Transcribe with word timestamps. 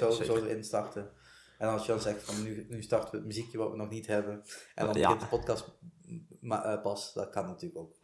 nee, 0.00 0.10
zo, 0.10 0.16
zeker. 0.16 0.36
zo 0.38 0.44
erin 0.44 0.64
starten. 0.64 1.10
En 1.58 1.68
als 1.68 1.86
je 1.86 1.92
dan 1.92 2.00
zegt 2.00 2.22
van 2.22 2.42
nu, 2.42 2.66
nu 2.68 2.82
starten 2.82 3.10
we 3.10 3.16
het 3.16 3.26
muziekje 3.26 3.58
wat 3.58 3.70
we 3.70 3.76
nog 3.76 3.90
niet 3.90 4.06
hebben. 4.06 4.42
En 4.74 4.86
dan 4.86 4.94
Ja. 4.94 5.00
begint 5.02 5.20
de 5.20 5.36
podcast 5.36 5.78
ma- 6.40 6.64
eh, 6.64 6.82
pas. 6.82 7.12
Dat 7.12 7.30
kan 7.30 7.46
natuurlijk 7.46 7.78
ook. 7.80 7.96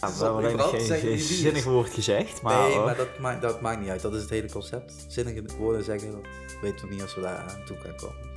Ja, 0.00 0.08
we 0.18 0.24
hebben 0.24 0.60
alleen 0.60 0.80
geen, 0.80 1.18
zinnig 1.18 1.64
woord 1.64 1.88
gezegd, 1.90 2.42
maar, 2.42 2.62
nee, 2.62 2.74
hoor. 2.76 2.84
maar 2.84 2.96
dat 2.96 3.18
maakt, 3.18 3.42
dat 3.42 3.60
maakt 3.60 3.80
niet 3.80 3.88
uit. 3.88 4.02
Dat 4.02 4.14
is 4.14 4.20
het 4.20 4.30
hele 4.30 4.50
concept. 4.50 5.04
Zinnige 5.08 5.42
woorden 5.58 5.84
zeggen, 5.84 6.10
dat 6.12 6.20
weten 6.60 6.88
we 6.88 6.94
niet 6.94 7.02
als 7.02 7.14
we 7.14 7.20
daar 7.20 7.36
aan 7.36 7.64
toe 7.64 7.76
gaan 7.76 7.96
komen. 7.96 8.28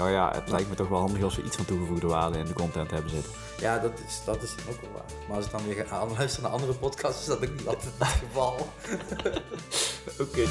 Nou 0.00 0.12
ja, 0.12 0.34
het 0.34 0.48
lijkt 0.50 0.68
me 0.68 0.74
toch 0.74 0.88
wel 0.88 0.98
handig 0.98 1.22
als 1.22 1.36
we 1.36 1.42
iets 1.42 1.56
van 1.56 1.64
toegevoegde 1.64 2.06
waarde 2.06 2.38
in 2.38 2.44
de 2.44 2.52
content 2.52 2.90
hebben 2.90 3.10
zitten. 3.10 3.32
Ja, 3.58 3.78
dat 3.78 3.98
is, 4.06 4.22
dat 4.24 4.42
is 4.42 4.54
ook 4.68 4.80
wel 4.80 4.90
waar. 4.92 5.04
Maar 5.28 5.36
als 5.36 5.46
ik 5.46 5.50
dan 5.52 5.64
weer 5.66 5.86
ga 5.86 6.06
luisteren 6.06 6.42
naar 6.50 6.60
andere 6.60 6.78
podcasts, 6.78 7.20
is 7.20 7.26
dat 7.26 7.36
ook 7.44 7.50
niet 7.50 7.66
altijd 7.66 7.92
het 7.98 8.06
geval. 8.08 8.54
Oké. 10.24 10.44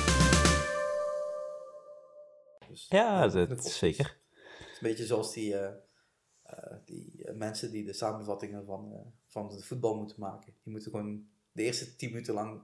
Dus, 2.69 2.85
Ja, 2.89 3.27
dat 3.27 3.47
koppels. 3.47 3.77
zeker. 3.77 4.05
Het 4.59 4.67
is 4.71 4.79
een 4.81 4.87
beetje 4.87 5.05
zoals 5.05 5.33
die, 5.33 5.55
eh, 5.55 5.71
eh, 6.43 6.75
die 6.85 7.23
eh, 7.25 7.35
mensen 7.35 7.71
die 7.71 7.85
de 7.85 7.93
samenvattingen 7.93 8.65
van, 8.65 9.13
van 9.27 9.49
het 9.51 9.65
voetbal 9.65 9.95
moeten 9.95 10.19
maken. 10.19 10.53
Die 10.63 10.71
moeten 10.73 10.91
gewoon 10.91 11.23
de 11.51 11.63
eerste 11.63 11.95
tien 11.95 12.09
minuten 12.09 12.33
lang... 12.33 12.61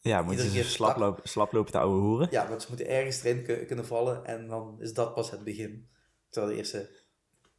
Ja, 0.00 0.36
ze 0.36 0.50
keer 0.50 0.64
slap 0.64 0.96
lopen, 0.96 1.28
slap 1.28 1.52
lopen 1.52 1.72
te 1.72 1.78
ouwe 1.78 2.00
hoeren. 2.00 2.28
Ja, 2.30 2.48
want 2.48 2.62
ze 2.62 2.68
moeten 2.68 2.88
ergens 2.88 3.22
erin 3.22 3.44
ku- 3.44 3.64
kunnen 3.64 3.86
vallen 3.86 4.24
en 4.24 4.46
dan 4.48 4.76
is 4.80 4.92
dat 4.94 5.14
pas 5.14 5.30
het 5.30 5.44
begin. 5.44 5.88
Terwijl 6.30 6.52
de 6.52 6.58
eerste 6.58 6.90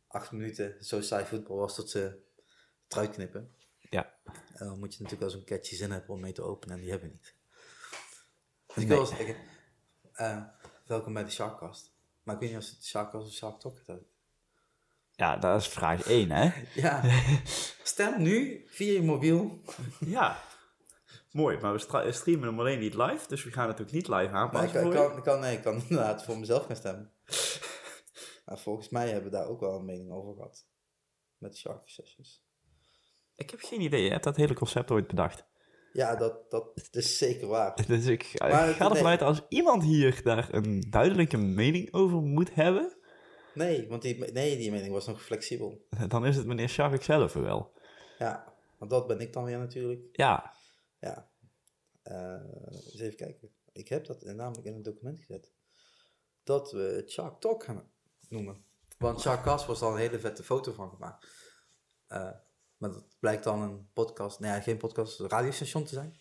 acht 0.08 0.32
minuten 0.32 0.84
zo 0.84 1.02
saai 1.02 1.26
voetbal 1.26 1.58
was 1.58 1.76
tot 1.76 1.90
ze 1.90 2.00
het 2.00 2.94
eruit 2.94 3.10
knippen. 3.12 3.54
Ja. 3.90 4.14
En 4.54 4.66
dan 4.68 4.80
moet 4.80 4.94
je 4.96 5.04
natuurlijk 5.04 5.32
wel 5.32 5.40
zo'n 5.40 5.44
catchy 5.58 5.76
zin 5.76 5.92
hebben 5.92 6.10
om 6.10 6.20
mee 6.20 6.32
te 6.32 6.42
openen 6.42 6.76
en 6.76 6.82
die 6.82 6.92
hebben 6.92 7.10
we 7.10 7.14
niet. 7.16 7.36
Dus 8.66 8.84
ik 8.84 8.88
Nee. 8.88 8.88
wil 8.88 8.98
wel 8.98 9.06
zeggen, 9.18 9.36
eh, 10.14 10.44
welkom 10.86 11.14
bij 11.14 11.24
de 11.24 11.30
Sharkcast. 11.32 11.92
Maar 12.24 12.36
ik 12.36 12.42
weet 12.42 12.50
niet 12.52 12.60
of 12.60 12.70
het 12.70 12.86
Sharkcast 12.86 13.28
of 13.28 13.34
Shark 13.34 13.60
Talk 13.60 13.78
het 13.86 14.02
Ja, 15.12 15.38
dat 15.38 15.62
is 15.62 15.68
vraag 15.68 16.08
1, 16.08 16.32
hè? 16.32 16.52
Ja, 16.82 17.04
stem 17.84 18.22
nu 18.22 18.66
via 18.68 18.92
je 18.94 19.02
mobiel. 19.02 19.62
Ja. 20.00 20.44
Mooi, 21.32 21.58
maar 21.58 21.74
we 21.74 22.12
streamen 22.12 22.48
hem 22.48 22.60
alleen 22.60 22.80
niet 22.80 22.94
live, 22.94 23.28
dus 23.28 23.44
we 23.44 23.52
gaan 23.52 23.68
het 23.68 23.82
ook 23.82 23.92
niet 23.92 24.08
live 24.08 24.34
aanpassen 24.34 24.86
ik 24.86 24.92
kan, 24.92 25.18
ik 25.18 25.24
kan, 25.24 25.40
nee, 25.40 25.56
ik 25.58 25.64
kan 25.64 25.74
inderdaad 25.82 26.24
voor 26.24 26.38
mezelf 26.38 26.66
gaan 26.66 26.76
stemmen. 26.76 27.12
Maar 28.50 28.60
volgens 28.60 28.90
mij 28.90 29.06
hebben 29.10 29.32
we 29.32 29.38
daar 29.38 29.48
ook 29.48 29.60
wel 29.60 29.76
een 29.76 29.86
mening 29.86 30.12
over 30.12 30.34
gehad. 30.34 30.68
Met 31.38 31.58
Shark 31.58 31.90
Sessions. 31.90 32.44
Ik 33.36 33.50
heb 33.50 33.60
geen 33.60 33.82
idee, 33.82 34.04
je 34.04 34.10
hebt 34.10 34.24
dat 34.24 34.36
hele 34.36 34.54
concept 34.54 34.92
ooit 34.92 35.08
bedacht. 35.08 35.46
Ja, 35.94 36.16
dat, 36.16 36.52
dat 36.52 36.80
is 36.92 37.18
zeker 37.18 37.48
waar. 37.48 37.76
Dus 37.88 38.06
ik, 38.06 38.24
ik 38.24 38.40
Maar 38.40 38.50
ga 38.52 38.66
het- 38.68 38.80
ervan 38.80 38.94
nee. 38.94 39.06
uit 39.06 39.22
als 39.22 39.42
iemand 39.50 39.84
hier 39.84 40.24
daar 40.24 40.54
een 40.54 40.80
duidelijke 40.90 41.38
mening 41.38 41.94
over 41.94 42.22
moet 42.22 42.54
hebben, 42.54 42.98
Nee, 43.54 43.88
want 43.88 44.02
die, 44.02 44.32
nee, 44.32 44.58
die 44.58 44.72
mening 44.72 44.92
was 44.92 45.08
nog 45.08 45.22
flexibel. 45.24 45.86
dan 46.08 46.26
is 46.26 46.36
het 46.36 46.46
meneer 46.46 46.70
Shark 46.70 47.04
zelf 47.04 47.34
wel. 47.34 47.74
Ja, 48.18 48.54
want 48.78 48.92
dat 48.92 49.08
ben 49.08 49.20
ik 49.20 49.34
dan 49.34 49.44
weer 49.44 49.58
natuurlijk. 49.58 50.02
Ja, 50.12 50.54
Ja. 51.00 51.30
Eh, 52.02 52.42
eens 52.70 53.00
even 53.00 53.16
kijken. 53.16 53.50
Ik 53.72 53.88
heb 53.88 54.06
dat 54.06 54.22
namelijk 54.24 54.68
in 54.68 54.74
een 54.74 54.84
document 54.84 55.20
gezet. 55.20 55.54
Dat 56.44 56.72
we 56.72 57.04
Shark 57.08 57.40
Talk 57.40 57.64
gaan 57.64 57.92
noemen. 58.30 58.64
Want 58.98 59.22
Shark 59.22 59.44
Cast 59.44 59.66
was 59.66 59.82
al 59.82 59.92
een 59.92 59.98
hele 59.98 60.20
vette 60.20 60.44
foto 60.44 60.74
van 60.74 60.90
gemaakt. 60.90 61.28
Eh, 62.08 62.32
maar 62.78 62.92
dat 62.92 63.04
blijkt 63.20 63.44
dan 63.44 63.62
een 63.62 63.90
podcast, 63.94 64.40
nee, 64.40 64.62
geen 64.62 64.78
podcast, 64.78 65.20
een 65.20 65.30
radiostation 65.30 65.84
te 65.84 65.94
zijn. 65.94 66.20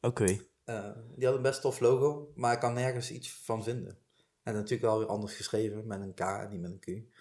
oké. 0.00 0.40
Eh, 0.64 0.90
die 1.14 1.26
had 1.26 1.36
een 1.36 1.42
best 1.42 1.60
tof 1.60 1.80
logo, 1.80 2.32
maar 2.34 2.52
ik 2.52 2.60
kan 2.60 2.74
nergens 2.74 3.10
iets 3.10 3.34
van 3.44 3.62
vinden. 3.62 3.98
En 4.42 4.54
natuurlijk 4.54 4.82
wel 4.82 4.98
weer 4.98 5.08
anders 5.08 5.34
geschreven, 5.34 5.86
met 5.86 6.00
een 6.00 6.14
K 6.14 6.20
en 6.20 6.50
niet 6.50 6.60
met 6.60 6.70
een 6.70 6.78
Q. 6.78 7.12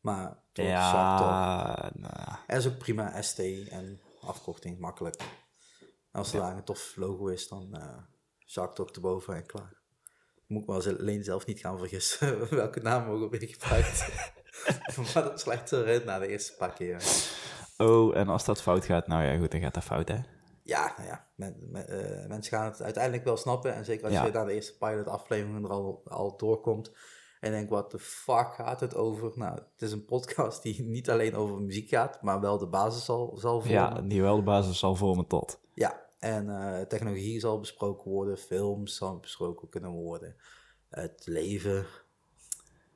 Maar 0.00 0.42
toch. 0.52 0.66
Ja, 0.66 1.90
nou, 1.94 2.38
En 2.46 2.66
ook 2.66 2.78
prima 2.78 3.22
ST 3.22 3.38
en 3.68 4.00
afkorting, 4.20 4.78
makkelijk. 4.78 5.20
En 6.10 6.22
als 6.22 6.32
er 6.32 6.40
daar 6.40 6.56
een 6.56 6.64
tof 6.64 6.96
logo 6.96 7.26
is, 7.26 7.48
dan 7.48 7.74
eh 7.74 7.98
Shark 8.46 8.74
Talk 8.74 8.90
erboven 8.90 9.34
en 9.34 9.46
klaar. 9.46 9.80
Moet 10.46 10.60
ik 10.60 10.66
wel 10.66 10.76
eens 10.76 10.98
alleen 10.98 11.24
zelf 11.24 11.46
niet 11.46 11.60
gaan 11.60 11.78
vergissen 11.78 12.48
welke 12.54 12.80
naam 12.80 13.08
ook 13.10 13.30
weer 13.30 13.48
gebruikt. 13.48 14.08
maar 15.14 15.22
dat 15.24 15.40
slecht 15.40 15.72
erin 15.72 16.02
na 16.04 16.18
de 16.18 16.26
eerste 16.28 16.56
paar 16.56 16.72
keer. 16.72 17.02
Oh, 17.76 18.16
en 18.16 18.28
als 18.28 18.44
dat 18.44 18.62
fout 18.62 18.84
gaat, 18.84 19.06
nou 19.06 19.24
ja, 19.24 19.38
goed, 19.38 19.50
dan 19.50 19.60
gaat 19.60 19.74
dat 19.74 19.84
fout, 19.84 20.08
hè? 20.08 20.18
Ja, 20.62 20.92
nou 20.96 21.08
ja, 21.08 21.26
men- 21.34 21.68
men- 21.70 21.88
eh, 21.88 22.28
mensen 22.28 22.56
gaan 22.58 22.64
het 22.70 22.82
uiteindelijk 22.82 23.24
wel 23.24 23.36
snappen. 23.36 23.74
En 23.74 23.84
zeker 23.84 24.04
als 24.04 24.14
Ja. 24.14 24.24
je 24.24 24.32
na 24.32 24.44
de 24.44 24.52
eerste 24.52 24.76
pilot 24.78 25.06
aflevering 25.06 25.64
er 25.64 25.70
al, 25.70 26.00
al 26.04 26.36
doorkomt. 26.36 26.88
En 27.40 27.50
je 27.50 27.56
denkt, 27.56 27.70
wat 27.70 27.90
de 27.90 27.98
fuck 27.98 28.54
gaat 28.54 28.80
het 28.80 28.94
over? 28.94 29.32
Nou, 29.34 29.54
het 29.54 29.82
is 29.82 29.92
een 29.92 30.04
podcast 30.04 30.62
die 30.62 30.82
niet 30.82 31.10
alleen 31.10 31.34
over 31.34 31.60
muziek 31.62 31.88
gaat, 31.88 32.22
maar 32.22 32.40
wel 32.40 32.58
de 32.58 32.66
basis 32.68 33.04
zal, 33.04 33.36
zal 33.36 33.60
vormen. 33.60 33.78
Ja, 33.80 34.00
die 34.02 34.22
wel 34.22 34.36
de 34.36 34.42
basis 34.42 34.78
zal 34.78 34.94
vormen 34.94 35.26
tot. 35.26 35.60
Ja, 35.74 36.05
en 36.18 36.48
eh, 36.48 36.80
technologie 36.82 37.40
zal 37.40 37.60
besproken 37.60 38.10
worden, 38.10 38.38
films 38.38 38.96
zal 38.96 39.18
besproken 39.18 39.68
kunnen 39.68 39.90
worden, 39.90 40.36
het 40.88 41.22
leven. 41.26 41.86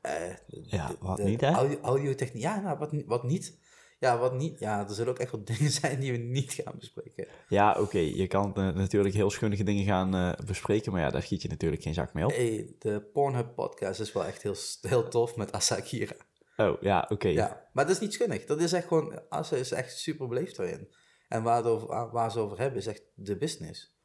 eh, 0.01 0.35
Ja, 0.47 0.87
de- 0.89 0.97
wat 1.01 1.17
de 1.17 1.23
niet, 1.23 1.41
hè? 1.41 1.51
Audio, 1.51 1.81
audiotechniek, 1.81 2.43
ja, 2.43 2.61
nou, 2.61 2.79
wat, 2.79 2.91
wat 3.07 3.23
niet. 3.23 3.59
Ja, 3.99 4.19
wat 4.19 4.35
niet. 4.35 4.59
Ja, 4.59 4.89
er 4.89 4.95
zullen 4.95 5.13
ook 5.13 5.19
echt 5.19 5.31
wel 5.33 5.45
dingen 5.57 5.71
zijn 5.71 6.01
die 6.01 6.13
we 6.13 6.19
niet 6.19 6.53
gaan 6.53 6.75
bespreken. 6.79 7.27
Ja, 7.49 7.77
oké, 7.81 7.99
je 7.99 8.27
kan 8.27 8.55
eh, 8.55 8.69
natuurlijk 8.75 9.15
heel 9.15 9.31
schunnige 9.31 9.63
dingen 9.65 9.85
gaan 9.85 10.37
bespreken, 10.47 10.93
maar 10.93 11.01
ja, 11.01 11.11
daar 11.11 11.23
schiet 11.23 11.43
je 11.43 11.49
natuurlijk 11.49 11.83
geen 11.83 11.95
zak 11.95 12.13
mee 12.15 12.25
op. 12.25 12.31
Hey, 12.31 12.75
de 12.79 13.01
Pornhub 13.13 13.55
podcast 13.55 14.01
is 14.01 14.13
wel 14.13 14.25
echt 14.25 14.43
heel, 14.43 14.55
heel 14.81 15.09
tof 15.09 15.37
met 15.37 15.53
Asakira. 15.53 16.15
Oh, 16.57 16.83
ja, 16.83 17.07
oké. 17.09 17.29
Ja, 17.29 17.69
maar 17.73 17.85
dat 17.87 17.95
is 17.95 18.01
niet 18.01 18.13
schunnig. 18.13 18.45
Dat 18.47 18.61
is 18.61 18.73
echt 18.73 18.87
gewoon, 18.87 19.21
Asa 19.29 19.57
is 19.57 19.71
echt 19.73 19.99
super 19.99 20.29
beleefd 20.29 20.57
daarin. 20.57 20.89
En 21.31 21.43
waar, 21.43 22.31
ze 22.31 22.39
over 22.39 22.59
hebben 22.59 22.79
is 22.79 22.87
echt 22.87 23.03
de 23.15 23.37
business. 23.37 23.97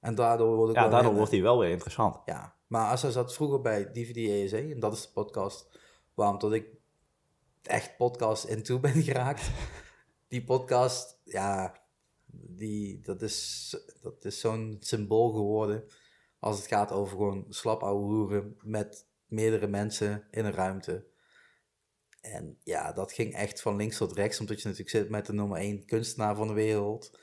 En 0.00 0.14
daardoor 0.14 0.56
wordt 0.56 0.74
Ja, 0.74 0.80
wel 0.80 0.90
daardoor 0.90 1.14
wordt 1.14 1.30
hij 1.30 1.42
wel 1.42 1.58
weer 1.58 1.70
interessant. 1.70 2.18
Ja, 2.24 2.56
maar 2.66 2.90
Assa 2.90 3.10
zat 3.10 3.34
vroeger 3.34 3.60
bij 3.60 3.92
DVD 3.92 4.16
ESE 4.16 4.58
en 4.58 4.80
dat 4.80 4.92
is 4.92 5.02
de 5.02 5.12
podcast 5.12 5.78
waarom 6.14 6.38
tot 6.38 6.52
ik 6.52 6.68
echt 7.62 7.96
podcast 7.96 8.44
into 8.44 8.80
ben 8.80 9.02
geraakt. 9.08 9.50
Die 10.28 10.44
podcast, 10.44 11.20
ja, 11.24 11.80
die, 12.30 13.00
dat 13.00 13.22
is, 13.22 13.70
dat 14.02 14.24
is 14.24 14.40
zo'n 14.40 14.76
symbool 14.80 15.32
geworden 15.32 15.84
als 16.38 16.56
het 16.56 16.66
gaat 16.66 16.92
over 16.92 17.16
gewoon 17.16 17.46
slap 17.48 17.82
ouwe 17.82 18.04
hoeren 18.04 18.56
met 18.62 19.06
meerdere 19.26 19.66
mensen 19.66 20.26
in 20.30 20.44
een 20.44 20.52
ruimte. 20.52 21.06
En 22.32 22.58
ja, 22.62 22.92
dat 22.92 23.12
ging 23.12 23.34
echt 23.34 23.60
van 23.60 23.76
links 23.76 23.96
tot 23.96 24.12
rechts, 24.12 24.40
omdat 24.40 24.56
je 24.62 24.68
natuurlijk 24.68 24.96
zit 24.96 25.08
met 25.08 25.26
de 25.26 25.32
nummer 25.32 25.58
1 25.58 25.84
kunstenaar 25.86 26.36
van 26.36 26.48
de 26.48 26.54
wereld, 26.54 27.18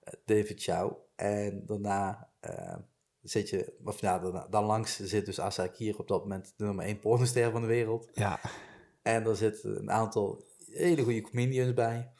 eh, 0.00 0.12
David 0.24 0.62
Chow. 0.62 0.92
En 1.16 1.62
daarna 1.66 2.28
eh, 2.40 2.76
zit 3.22 3.48
je, 3.48 3.72
of 3.84 4.00
ja, 4.00 4.18
dan, 4.18 4.46
dan 4.50 4.64
langs 4.64 4.96
zit 5.00 5.26
dus 5.26 5.40
Asa 5.40 5.70
hier 5.76 5.98
op 5.98 6.08
dat 6.08 6.22
moment 6.22 6.54
de 6.56 6.64
nummer 6.64 6.84
1 6.84 6.98
pornoster 6.98 7.50
van 7.50 7.60
de 7.60 7.66
wereld. 7.66 8.08
Ja, 8.12 8.40
En 9.02 9.26
er 9.26 9.36
zitten 9.36 9.78
een 9.78 9.90
aantal 9.90 10.44
hele 10.70 11.02
goede 11.02 11.20
comedians 11.20 11.74
bij. 11.74 12.10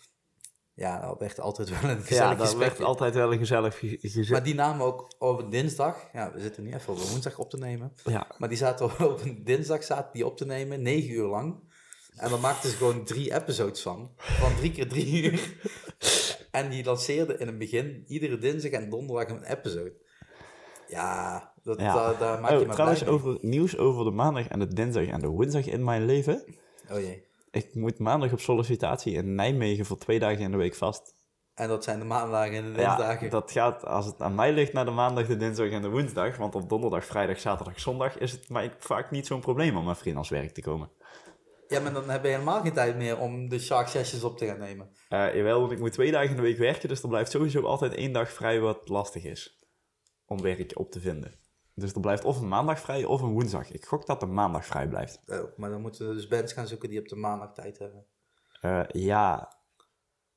Ja, 0.74 1.00
dat 1.00 1.18
werd 1.18 1.40
altijd 1.40 1.68
wel 1.80 1.90
een 1.90 1.96
ja 1.96 2.02
gezellig 2.02 2.38
dat 2.38 2.46
gesprek. 2.46 2.68
werd 2.68 2.82
altijd 2.82 3.14
wel 3.14 3.32
een 3.32 3.38
gezellig 3.38 3.78
ge- 3.78 3.98
gezin. 4.00 4.30
Maar 4.32 4.42
die 4.42 4.54
namen 4.54 4.86
ook 4.86 5.14
op 5.18 5.38
een 5.38 5.50
dinsdag. 5.50 6.08
Ja, 6.12 6.32
we 6.32 6.40
zitten 6.40 6.62
nu 6.62 6.72
even 6.74 6.92
op 6.92 6.98
woensdag 6.98 7.38
op 7.38 7.50
te 7.50 7.56
nemen. 7.58 7.92
Ja, 8.04 8.26
Maar 8.38 8.48
die 8.48 8.58
zaten 8.58 8.84
op 9.12 9.20
een 9.24 9.44
dinsdag 9.44 9.84
zaten 9.84 10.12
die 10.12 10.26
op 10.26 10.36
te 10.36 10.46
nemen, 10.46 10.82
negen 10.82 11.10
uur 11.10 11.26
lang. 11.26 11.67
En 12.18 12.30
dan 12.30 12.40
maakten 12.40 12.70
ze 12.70 12.76
gewoon 12.76 13.04
drie 13.04 13.34
episodes 13.34 13.82
van. 13.82 14.10
Van 14.16 14.56
drie 14.56 14.72
keer 14.72 14.88
drie 14.88 15.22
uur. 15.22 15.40
En 16.50 16.70
die 16.70 16.84
lanceerden 16.84 17.40
in 17.40 17.46
het 17.46 17.58
begin 17.58 18.04
iedere 18.06 18.38
dinsdag 18.38 18.70
en 18.70 18.90
donderdag 18.90 19.28
een 19.28 19.42
episode. 19.42 19.92
Ja, 20.88 21.52
dat, 21.62 21.80
Ja. 21.80 21.94
Daar, 21.94 22.18
daar 22.18 22.40
maak 22.40 22.50
je 22.50 22.60
oh, 22.60 22.66
me 22.66 22.72
trouwens, 22.72 23.02
blij 23.02 23.12
mee. 23.12 23.20
over 23.20 23.38
nieuws 23.40 23.76
over 23.76 24.04
de 24.04 24.10
maandag 24.10 24.48
en 24.48 24.58
de 24.58 24.66
dinsdag 24.66 25.06
en 25.06 25.20
de 25.20 25.26
woensdag 25.26 25.66
in 25.66 25.84
mijn 25.84 26.04
leven. 26.04 26.44
Oh 26.90 26.98
jee. 27.00 27.26
Ik 27.50 27.74
moet 27.74 27.98
maandag 27.98 28.32
op 28.32 28.40
sollicitatie 28.40 29.12
in 29.12 29.34
Nijmegen 29.34 29.86
voor 29.86 29.98
twee 29.98 30.18
dagen 30.18 30.38
in 30.38 30.50
de 30.50 30.56
week 30.56 30.74
vast. 30.74 31.14
En 31.54 31.68
dat 31.68 31.84
zijn 31.84 31.98
de 31.98 32.04
maandagen 32.04 32.56
en 32.56 32.72
de 32.72 32.80
Ja, 32.80 32.96
dinsdagen. 32.96 33.30
dat 33.30 33.50
gaat, 33.50 33.84
als 33.84 34.06
het 34.06 34.20
aan 34.20 34.34
mij 34.34 34.52
ligt, 34.52 34.72
naar 34.72 34.84
de 34.84 34.90
maandag, 34.90 35.26
de 35.26 35.36
dinsdag 35.36 35.70
en 35.70 35.82
de 35.82 35.88
woensdag. 35.88 36.36
Want 36.36 36.54
op 36.54 36.68
donderdag, 36.68 37.04
vrijdag, 37.04 37.40
zaterdag, 37.40 37.80
zondag 37.80 38.18
is 38.18 38.32
het 38.32 38.48
mij 38.48 38.74
vaak 38.78 39.10
niet 39.10 39.26
zo'n 39.26 39.40
probleem 39.40 39.76
om 39.76 39.84
naar 39.84 39.94
freelance 39.94 40.34
werk 40.34 40.54
te 40.54 40.62
komen. 40.62 40.90
Ja, 41.68 41.80
maar 41.80 41.92
dan 41.92 42.10
heb 42.10 42.22
je 42.22 42.28
helemaal 42.28 42.60
geen 42.60 42.72
tijd 42.72 42.96
meer 42.96 43.18
om 43.18 43.48
de 43.48 43.58
Shark 43.58 43.88
Sessions 43.88 44.24
op 44.24 44.38
te 44.38 44.46
gaan 44.46 44.58
nemen. 44.58 44.90
Eh 45.08 45.34
jawel, 45.34 45.60
want 45.60 45.72
ik 45.72 45.78
moet 45.78 45.92
twee 45.92 46.10
dagen 46.10 46.30
in 46.30 46.36
de 46.36 46.42
week 46.42 46.58
werken, 46.58 46.88
dus 46.88 47.02
er 47.02 47.08
blijft 47.08 47.30
sowieso 47.30 47.62
altijd 47.62 47.94
één 47.94 48.12
dag 48.12 48.32
vrij 48.32 48.60
wat 48.60 48.88
lastig 48.88 49.24
is. 49.24 49.66
Om 50.26 50.42
werk 50.42 50.78
op 50.78 50.90
te 50.90 51.00
vinden. 51.00 51.38
Dus 51.74 51.92
er 51.92 52.00
blijft 52.00 52.24
of 52.24 52.40
een 52.40 52.48
maandag 52.48 52.80
vrij 52.80 53.04
of 53.04 53.22
een 53.22 53.32
woensdag. 53.32 53.70
Ik 53.70 53.84
gok 53.84 54.06
dat 54.06 54.20
de 54.20 54.26
maandag 54.26 54.66
vrij 54.66 54.88
blijft. 54.88 55.22
Oh, 55.26 55.56
maar 55.56 55.70
dan 55.70 55.80
moeten 55.80 56.08
we 56.08 56.14
dus 56.14 56.28
bands 56.28 56.52
gaan 56.52 56.66
zoeken 56.66 56.88
die 56.88 57.00
op 57.00 57.08
de 57.08 57.16
maandag 57.16 57.54
tijd 57.54 57.78
hebben. 57.78 58.06
Eh, 58.60 58.84
ja, 58.88 59.52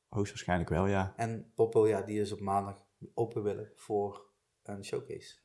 hoogstwaarschijnlijk 0.08 0.70
wel, 0.70 0.88
ja. 0.88 1.14
En 1.16 1.52
Popo, 1.56 1.88
ja, 1.88 2.02
die 2.02 2.22
is 2.22 2.32
op 2.32 2.40
maandag 2.40 2.86
open 3.14 3.44
willen 3.44 3.72
voor 3.76 4.32
een 4.64 4.86
showcase. 4.86 5.40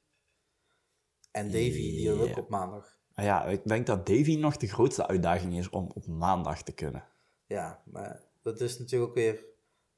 En 1.31 1.47
Davy, 1.47 1.71
die 1.71 2.11
wil 2.11 2.29
ook 2.29 2.37
op 2.37 2.49
maandag. 2.49 2.96
Ja, 3.23 3.45
ik 3.45 3.65
denk 3.65 3.87
dat 3.87 4.07
Davy 4.07 4.37
nog 4.37 4.57
de 4.57 4.67
grootste 4.67 5.07
uitdaging 5.07 5.59
is 5.59 5.71
om 5.71 5.91
op 5.95 6.07
maandag 6.07 6.63
te 6.63 6.73
kunnen. 6.73 7.05
Ja, 7.47 7.83
maar 7.85 8.23
dat 8.43 8.61
is 8.61 8.79
natuurlijk 8.79 9.11
ook 9.11 9.17
weer... 9.17 9.45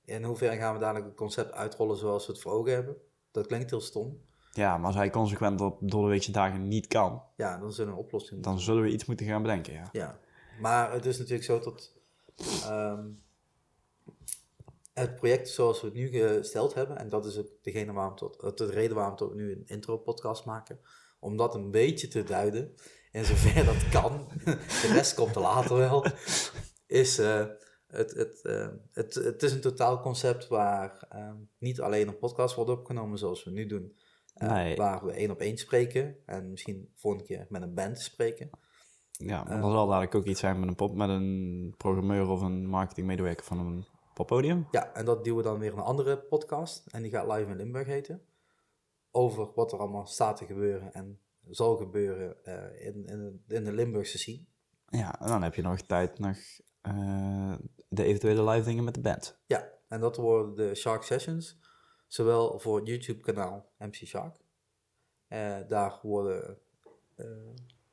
In 0.05 0.25
hoeverre 0.25 0.56
gaan 0.56 0.75
we 0.75 0.81
dadelijk 0.81 1.06
het 1.06 1.15
concept 1.15 1.53
uitrollen 1.53 1.97
zoals 1.97 2.26
we 2.26 2.32
het 2.32 2.41
voor 2.41 2.53
ogen 2.53 2.73
hebben? 2.73 2.97
Dat 3.31 3.47
klinkt 3.47 3.70
heel 3.70 3.81
stom. 3.81 4.20
Ja, 4.53 4.76
maar 4.76 4.87
als 4.87 4.94
hij 4.94 5.11
consequent 5.11 5.61
op 5.61 5.93
weekse 5.93 6.32
dagen 6.32 6.69
niet 6.69 6.87
kan, 6.87 7.23
Ja, 7.37 7.59
dan 7.59 7.73
zullen 7.73 7.93
we 7.93 7.99
een 7.99 8.05
oplossing 8.05 8.32
moeten 8.32 8.50
dan 8.53 8.61
zullen 8.61 8.82
we 8.82 8.91
iets 8.91 9.05
moeten 9.05 9.26
gaan 9.26 9.43
bedenken, 9.43 9.73
ja. 9.73 9.88
Ja, 9.93 10.19
maar 10.61 10.93
het 10.93 11.06
is 11.06 11.19
natuurlijk 11.19 11.44
zo 11.44 11.61
dat 11.61 11.93
ehm, 12.62 13.06
het 14.93 15.17
project 15.17 15.49
zoals 15.49 15.81
we 15.81 15.87
het 15.87 15.97
nu 15.97 16.09
gesteld 16.09 16.75
hebben, 16.75 16.99
en 16.99 17.09
dat 17.09 17.26
is 17.26 17.38
ook 17.38 17.49
degene 17.62 17.93
waarom 17.93 18.17
tot, 18.17 18.59
de 18.59 18.71
reden 18.71 18.97
waarom 18.97 19.29
we 19.29 19.35
nu 19.35 19.53
een 19.53 19.67
intro-podcast 19.67 20.44
maken, 20.44 20.81
om 21.19 21.37
dat 21.37 21.55
een 21.55 21.71
beetje 21.71 22.09
te 22.09 22.23
duiden, 22.23 22.75
in 23.12 23.25
zover 23.25 23.64
dat 23.64 23.88
kan, 23.88 24.28
de 24.44 24.90
rest 24.93 25.14
komt 25.14 25.34
er 25.34 25.40
later 25.40 25.76
wel, 25.76 26.06
is 26.87 27.19
eh, 27.19 27.46
het, 27.87 28.14
het, 28.14 28.43
eh, 28.43 28.69
het, 28.93 29.14
het 29.14 29.43
is 29.43 29.52
een 29.52 29.60
totaalconcept 29.60 30.49
waar 30.49 31.06
ehm, 31.08 31.37
niet 31.58 31.81
alleen 31.81 32.08
een 32.08 32.19
podcast 32.19 32.55
wordt 32.55 32.70
opgenomen 32.70 33.19
zoals 33.19 33.44
we 33.44 33.50
nu 33.50 33.66
doen, 33.66 33.96
eh, 34.34 34.52
Nee. 34.52 34.76
waar 34.76 35.05
we 35.05 35.12
één 35.12 35.31
op 35.31 35.40
één 35.40 35.58
spreken 35.58 36.16
en 36.26 36.50
misschien 36.50 36.93
volgende 36.96 37.26
keer 37.26 37.46
met 37.49 37.62
een 37.62 37.75
band 37.75 38.00
spreken. 38.00 38.50
Ja, 39.11 39.44
maar 39.44 39.56
er 39.56 39.70
zal 39.70 39.87
dadelijk 39.87 40.14
ook 40.14 40.26
iets 40.26 40.40
zijn 40.40 40.61
met 40.61 40.69
een, 40.69 40.75
pop, 40.75 40.94
met 40.94 41.08
een 41.08 41.75
programmeur 41.76 42.28
of 42.28 42.40
een 42.40 42.66
marketingmedewerker 42.66 43.44
van 43.44 43.58
een 43.58 43.87
poppodium. 44.14 44.69
Ja, 44.70 44.94
en 44.94 45.04
dat 45.04 45.25
duwen 45.25 45.43
we 45.43 45.49
dan 45.49 45.58
weer 45.58 45.72
een 45.72 45.78
andere 45.78 46.19
podcast. 46.19 46.87
En 46.87 47.02
die 47.02 47.11
gaat 47.11 47.26
Live 47.26 47.50
in 47.50 47.56
Limburg 47.56 47.87
heten. 47.87 48.22
Over 49.11 49.49
wat 49.54 49.72
er 49.72 49.78
allemaal 49.78 50.06
staat 50.06 50.37
te 50.37 50.46
gebeuren 50.46 50.93
en 50.93 51.20
zal 51.50 51.77
gebeuren 51.77 52.45
eh, 52.45 52.87
in, 52.87 53.06
in, 53.06 53.43
de- 53.47 53.55
in 53.55 53.65
de 53.65 53.73
Limburgse 53.73 54.19
scene. 54.19 54.45
Ja, 54.89 55.21
en 55.21 55.29
dan 55.29 55.43
heb 55.43 55.55
je 55.55 55.62
nog 55.62 55.81
tijd 55.81 56.19
nog 56.19 56.37
eh, 56.81 57.55
de 57.89 58.05
eventuele 58.05 58.45
live 58.50 58.65
dingen 58.65 58.85
met 58.85 58.95
de 58.95 59.00
band. 59.00 59.39
Ja, 59.47 59.69
en 59.89 60.00
dat 60.00 60.17
worden 60.17 60.55
de 60.56 60.75
Shark 60.75 61.03
Sessions. 61.03 61.59
Zowel 62.06 62.59
voor 62.59 62.77
het 62.77 62.87
YouTube-kanaal 62.87 63.73
MC 63.79 63.95
Shark. 63.95 64.37
Eh, 65.27 65.59
daar 65.69 65.99
worden 66.03 66.59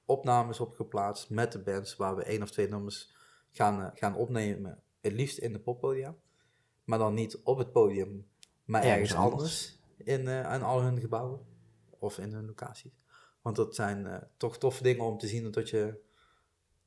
opnames 0.05 0.59
op 0.59 0.75
geplaatst 0.75 1.29
met 1.29 1.51
de 1.51 1.59
bands 1.63 1.95
waar 1.95 2.15
we 2.15 2.23
één 2.23 2.41
of 2.41 2.51
twee 2.51 2.69
nummers 2.69 3.15
gaan, 3.51 3.91
gaan 3.95 4.15
opnemen. 4.15 4.83
Het 5.01 5.11
liefst 5.13 5.37
in 5.37 5.53
de 5.53 5.59
poppodia. 5.59 6.15
Maar 6.83 6.99
dan 6.99 7.13
niet 7.13 7.37
op 7.43 7.57
het 7.57 7.71
podium, 7.71 8.27
maar 8.65 8.83
Ergens 8.83 9.11
ergens 9.11 9.19
anders. 9.19 9.33
anders. 9.41 9.79
In, 10.19 10.27
in 10.53 10.61
al 10.63 10.81
hun 10.81 10.99
gebouwen 10.99 11.39
of 11.99 12.17
in 12.17 12.33
hun 12.33 12.45
locaties. 12.45 12.91
Want 13.45 13.57
dat 13.57 13.75
zijn 13.75 14.07
eh, 14.07 14.17
toch 14.37 14.57
toffe 14.57 14.83
dingen 14.83 15.05
om 15.05 15.17
te 15.17 15.27
zien 15.27 15.51
dat 15.51 15.69
je 15.69 15.97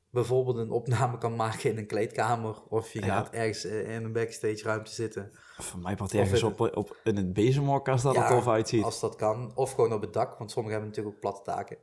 bijvoorbeeld 0.09 0.57
een 0.57 0.71
opname 0.71 1.17
kan 1.17 1.35
maken 1.35 1.69
in 1.69 1.77
een 1.77 1.87
kleedkamer. 1.87 2.61
Of 2.69 2.91
je 2.93 3.05
Ja. 3.05 3.05
gaat 3.15 3.29
ergens 3.29 3.65
eh, 3.65 3.95
in 3.95 4.03
een 4.03 4.13
backstage 4.13 4.63
ruimte 4.63 4.91
zitten. 4.91 5.31
Voor 5.57 5.79
mij 5.79 5.95
part 5.95 6.13
ergens 6.13 6.43
op, 6.43 6.59
op, 6.59 6.97
in 7.03 7.15
het 7.15 7.33
bezemhok 7.33 7.89
als 7.89 8.01
dat 8.01 8.15
er 8.15 8.21
Ja, 8.21 8.27
tof 8.27 8.47
uitziet. 8.47 8.83
Als 8.83 8.99
dat 8.99 9.15
kan. 9.15 9.51
Of 9.55 9.71
gewoon 9.71 9.93
op 9.93 10.01
het 10.01 10.13
dak, 10.13 10.37
want 10.37 10.51
sommigen 10.51 10.79
hebben 10.79 10.89
natuurlijk 10.95 11.15
ook 11.15 11.21
platte 11.21 11.51
taken. 11.51 11.77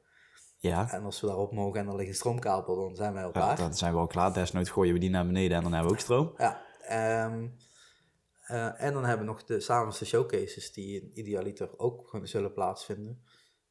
Ja, 0.59 0.93
En 0.93 1.05
als 1.05 1.21
we 1.21 1.27
daarop 1.27 1.53
mogen 1.53 1.81
en 1.81 1.87
er 1.89 1.97
ligt 1.97 2.09
een 2.09 2.15
stroomkabel, 2.15 2.77
dan 2.77 2.97
zijn 2.97 3.13
wij 3.13 3.23
al 3.23 3.31
ja, 3.33 3.41
klaar. 3.41 3.57
dan 3.57 3.75
zijn 3.75 3.93
we 3.93 3.99
al 3.99 4.07
klaar. 4.07 4.33
Desnoods 4.33 4.71
gooien 4.71 4.93
we 4.93 4.99
die 4.99 5.11
naar 5.11 5.27
beneden 5.27 5.57
en 5.57 5.63
dan 5.63 5.73
hebben 5.73 5.91
we 5.91 5.97
ook 5.97 6.03
stroom. 6.05 6.35
Ja, 6.37 6.63
ehm, 6.81 7.47
eh, 8.43 8.83
en 8.83 8.93
dan 8.93 9.05
hebben 9.05 9.27
we 9.27 9.33
nog 9.33 9.45
de 9.45 9.61
s'avonds 9.61 9.99
de 9.99 10.05
showcases 10.05 10.73
die 10.73 11.01
in 11.01 11.11
idealiter 11.19 11.79
ook 11.79 12.19
zullen 12.23 12.53
plaatsvinden. 12.53 13.23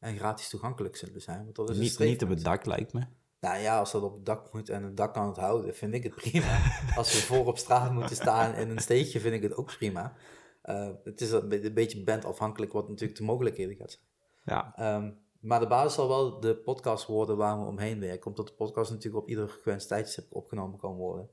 En 0.06 0.18
gratis 0.18 0.50
toegankelijk 0.50 0.96
zullen 0.96 1.22
zijn. 1.22 1.44
Want 1.44 1.56
dat 1.56 1.70
is 1.70 1.76
een 1.76 1.82
Niet, 1.82 2.00
niet 2.00 2.24
op 2.24 2.30
het 2.30 2.44
dak 2.44 2.66
lijkt 2.66 2.94
me. 2.94 3.02
Nou 3.40 3.60
ja, 3.60 3.80
als 3.80 3.92
dat 3.92 4.04
op 4.04 4.14
het 4.14 4.26
dak 4.26 4.54
moet 4.54 4.70
en 4.70 4.84
het 4.84 4.98
dak 4.98 5.14
kan 5.14 5.28
het 5.28 5.38
houden, 5.38 5.76
vind 5.76 5.94
ik 5.94 6.04
het 6.04 6.16
prima. 6.16 6.60
als 6.98 7.14
we 7.14 7.20
voor 7.20 7.46
op 7.46 7.58
straat 7.58 7.92
moeten 7.92 8.16
staan 8.16 8.54
in 8.54 8.70
een 8.70 8.80
steegje, 8.80 9.20
vind 9.20 9.34
ik 9.34 9.42
het 9.42 9.56
ook 9.56 9.76
prima. 9.78 10.16
Eh, 10.62 10.90
het 11.04 11.22
is 11.22 11.32
een 11.32 11.74
beetje 11.74 12.04
bandafhankelijk 12.04 12.74
wat 12.74 12.90
natuurlijk 12.90 13.18
de 13.18 13.24
mogelijkheden 13.24 13.76
gaat 13.76 13.92
zijn. 13.92 14.04
Ja, 14.44 14.74
Ehm, 14.76 15.12
maar 15.40 15.60
de 15.60 15.68
basis 15.68 15.94
zal 15.94 16.08
wel 16.08 16.40
de 16.40 16.56
podcast 16.56 17.06
worden 17.06 17.38
waar 17.38 17.60
we 17.60 17.66
omheen 17.66 18.00
werken. 18.00 18.28
Omdat 18.28 18.48
de 18.48 18.54
podcast 18.54 18.92
natuurlijk 18.92 19.24
op 19.24 19.30
ieder 19.30 19.50
gewenst 19.50 19.88
tijdstip 19.88 20.26
opgenomen 20.30 20.80
kan 20.80 20.96
worden. 20.96 21.30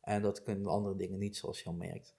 En 0.00 0.22
dat 0.22 0.42
kunnen 0.42 0.66
andere 0.66 0.96
dingen 0.96 1.18
niet, 1.18 1.36
zoals 1.36 1.58
je 1.58 1.66
al 1.68 1.74
merkt. 1.74 2.14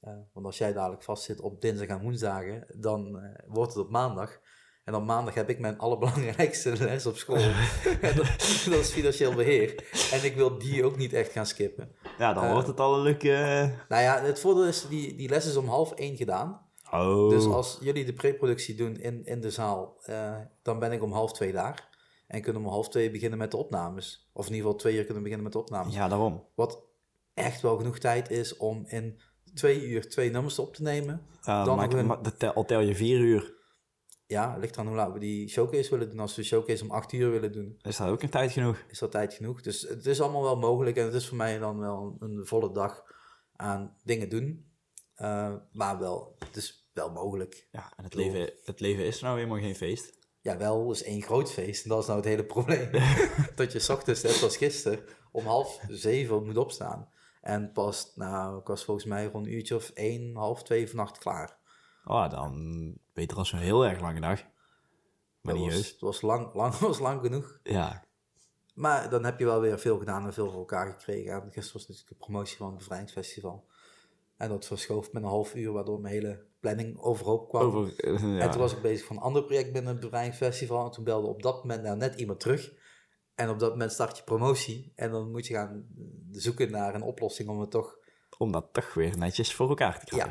Eh, 0.00 0.14
want 0.32 0.46
als 0.46 0.58
jij 0.58 0.72
dadelijk 0.72 1.02
vastzit 1.02 1.40
op 1.40 1.60
dinsdag 1.60 1.88
en 1.88 2.00
woensdagen, 2.00 2.66
dan 2.74 3.18
eh, 3.18 3.44
wordt 3.46 3.74
het 3.74 3.84
op 3.84 3.90
maandag. 3.90 4.40
En 4.86 4.94
op 4.94 5.04
maandag 5.04 5.34
heb 5.34 5.48
ik 5.50 5.58
mijn 5.58 5.78
allerbelangrijkste 5.78 6.76
les 6.84 7.06
op 7.06 7.16
school. 7.16 7.36
en 8.00 8.16
dat, 8.16 8.26
dat 8.64 8.78
is 8.80 8.90
financieel 8.90 9.34
beheer. 9.34 9.74
En 10.12 10.24
ik 10.24 10.34
wil 10.34 10.58
die 10.58 10.84
ook 10.84 10.96
niet 10.96 11.12
echt 11.12 11.32
gaan 11.32 11.46
skippen. 11.46 11.92
ja 12.18 12.32
dan 12.32 12.44
Eh. 12.44 12.52
wordt 12.52 12.66
het 12.68 12.80
al 12.80 12.94
een 12.96 13.02
leuke... 13.02 13.30
Nou 13.88 14.02
ja, 14.02 14.22
het 14.22 14.40
voordeel 14.40 14.64
is, 14.66 14.86
die, 14.88 15.16
die 15.16 15.28
les 15.28 15.46
is 15.46 15.56
om 15.56 15.68
half 15.68 15.92
één 15.92 16.16
gedaan. 16.16 16.60
Oh, 16.92 17.28
Dus 17.30 17.44
als 17.46 17.78
jullie 17.80 18.04
de 18.04 18.12
preproductie 18.12 18.74
doen 18.74 18.96
in, 18.96 19.24
in 19.24 19.40
de 19.40 19.50
zaal, 19.50 19.96
eh, 20.02 20.36
dan 20.62 20.78
ben 20.78 20.92
ik 20.92 21.02
om 21.02 21.12
half 21.12 21.32
twee 21.32 21.52
daar. 21.52 21.88
En 22.26 22.40
kunnen 22.42 22.62
we 22.62 22.68
om 22.68 22.74
half 22.74 22.88
twee 22.88 23.10
beginnen 23.10 23.38
met 23.38 23.50
de 23.50 23.56
opnames. 23.56 24.28
Of 24.32 24.46
in 24.46 24.52
ieder 24.52 24.64
geval 24.66 24.80
twee 24.80 24.96
uur 24.96 25.04
kunnen 25.04 25.22
beginnen 25.22 25.44
met 25.44 25.52
de 25.54 25.60
opnames. 25.60 25.94
ja, 25.94 26.08
daarom. 26.08 26.44
Wat 26.54 26.82
echt 27.34 27.60
wel 27.60 27.76
genoeg 27.76 27.98
tijd 27.98 28.30
is 28.30 28.56
om 28.56 28.84
in 28.86 29.20
twee 29.54 29.82
uur 29.86 30.08
twee 30.08 30.30
nummers 30.30 30.58
op 30.58 30.74
te 30.74 30.82
nemen. 30.82 31.26
Uh, 31.48 31.64
Dan 31.64 31.76
maar, 31.76 31.92
een- 31.92 32.16
tel, 32.38 32.52
al 32.52 32.64
tel 32.64 32.80
je 32.80 32.94
vier 32.94 33.18
uur, 33.18 33.54
Ja, 34.26 34.52
het 34.52 34.60
ligt 34.60 34.74
eraan 34.74 34.86
hoe 34.86 34.96
laat 34.96 35.12
we 35.12 35.18
die 35.18 35.48
showcase 35.48 35.90
willen 35.90 36.10
doen. 36.10 36.20
Als 36.20 36.36
we 36.36 36.42
de 36.42 36.46
showcase 36.48 36.84
om 36.84 36.90
acht 36.90 37.12
uur 37.12 37.30
willen 37.30 37.52
doen, 37.52 37.78
is 37.82 37.96
dat 37.96 38.08
ook 38.08 38.22
een 38.22 38.30
tijd 38.30 38.52
genoeg. 38.52 38.84
is 38.88 38.98
dat 38.98 39.10
tijd 39.10 39.34
genoeg. 39.34 39.60
Dus 39.60 39.82
het 39.82 40.06
is 40.06 40.20
allemaal 40.20 40.42
wel 40.42 40.56
mogelijk. 40.56 40.96
En 40.96 41.04
het 41.04 41.14
is 41.14 41.28
voor 41.28 41.36
mij 41.36 41.58
dan 41.58 41.78
wel 41.78 42.16
een, 42.20 42.30
een 42.30 42.46
volle 42.46 42.72
dag 42.72 43.04
aan 43.56 43.96
dingen 44.04 44.28
doen. 44.28 44.70
Eh, 45.14 45.54
maar 45.72 45.98
wel, 45.98 46.36
het 46.38 46.56
is 46.56 46.88
wel 46.92 47.10
mogelijk. 47.10 47.68
Ja, 47.70 47.92
en 47.96 48.04
het 48.04 48.14
leven, 48.14 48.52
het 48.64 48.80
leven 48.80 49.04
is 49.04 49.20
nou 49.20 49.36
helemaal 49.36 49.60
geen 49.60 49.76
feest. 49.76 50.18
Ja, 50.40 50.56
wel 50.56 50.90
is 50.90 51.02
één 51.02 51.22
groot 51.22 51.52
feest. 51.52 51.84
En 51.84 51.90
dat 51.90 52.00
is 52.00 52.06
nou 52.06 52.18
het 52.18 52.28
hele 52.28 52.44
probleem. 52.54 52.90
dat 53.54 53.72
je 53.72 53.92
ochtends, 53.92 54.22
net 54.22 54.42
als 54.42 54.56
gisteren, 54.56 55.00
om 55.32 55.46
half 55.46 55.80
zeven 55.88 56.44
moet 56.44 56.56
opstaan. 56.56 57.08
En 57.40 57.72
pas, 57.72 58.12
nou, 58.14 58.58
ik 58.58 58.66
was 58.66 58.84
volgens 58.84 59.06
mij 59.06 59.24
rond 59.24 59.46
een 59.46 59.52
uurtje 59.52 59.74
of 59.74 59.90
één, 59.90 60.36
half 60.36 60.62
twee 60.62 60.88
vannacht 60.88 61.18
klaar. 61.18 61.58
Oh, 62.08 62.30
dan 62.30 62.94
beter 63.12 63.36
als 63.36 63.52
een 63.52 63.58
heel 63.58 63.86
erg 63.86 64.00
lange 64.00 64.20
dag. 64.20 64.42
Maar 65.40 65.54
dat 65.54 65.62
niet 65.62 65.72
was, 65.72 65.90
het 65.90 66.00
was 66.00 66.20
lang, 66.20 66.54
lang, 66.54 66.78
was 66.88 66.98
lang 66.98 67.20
genoeg. 67.20 67.58
Ja, 67.62 68.04
Maar 68.74 69.10
dan 69.10 69.24
heb 69.24 69.38
je 69.38 69.44
wel 69.44 69.60
weer 69.60 69.78
veel 69.78 69.98
gedaan 69.98 70.26
en 70.26 70.32
veel 70.32 70.50
voor 70.50 70.58
elkaar 70.58 70.92
gekregen. 70.92 71.32
En 71.32 71.42
gisteren 71.42 71.72
was 71.72 71.88
natuurlijk 71.88 72.08
de 72.08 72.14
promotie 72.14 72.56
van 72.56 72.66
het 72.66 72.78
bevrijdingsfestival. 72.78 73.66
En 74.36 74.48
dat 74.48 74.66
verschoof 74.66 75.12
met 75.12 75.22
een 75.22 75.28
half 75.28 75.54
uur, 75.54 75.72
waardoor 75.72 76.00
mijn 76.00 76.14
hele 76.14 76.44
planning 76.60 76.98
overhoop 76.98 77.48
kwam. 77.48 77.62
over... 77.62 77.94
ja. 78.18 78.38
En 78.38 78.50
toen 78.50 78.60
was 78.60 78.72
ik 78.72 78.82
bezig 78.82 79.06
van 79.06 79.16
een 79.16 79.22
ander 79.22 79.44
project 79.44 79.72
binnen 79.72 79.92
het 79.92 80.00
bevrijdingsfestival. 80.00 80.84
En 80.84 80.90
toen 80.90 81.04
belde 81.04 81.26
op 81.26 81.42
dat 81.42 81.62
moment 81.62 81.82
nou 81.82 81.96
net 81.96 82.14
iemand 82.14 82.40
terug. 82.40 82.72
En 83.34 83.50
op 83.50 83.58
dat 83.58 83.70
moment 83.70 83.92
start 83.92 84.16
je 84.16 84.22
promotie. 84.22 84.92
En 84.94 85.10
dan 85.10 85.30
moet 85.30 85.46
je 85.46 85.54
gaan 85.54 85.86
zoeken 86.30 86.70
naar 86.70 86.94
een 86.94 87.02
oplossing 87.02 87.48
om 87.48 87.60
het 87.60 87.70
toch... 87.70 87.98
Om 88.38 88.52
dat 88.52 88.68
toch 88.72 88.94
weer 88.94 89.18
netjes 89.18 89.54
voor 89.54 89.68
elkaar 89.68 90.04
te 90.04 90.16
Ja, 90.16 90.28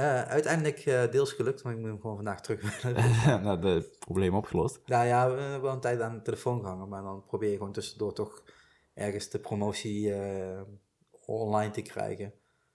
Eh, 0.00 0.22
uiteindelijk 0.22 0.78
eh, 0.78 1.10
deels 1.10 1.32
gelukt, 1.32 1.62
maar 1.62 1.72
ik 1.72 1.78
moet 1.78 1.88
hem 1.88 2.00
gewoon 2.00 2.16
vandaag 2.16 2.40
terug. 2.40 2.82
nou, 3.42 3.60
de 3.60 3.96
probleem 3.98 4.34
opgelost. 4.34 4.80
nou 4.86 5.06
ja, 5.06 5.30
we 5.30 5.40
hebben 5.40 5.62
wel 5.62 5.72
een 5.72 5.80
tijd 5.80 6.00
aan 6.00 6.14
de 6.14 6.22
telefoon 6.22 6.60
gehangen. 6.60 6.88
Maar 6.88 7.02
dan 7.02 7.24
probeer 7.26 7.50
je 7.50 7.56
gewoon 7.56 7.72
tussendoor 7.72 8.14
toch 8.14 8.42
ergens 8.94 9.28
de 9.28 9.38
promotie 9.38 10.14
eh, 10.14 10.60
online 11.26 11.70
te 11.70 11.82
krijgen. 11.82 12.32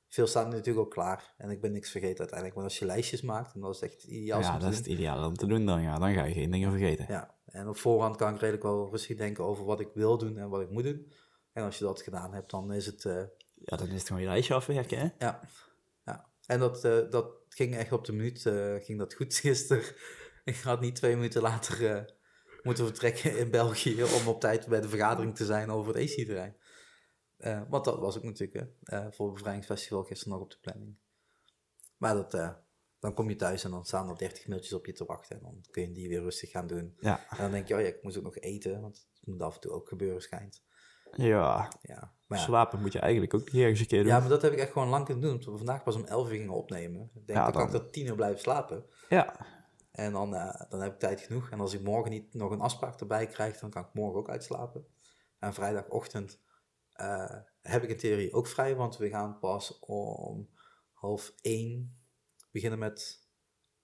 Veel 0.08 0.28
staat 0.28 0.50
natuurlijk 0.50 0.86
ook 0.86 0.92
klaar. 0.92 1.34
En 1.38 1.50
ik 1.50 1.62
ben 1.62 1.72
niks 1.72 1.92
vergeten 1.92 2.20
uiteindelijk. 2.20 2.56
Maar 2.56 2.64
als 2.68 2.80
je 2.80 2.86
lijstjes 2.86 3.22
maakt, 3.22 3.60
dan 3.60 3.70
is 3.70 3.80
het 3.80 3.92
echt 3.92 4.04
ideaal. 4.04 4.40
ja, 4.40 4.54
om 4.54 4.60
te 4.60 4.64
dat 4.64 4.72
is 4.72 4.78
het 4.78 4.88
ideaal 4.88 5.28
om 5.28 5.36
te 5.36 5.48
doen 5.48 5.66
dan. 5.66 5.82
Ja, 5.82 6.00
dan 6.00 6.14
ga 6.14 6.24
je 6.24 6.34
geen 6.34 6.52
dingen 6.52 6.72
vergeten. 6.72 7.06
Ja, 7.08 7.36
en 7.46 7.68
op 7.68 7.78
voorhand 7.78 8.16
kan 8.16 8.34
ik 8.34 8.40
redelijk 8.40 8.64
wel 8.64 8.90
rustig 8.90 9.18
denken 9.18 9.44
over 9.44 9.66
wat 9.66 9.80
ik 9.80 9.90
wil 9.94 10.18
doen 10.18 10.38
en 10.38 10.50
wat 10.50 10.62
ik 10.62 10.70
moet 10.70 10.84
doen. 10.84 11.12
En 11.54 11.64
als 11.64 11.78
je 11.78 11.84
dat 11.84 12.02
gedaan 12.02 12.34
hebt, 12.34 12.52
dan 12.52 12.74
is 12.74 12.86
het, 12.86 13.04
Ja, 13.56 13.78
dan 13.78 13.88
is 13.88 13.94
het 13.94 14.08
gewoon 14.08 14.22
je 14.22 14.28
lijstje 14.28 14.54
afwerken, 14.54 15.00
hè? 15.00 15.26
ja. 15.26 15.40
En 16.48 16.60
dat, 16.60 16.84
eh, 16.84 17.10
dat 17.10 17.32
ging 17.50 17.76
echt 17.76 17.92
op 17.92 18.06
de 18.06 18.14
minuut, 18.14 18.46
eh, 18.46 18.76
ging 18.80 19.00
dat 19.00 19.14
goed 19.14 19.36
gisteren. 19.46 19.84
Ik 20.44 20.56
had 20.56 20.82
niet 20.82 20.96
twee 20.96 21.16
minuten 21.16 21.42
later 21.42 21.90
eh, 21.90 22.04
moeten 22.64 22.86
vertrekken 22.86 23.38
in 23.38 23.52
België 23.52 24.04
om 24.04 24.28
op 24.28 24.40
tijd 24.40 24.68
bij 24.68 24.82
de 24.82 24.90
vergadering 24.90 25.36
te 25.36 25.46
zijn 25.46 25.72
over 25.72 25.96
het 25.96 26.10
AC-terrein. 26.10 26.58
Want 27.70 27.86
dat 27.86 28.00
was 28.00 28.18
ook 28.18 28.24
natuurlijk 28.24 28.68
voor 28.86 29.26
het 29.26 29.34
bevrijdingsfestival 29.34 30.04
gisteren 30.04 30.34
nog 30.34 30.42
op 30.42 30.52
de 30.52 30.58
planning. 30.62 30.96
Maar 31.98 32.14
dat, 32.14 32.32
dan 33.00 33.14
kom 33.14 33.30
je 33.30 33.36
thuis 33.36 33.64
en 33.64 33.72
dan 33.72 33.86
staan 33.86 34.10
er 34.10 34.18
30 34.18 34.48
mailtjes 34.48 34.74
op 34.74 34.86
je 34.86 34.94
te 34.94 35.06
wachten. 35.06 35.36
En 35.36 35.42
dan 35.42 35.64
kun 35.72 35.82
je 35.82 35.92
die 35.92 36.10
weer 36.10 36.22
rustig 36.22 36.50
gaan 36.50 36.68
doen. 36.68 36.96
Ja. 37.00 37.30
En 37.30 37.38
dan 37.38 37.52
denk 37.52 37.68
je, 37.68 37.76
oh 37.76 37.80
ja, 37.80 37.88
ik 37.88 38.04
moet 38.04 38.18
ook 38.18 38.24
nog 38.24 38.38
eten, 38.38 38.82
want 38.82 39.08
het 39.20 39.28
moet 39.28 39.42
af 39.42 39.56
en 39.56 39.62
toe 39.62 39.72
ook 39.72 39.88
gebeuren 39.88 40.22
schijnt. 40.22 40.64
Ja. 41.12 41.70
Ja, 41.82 42.14
maar 42.28 42.38
ja. 42.38 42.44
Slapen 42.44 42.82
moet 42.82 42.94
je 42.94 43.00
eigenlijk 43.00 43.34
ook 43.34 43.52
niet 43.52 43.62
ergens 43.62 43.80
een 43.80 43.88
keer 43.88 44.00
doen. 44.00 44.12
ja, 44.12 44.20
maar 44.20 44.30
dat 44.30 44.42
heb 44.42 44.52
ik 44.52 44.60
echt 44.60 44.72
gewoon 44.72 44.88
lang 44.88 45.06
kunnen 45.06 45.24
doen. 45.24 45.32
Omdat 45.32 45.52
we 45.52 45.58
vandaag 45.58 45.84
pas 45.84 45.96
om 45.96 46.06
11 46.06 46.28
uur 46.28 46.36
gingen 46.36 46.54
opnemen. 46.54 47.02
Ik 47.02 47.28
denk, 47.28 47.40
Ja, 47.40 47.44
dan 47.44 47.54
kan 47.54 47.66
ik 47.66 47.82
tot 47.82 47.94
10 47.94 48.06
uur 48.06 48.16
blijven 48.16 48.40
slapen. 48.40 48.86
Ja. 49.10 49.36
En 49.92 50.12
dan, 50.12 50.36
eh, 50.36 50.62
dan 50.70 50.82
heb 50.82 50.94
ik 50.94 51.00
tijd 51.00 51.22
genoeg. 51.22 51.50
En 51.50 51.60
als 51.60 51.74
ik 51.74 51.82
morgen 51.82 52.12
niet 52.12 52.34
nog 52.34 52.52
een 52.52 52.62
afspraak 52.62 53.00
erbij 53.00 53.28
krijg, 53.28 53.60
dan 53.60 53.70
kan 53.70 53.84
ik 53.84 53.94
morgen 53.94 54.20
ook 54.20 54.30
uitslapen. 54.30 54.86
En 55.40 55.54
vrijdagochtend 55.54 56.40
eh, 56.92 57.36
heb 57.62 57.84
ik 57.84 57.90
in 57.90 57.98
theorie 57.98 58.34
ook 58.34 58.48
vrij, 58.48 58.76
want 58.76 58.98
we 58.98 59.10
gaan 59.10 59.40
pas 59.40 59.80
om 59.80 60.50
half 60.94 61.34
één 61.42 62.00
beginnen 62.52 62.80
met, 62.80 63.28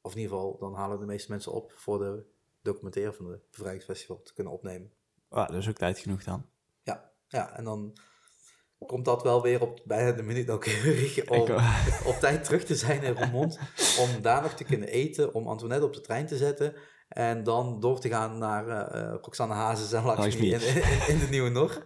of 0.01 0.11
in 0.11 0.19
ieder 0.19 0.35
geval, 0.35 0.57
dan 0.57 0.73
halen 0.73 0.99
de 0.99 1.05
meeste 1.05 1.31
mensen 1.31 1.51
op 1.51 1.71
voor 1.75 1.99
de 1.99 2.25
documentaire 2.61 3.13
van 3.13 3.31
het 3.31 3.51
Bevrijdingsfestival 3.51 4.21
te 4.21 4.33
kunnen 4.33 4.53
opnemen. 4.53 4.91
Ah, 5.29 5.47
dat 5.47 5.57
is 5.57 5.69
ook 5.69 5.77
tijd 5.77 5.99
genoeg 5.99 6.23
dan. 6.23 6.45
Ja, 7.31 7.39
ja 7.39 7.57
en 7.57 7.63
dan 7.63 7.97
komt 8.85 9.05
dat 9.05 9.23
wel 9.23 9.41
weer 9.41 9.61
op 9.61 9.81
bijna 9.85 10.11
de 10.11 10.23
minuut 10.23 10.47
nauwkeurig 10.47 11.25
om 11.29 11.41
op 12.11 12.15
tijd 12.19 12.43
terug 12.43 12.63
te 12.63 12.75
zijn 12.75 13.03
in 13.03 13.13
Roermond. 13.13 13.59
om 13.99 14.21
daar 14.21 14.41
nog 14.41 14.53
te 14.53 14.63
kunnen 14.63 14.87
eten, 14.87 15.33
om 15.33 15.47
Antoinette 15.47 15.85
op 15.85 15.93
de 15.93 16.01
trein 16.01 16.27
te 16.27 16.37
zetten. 16.37 16.75
En 17.07 17.43
dan 17.43 17.79
door 17.79 17.99
te 17.99 18.09
gaan 18.09 18.37
naar 18.37 18.67
eh, 18.67 19.15
Roxanne 19.21 19.53
Hazes 19.53 19.91
en 19.91 20.03
Lakshmi 20.03 20.53
in, 20.53 20.61
in, 20.61 21.07
in 21.07 21.19
de 21.19 21.27
Nieuwe 21.29 21.49
Nor. 21.49 21.85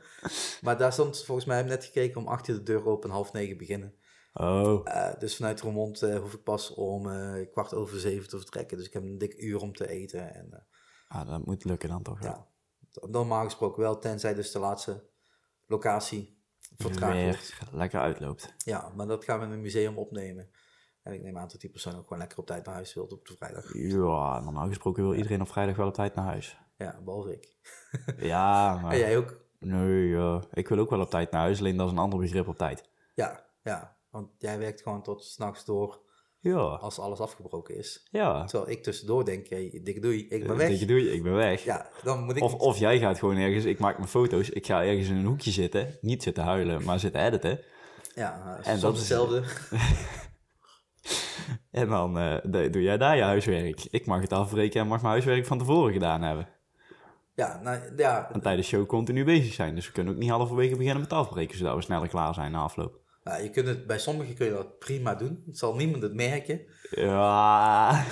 Maar 0.62 0.78
daar 0.78 0.94
stond 0.94 1.24
volgens 1.24 1.48
mij, 1.48 1.56
heb 1.56 1.66
ik 1.66 1.72
net 1.72 1.86
gekeken, 1.86 2.22
om 2.22 2.28
acht 2.28 2.48
uur 2.48 2.56
de 2.56 2.64
deur 2.64 2.86
open, 2.86 3.10
half 3.10 3.34
negen 3.34 3.58
beginnen. 3.58 3.96
Oh. 4.34 4.82
Eh, 4.84 5.20
dus 5.20 5.36
vanuit 5.36 5.62
Roermond 5.62 6.00
hoef 6.02 6.34
ik 6.34 6.44
pas 6.44 6.74
om 6.74 7.04
kwart 7.52 7.74
over 7.74 8.00
zeven 8.00 8.30
te 8.30 8.38
vertrekken. 8.38 8.78
Dus 8.78 8.86
ik 8.86 8.94
heb 8.94 9.04
een 9.04 9.18
dik 9.18 9.42
uur 9.42 9.62
om 9.62 9.74
te 9.74 9.90
eten. 9.90 10.34
En 10.34 10.66
Ah, 11.08 11.30
dat 11.30 11.46
moet 11.46 11.64
lukken 11.64 11.90
dan 11.90 12.04
toch 12.04 12.24
ja, 12.24 12.48
dan 12.92 13.12
normaal 13.12 13.44
gesproken 13.44 13.82
wel, 13.82 14.00
tenzij 14.00 14.34
dus 14.34 14.52
de 14.52 14.60
laatste 14.60 15.10
locatie 15.68 16.44
vertraagd 16.78 17.62
lekker 17.72 18.00
uitloopt. 18.00 18.54
Ja, 18.58 18.92
maar 18.96 19.08
dat 19.08 19.24
gaan 19.24 19.40
we 19.40 19.46
in 19.46 19.52
een 19.52 19.62
museum 19.62 19.98
opnemen. 19.98 20.50
En 21.04 21.14
ik 21.14 21.22
neem 21.22 21.38
aan 21.38 21.48
dat 21.48 21.62
die 21.62 21.70
persoon 21.70 21.96
ook 21.96 22.04
gewoon 22.04 22.18
lekker 22.18 22.38
op 22.38 22.46
tijd 22.46 22.66
naar 22.66 22.74
huis 22.74 22.94
wil 22.94 23.04
op 23.04 23.28
de 23.28 23.36
vrijdag. 23.36 23.74
Ja, 23.74 24.40
normaal 24.40 24.68
gesproken 24.68 25.04
wil 25.04 25.14
iedereen 25.14 25.42
op 25.42 25.48
vrijdag 25.48 25.76
wel 25.76 25.88
op 25.88 25.94
tijd 25.94 26.16
naar 26.16 26.26
huis. 26.26 26.58
Ja, 26.78 27.02
behalve 27.04 27.32
ik. 27.34 27.56
Ja, 28.18 28.80
maar... 28.82 28.92
En 28.92 28.98
jij 28.98 29.18
ook? 29.18 29.44
Nee, 29.60 30.40
ik 30.54 30.68
wil 30.68 30.80
ook 30.80 30.90
wel 30.90 31.02
op 31.02 31.10
tijd 31.10 31.32
naar 31.32 31.42
huis, 31.42 31.60
alleen 31.60 31.78
dat 31.78 31.86
is 31.86 31.92
een 31.92 32.00
ander 32.00 32.20
begrip 32.20 32.48
op 32.48 32.58
tijd. 32.58 32.90
Ja, 33.14 33.46
ja. 33.64 33.98
Want 34.10 34.30
jij 34.38 34.60
werkt 34.60 34.82
gewoon 34.82 35.02
tot 35.02 35.24
s'nachts 35.24 35.66
door 35.66 36.05
Ja, 36.54 36.60
als 36.62 37.00
alles 37.00 37.20
afgebroken 37.20 37.78
is. 37.78 38.08
ja. 38.12 38.46
Terwijl 38.46 38.72
ik 38.72 38.84
tussendoor 38.84 39.26
denk, 39.26 39.48
hey, 39.48 39.80
dikke 39.84 40.00
doei, 40.00 40.28
ik 40.30 40.48
ben 40.48 40.58
weg. 40.58 40.70
dikke 40.70 40.86
doei, 40.86 41.10
ik 41.10 41.24
ben 41.24 41.34
weg. 41.36 41.64
Ja, 41.64 41.90
dan 42.04 42.24
moet 42.24 42.36
ik... 42.36 42.44
Of, 42.44 42.54
of 42.54 42.78
jij 42.78 43.00
gaat 43.00 43.20
gewoon 43.20 43.38
ergens, 43.38 43.66
ik 43.66 43.80
maak 43.80 43.98
mijn 43.98 44.10
foto's, 44.10 44.50
ik 44.50 44.66
ga 44.66 44.84
ergens 44.84 45.10
in 45.10 45.16
een 45.16 45.26
hoekje 45.26 45.52
zitten, 45.52 45.98
niet 46.02 46.24
zitten 46.24 46.44
huilen, 46.44 46.84
maar 46.84 47.00
zitten 47.00 47.26
editen. 47.26 47.60
ja, 48.16 48.60
en 48.64 48.80
dat 48.80 48.94
is- 48.94 49.00
hetzelfde. 49.00 49.44
En 51.72 51.88
dan 51.90 52.20
eh, 52.20 52.38
doe 52.72 52.82
jij 52.82 52.98
daar 52.98 53.16
je 53.16 53.22
huiswerk. 53.22 53.88
Ik 53.90 54.06
mag 54.06 54.22
het 54.22 54.34
afbreken 54.34 54.82
en 54.82 54.88
mag 54.88 54.98
mijn 55.02 55.12
huiswerk 55.12 55.46
van 55.46 55.58
tevoren 55.58 55.94
gedaan 55.94 56.22
hebben. 56.22 56.48
Ja, 57.36 57.60
nou, 57.64 57.80
ja, 57.98 58.30
En 58.34 58.42
tijdens 58.42 58.70
de 58.70 58.76
show 58.76 58.88
continu 58.88 59.24
bezig 59.24 59.54
zijn. 59.54 59.76
Dus 59.76 59.86
we 59.88 59.92
kunnen 59.92 60.14
ook 60.14 60.20
niet 60.20 60.30
halverwege 60.30 60.76
beginnen 60.76 61.02
met 61.02 61.14
afbreken, 61.14 61.58
zodat 61.58 61.76
we 61.76 61.82
sneller 61.82 62.08
klaar 62.08 62.34
zijn 62.34 62.52
na 62.52 62.60
afloop. 62.62 63.00
Nou, 63.26 63.44
je 63.44 63.50
kunt 63.50 63.68
het, 63.68 63.88
bij 63.88 64.00
sommigen 64.00 64.36
kun 64.36 64.46
je 64.46 64.52
dat 64.54 64.80
prima 64.80 65.16
doen. 65.16 65.44
Het 65.46 65.58
zal 65.58 65.76
niemand 65.76 66.04
het 66.04 66.14
merken. 66.14 66.62
Ja, 66.90 68.06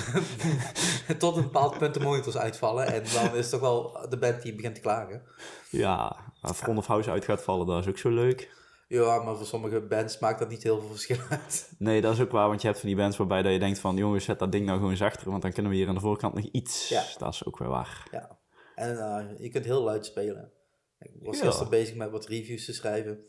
Tot 1.17 1.35
een 1.37 1.43
bepaald 1.43 1.77
punt 1.77 1.93
de 1.93 1.99
monitors 1.99 2.37
uitvallen. 2.37 2.85
En 2.87 3.03
dan 3.13 3.35
is 3.35 3.41
het 3.41 3.49
toch 3.49 3.59
wel 3.59 4.07
de 4.09 4.17
band 4.17 4.41
die 4.41 4.55
begint 4.55 4.75
te 4.75 4.81
klagen. 4.81 5.21
ja. 5.69 6.15
Als 6.41 6.57
Front 6.57 6.77
of 6.77 6.85
House 6.87 7.11
uit 7.11 7.25
gaat 7.25 7.41
vallen, 7.43 7.67
dat 7.67 7.79
is 7.83 7.87
ook 7.89 7.97
zo 7.97 8.09
leuk. 8.09 8.51
Ja, 8.87 9.23
maar 9.23 9.35
voor 9.35 9.45
sommige 9.45 9.81
bands 9.81 10.19
maakt 10.19 10.39
dat 10.39 10.49
niet 10.49 10.63
heel 10.63 10.79
veel 10.79 10.89
verschil 10.89 11.17
uit. 11.29 11.71
Nee, 11.77 12.01
dat 12.01 12.13
is 12.13 12.19
ook 12.21 12.31
waar, 12.31 12.47
want 12.47 12.61
je 12.61 12.67
hebt 12.67 12.79
van 12.79 12.89
die 12.89 12.97
bands 12.97 13.17
waarbij 13.17 13.41
dat 13.41 13.51
je 13.51 13.59
denkt 13.59 13.79
van... 13.79 13.95
jongens, 13.97 14.25
zet 14.25 14.39
dat 14.39 14.51
ding 14.51 14.65
nou 14.65 14.79
gewoon 14.79 14.97
zachter, 14.97 15.29
want 15.29 15.41
dan 15.41 15.51
kunnen 15.51 15.71
we 15.71 15.77
hier 15.77 15.87
aan 15.87 15.93
de 15.93 15.99
voorkant 15.99 16.33
nog 16.33 16.45
iets. 16.51 16.89
Ja. 16.89 17.03
Dat 17.17 17.33
is 17.33 17.45
ook 17.45 17.57
weer 17.57 17.67
waar. 17.67 18.07
Ja. 18.11 18.37
En 18.75 18.97
eh, 18.99 19.39
je 19.39 19.49
kunt 19.49 19.65
heel 19.65 19.83
luid 19.83 20.05
spelen. 20.05 20.51
Ik 20.99 21.11
was 21.21 21.37
Ja. 21.39 21.45
gisteren 21.45 21.69
bezig 21.69 21.95
met 21.95 22.11
wat 22.11 22.25
reviews 22.27 22.65
te 22.65 22.73
schrijven. 22.73 23.19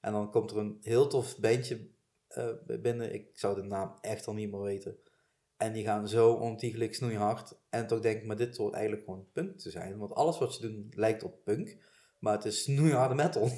En 0.00 0.12
dan 0.12 0.30
komt 0.30 0.50
er 0.50 0.56
een 0.56 0.78
heel 0.82 1.06
tof 1.06 1.38
bandje 1.38 1.90
eh, 2.28 2.48
binnen. 2.80 3.14
Ik 3.14 3.30
zou 3.34 3.54
de 3.54 3.62
naam 3.62 3.98
echt 4.00 4.26
al 4.26 4.34
niet 4.34 4.50
meer 4.50 4.62
weten. 4.62 4.98
En 5.56 5.72
die 5.72 5.84
gaan 5.84 6.08
zo 6.08 6.32
ontiegelijk 6.32 6.94
snoeihard. 6.94 7.58
En 7.70 7.86
toch 7.86 8.00
denk 8.00 8.16
ik, 8.20 8.26
maar 8.26 8.36
dit 8.36 8.56
hoort 8.56 8.74
eigenlijk 8.74 9.04
gewoon 9.04 9.26
punk 9.32 9.58
te 9.58 9.70
zijn. 9.70 9.98
Want 9.98 10.14
alles 10.14 10.38
wat 10.38 10.54
ze 10.54 10.60
doen 10.60 10.92
lijkt 10.94 11.22
op 11.22 11.44
punk. 11.44 11.76
Maar 12.18 12.32
het 12.32 12.44
is 12.44 12.62
snoeiharde 12.62 13.14
metal. 13.14 13.50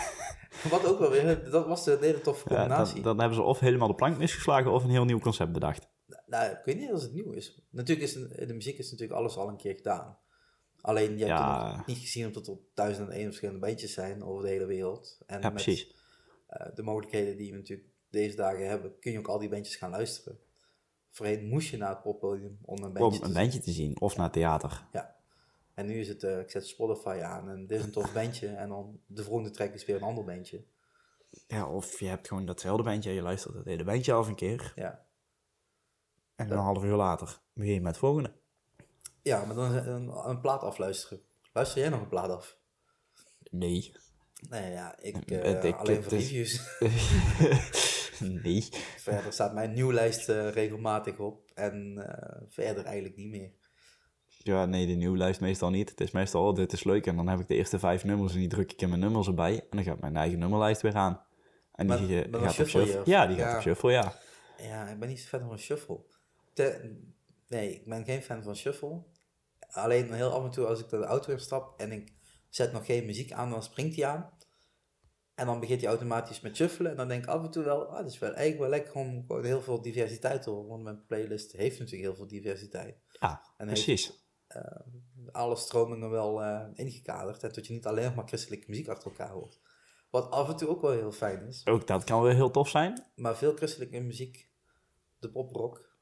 wat 0.70 0.86
ook 0.86 0.98
wel 0.98 1.10
weer, 1.10 1.50
dat 1.50 1.66
was 1.66 1.84
de 1.84 1.98
hele 2.00 2.20
toffe 2.20 2.48
combinatie. 2.48 2.94
dan, 2.94 3.02
dan 3.02 3.18
hebben 3.18 3.36
ze 3.36 3.42
of 3.42 3.58
helemaal 3.58 3.88
de 3.88 3.94
plank 3.94 4.18
misgeslagen 4.18 4.72
of 4.72 4.84
een 4.84 4.90
heel 4.90 5.04
nieuw 5.04 5.18
concept 5.18 5.52
bedacht. 5.52 5.88
Nou, 6.26 6.50
ik 6.50 6.60
weet 6.64 6.78
niet 6.78 6.90
als 6.90 7.02
het 7.02 7.12
nieuw 7.12 7.32
is. 7.32 7.66
Natuurlijk 7.70 8.06
is 8.06 8.12
de 8.46 8.54
muziek 8.54 8.78
is 8.78 8.90
natuurlijk 8.90 9.18
alles 9.18 9.36
al 9.36 9.48
een 9.48 9.56
keer 9.56 9.74
gedaan. 9.74 10.18
Alleen 10.86 11.18
je 11.18 11.24
hebt 11.24 11.38
Ja. 11.38 11.76
het 11.76 11.86
niet 11.86 11.98
gezien 11.98 12.26
omdat 12.26 12.46
er 12.46 12.56
duizenden 12.74 13.12
en 13.12 13.16
één 13.18 13.26
verschillende 13.26 13.60
bandjes 13.60 13.92
zijn 13.92 14.24
over 14.24 14.42
de 14.42 14.48
hele 14.48 14.66
wereld. 14.66 15.18
En 15.26 15.40
Ja, 15.40 15.50
met 15.50 15.62
precies. 15.62 15.94
eh, 16.46 16.66
de 16.74 16.82
mogelijkheden 16.82 17.36
die 17.36 17.50
we 17.50 17.56
natuurlijk 17.56 17.88
deze 18.10 18.36
dagen 18.36 18.68
hebben, 18.68 18.98
kun 18.98 19.12
je 19.12 19.18
ook 19.18 19.28
al 19.28 19.38
die 19.38 19.48
bandjes 19.48 19.76
gaan 19.76 19.90
luisteren. 19.90 20.38
Voorheen 21.10 21.48
moest 21.48 21.68
je 21.68 21.76
naar 21.76 21.88
het 21.90 22.02
poppodium 22.02 22.58
om 22.62 22.74
een 22.82 22.92
bandje 22.92 23.04
Om 23.04 23.12
te 23.12 23.24
een 23.24 23.32
bandje 23.32 23.58
te 23.60 23.70
zien 23.72 24.00
of 24.00 24.16
naar 24.16 24.30
theater. 24.30 24.86
zien. 24.92 25.02
En 25.74 25.86
nu 25.86 26.00
is 26.00 26.08
het, 26.08 26.22
eh, 26.22 26.38
ik 26.38 26.50
zet 26.50 26.66
Spotify 26.66 27.20
aan 27.22 27.48
en 27.50 27.66
dit 27.66 27.78
is 27.78 27.84
een 27.84 27.90
tof 27.92 28.12
bandje. 28.22 28.48
En 28.48 28.68
dan 28.68 29.00
de 29.06 29.22
volgende 29.24 29.50
track 29.50 29.74
is 29.74 29.84
weer 29.84 29.96
een 29.96 30.02
ander 30.02 30.24
bandje. 30.24 30.64
Ja, 31.46 31.68
of 31.68 32.00
je 32.00 32.06
hebt 32.06 32.28
gewoon 32.28 32.46
datzelfde 32.46 32.82
bandje 32.82 33.08
en 33.10 33.16
je 33.16 33.22
luistert 33.22 33.54
het 33.54 33.64
hele 33.64 33.84
bandje 33.84 34.12
af 34.12 34.28
een 34.28 34.34
keer. 34.34 34.72
Ja, 34.76 35.06
En 36.34 36.50
een 36.50 36.58
half 36.58 36.84
uur 36.84 36.94
later 36.96 37.40
begin 37.52 37.72
je 37.74 37.80
met 37.80 37.90
het 37.90 37.98
volgende. 37.98 38.32
Ja 39.26 39.44
maar 39.44 39.54
dan 39.54 39.72
een, 39.74 40.08
een 40.28 40.40
plaat 40.40 40.60
afluisteren. 40.62 41.20
Luister 41.52 41.80
jij 41.80 41.88
nog 41.88 42.00
een 42.00 42.08
plaat 42.08 42.30
af? 42.30 42.56
Nee. 43.50 43.92
Nee, 44.48 44.72
ja, 44.72 44.98
ik, 45.00 45.30
eh 45.30 45.64
ik- 45.64 45.74
alleen 45.76 46.02
voor 46.02 46.12
is- 46.12 46.30
reviews. 46.30 46.60
nee. 48.42 48.68
Verder 48.96 49.32
staat 49.32 49.54
mijn 49.54 49.72
nieuwlijst 49.72 50.28
eh 50.28 50.50
regelmatig 50.50 51.18
op. 51.18 51.50
En 51.54 51.98
eh, 52.06 52.42
verder 52.48 52.84
eigenlijk 52.84 53.16
niet 53.16 53.28
meer. 53.28 53.50
Ja, 54.26 54.64
nee, 54.66 54.86
de 54.86 54.92
nieuwlijst 54.92 55.40
meestal 55.40 55.70
niet. 55.70 55.90
Het 55.90 56.00
is 56.00 56.10
meestal, 56.10 56.46
oh, 56.48 56.54
dit 56.54 56.72
is 56.72 56.84
leuk. 56.84 57.06
En 57.06 57.16
dan 57.16 57.28
heb 57.28 57.40
ik 57.40 57.48
de 57.48 57.54
eerste 57.54 57.78
vijf 57.78 58.04
nummers 58.04 58.32
en 58.32 58.38
die 58.38 58.48
druk 58.48 58.72
ik 58.72 58.82
in 58.82 58.88
mijn 58.88 59.00
nummers 59.00 59.26
erbij. 59.26 59.54
En 59.60 59.66
dan 59.70 59.84
gaat 59.84 60.00
mijn 60.00 60.16
eigen 60.16 60.38
nummerlijst 60.38 60.82
weer 60.82 60.94
aan. 60.94 61.24
En 61.72 61.86
die 61.86 61.96
Maar- 61.98 62.08
eh, 62.08 62.22
maar 62.22 62.30
dan 62.30 62.40
gaat 62.40 62.60
op 62.60 62.66
shuffle 62.68 62.86
je, 62.86 63.02
Ja, 63.04 63.26
die 63.26 63.36
gaat 63.36 63.54
op 63.56 63.60
shuffle, 63.62 63.90
ja. 63.92 64.14
Ja, 64.62 64.88
ik 64.88 64.98
ben 64.98 65.08
niet 65.08 65.20
zo 65.20 65.38
fan 65.38 65.48
van 65.48 65.58
shuffle. 65.58 66.00
Te- 66.52 66.96
nee, 67.48 67.74
ik 67.74 67.84
ben 67.88 68.04
geen 68.04 68.22
fan 68.22 68.42
van 68.42 68.56
shuffle. 68.56 69.02
Alleen 69.76 70.12
heel 70.12 70.30
af 70.30 70.44
en 70.44 70.50
toe 70.50 70.66
als 70.66 70.80
ik 70.80 70.88
de 70.88 71.04
auto 71.04 71.32
instap 71.32 71.80
en 71.80 71.92
ik 71.92 72.12
zet 72.48 72.72
nog 72.72 72.86
geen 72.86 73.06
muziek 73.06 73.32
aan, 73.32 73.50
dan 73.50 73.62
springt 73.62 73.96
hij 73.96 74.06
aan. 74.06 74.34
En 75.34 75.46
dan 75.46 75.60
begint 75.60 75.80
hij 75.80 75.90
automatisch 75.90 76.40
met 76.40 76.56
shuffelen. 76.56 76.90
En 76.90 76.96
dan 76.96 77.08
denk 77.08 77.22
ik 77.22 77.28
af 77.28 77.44
en 77.44 77.50
toe 77.50 77.64
wel, 77.64 77.86
ah, 77.86 77.98
het 77.98 78.12
is 78.12 78.18
wel 78.18 78.32
eigenlijk 78.32 78.60
wel 78.60 78.68
lekker 78.68 78.94
om 78.94 79.24
gewoon 79.26 79.44
heel 79.44 79.62
veel 79.62 79.82
diversiteit 79.82 80.42
te 80.42 80.50
horen. 80.50 80.68
Want 80.68 80.82
mijn 80.82 81.06
playlist 81.06 81.52
heeft 81.52 81.78
natuurlijk 81.78 82.08
heel 82.08 82.16
veel 82.16 82.26
diversiteit. 82.26 82.96
Ja, 83.08 83.42
En 83.56 83.68
heeft 83.68 83.84
precies. 83.84 84.28
alle 85.32 85.56
stromingen 85.56 86.10
wel 86.10 86.42
eh, 86.42 86.66
ingekaderd. 86.74 87.42
En 87.42 87.52
dat 87.52 87.66
je 87.66 87.72
niet 87.72 87.86
alleen 87.86 88.14
maar 88.14 88.26
christelijke 88.28 88.66
muziek 88.68 88.88
achter 88.88 89.10
elkaar 89.10 89.30
hoort. 89.30 89.60
Wat 90.10 90.30
af 90.30 90.48
en 90.48 90.56
toe 90.56 90.68
ook 90.68 90.80
wel 90.80 90.90
heel 90.90 91.12
fijn 91.12 91.46
is. 91.46 91.66
Ook 91.66 91.86
dat 91.86 92.04
kan 92.04 92.22
wel 92.22 92.34
heel 92.34 92.50
tof 92.50 92.68
zijn. 92.68 93.06
Maar 93.14 93.36
veel 93.36 93.56
christelijke 93.56 94.00
muziek, 94.00 94.50
de 95.18 95.30
poprock, 95.30 95.96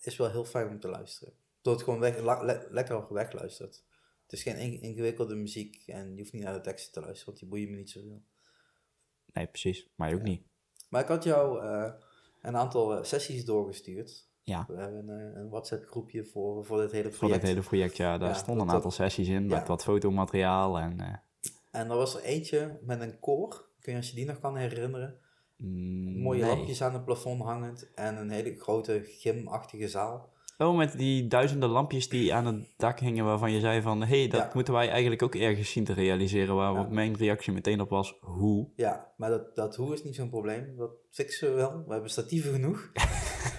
is 0.00 0.16
wel 0.16 0.30
heel 0.30 0.44
fijn 0.44 0.68
om 0.68 0.80
te 0.80 0.88
luisteren. 0.88 1.34
Door 1.64 1.74
het 1.74 1.82
gewoon 1.82 2.00
weg, 2.00 2.20
le- 2.20 2.66
lekker 2.70 3.12
wegluistert. 3.12 3.84
Het 4.22 4.32
is 4.32 4.42
geen 4.42 4.56
in- 4.56 4.80
ingewikkelde 4.82 5.34
muziek 5.34 5.82
en 5.86 6.12
je 6.14 6.18
hoeft 6.20 6.32
niet 6.32 6.42
naar 6.42 6.52
de 6.54 6.60
teksten 6.60 6.92
te 6.92 7.00
luisteren, 7.00 7.26
want 7.26 7.38
die 7.38 7.48
boeien 7.48 7.70
me 7.70 7.76
niet 7.76 7.90
zoveel. 7.90 8.22
Nee, 9.32 9.46
precies. 9.46 9.88
Maar 9.94 10.14
ook 10.14 10.22
niet. 10.22 10.42
Maar 10.88 11.02
ik 11.02 11.08
had 11.08 11.24
jou 11.24 11.60
eh, 11.62 11.92
een 12.42 12.56
aantal 12.56 12.96
eh, 12.96 13.04
sessies 13.04 13.44
doorgestuurd. 13.44 14.28
Ja. 14.42 14.64
We 14.68 14.76
hebben 14.76 15.08
een, 15.08 15.36
een 15.36 15.48
WhatsApp 15.48 15.86
groepje 15.86 16.24
voor, 16.24 16.64
voor 16.64 16.80
dit 16.80 16.92
hele 16.92 17.08
Voor 17.10 17.18
project. 17.18 17.40
dat 17.40 17.50
hele 17.50 17.62
project, 17.62 17.96
ja, 17.96 18.18
daar 18.18 18.28
Ja, 18.28 18.34
stonden 18.34 18.68
een 18.68 18.74
aantal 18.74 18.90
sessies 18.90 19.28
in 19.28 19.48
ja. 19.48 19.58
met 19.58 19.68
wat 19.68 19.82
fotomateriaal 19.82 20.78
en... 20.78 21.00
eh, 21.00 21.14
En 21.70 21.90
er 21.90 21.96
was 21.96 22.14
er 22.14 22.22
eentje 22.22 22.78
met 22.82 23.00
een 23.00 23.18
koor. 23.20 23.68
Kun 23.80 23.92
je 23.92 23.98
als 23.98 24.08
je 24.10 24.16
die 24.16 24.26
nog 24.26 24.40
kan 24.40 24.56
herinneren? 24.56 25.18
mm, 25.56 26.18
Mooie 26.22 26.40
nee. 26.44 26.50
lampjes 26.56 26.82
aan 26.82 26.92
het 26.92 27.04
plafond 27.04 27.42
hangend 27.42 27.94
en 27.94 28.16
een 28.16 28.30
hele 28.30 28.56
grote 28.60 29.00
gymachtige 29.04 29.88
zaal. 29.88 30.32
Oh, 30.58 30.76
met 30.76 30.92
die 30.98 31.26
duizenden 31.26 31.68
lampjes 31.68 32.08
die 32.08 32.34
aan 32.34 32.46
het 32.46 32.74
dak 32.76 33.00
hingen 33.00 33.24
waarvan 33.24 33.52
je 33.52 33.60
zei 33.60 33.82
van... 33.82 34.00
Hé, 34.02 34.18
hey, 34.18 34.28
dat 34.28 34.40
Ja. 34.40 34.50
moeten 34.54 34.74
wij 34.74 34.88
eigenlijk 34.90 35.22
ook 35.22 35.34
ergens 35.34 35.70
zien 35.70 35.84
te 35.84 35.92
realiseren. 35.92 36.54
Waar 36.54 36.72
Ja. 36.74 36.86
mijn 36.90 37.16
reactie 37.16 37.52
meteen 37.52 37.80
op 37.80 37.88
was, 37.88 38.16
hoe? 38.20 38.68
Ja, 38.76 39.12
maar 39.16 39.30
dat, 39.30 39.56
dat 39.56 39.76
hoe 39.76 39.92
is 39.94 40.02
niet 40.04 40.14
zo'n 40.14 40.30
probleem. 40.30 40.76
Dat 40.76 40.90
fixen 41.10 41.48
we 41.48 41.54
wel. 41.54 41.84
We 41.86 41.92
hebben 41.92 42.10
statieven 42.10 42.52
genoeg. 42.52 42.90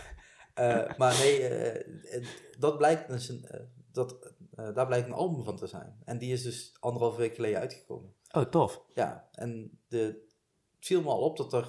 Eh, 0.56 0.98
maar 0.98 1.18
nee, 1.18 1.48
eh, 1.48 2.26
dat 2.60 2.78
blijkt 2.78 3.08
dus 3.08 3.30
een, 3.30 3.46
eh, 3.46 3.60
dat, 3.92 4.34
daar 4.74 4.86
blijkt 4.86 5.08
een 5.08 5.14
album 5.14 5.44
van 5.44 5.56
te 5.56 5.68
zijn. 5.68 5.96
En 6.06 6.18
die 6.18 6.32
is 6.34 6.44
dus 6.44 6.76
anderhalf 6.80 7.16
week 7.16 7.36
geleden 7.36 7.60
uitgekomen. 7.60 8.14
Oh, 8.32 8.44
tof. 8.44 8.82
Ja, 8.94 9.28
en 9.32 9.80
de, 9.88 9.98
het 10.76 10.86
viel 10.86 11.02
me 11.02 11.08
al 11.10 11.20
op 11.22 11.38
dat 11.38 11.54
er 11.54 11.68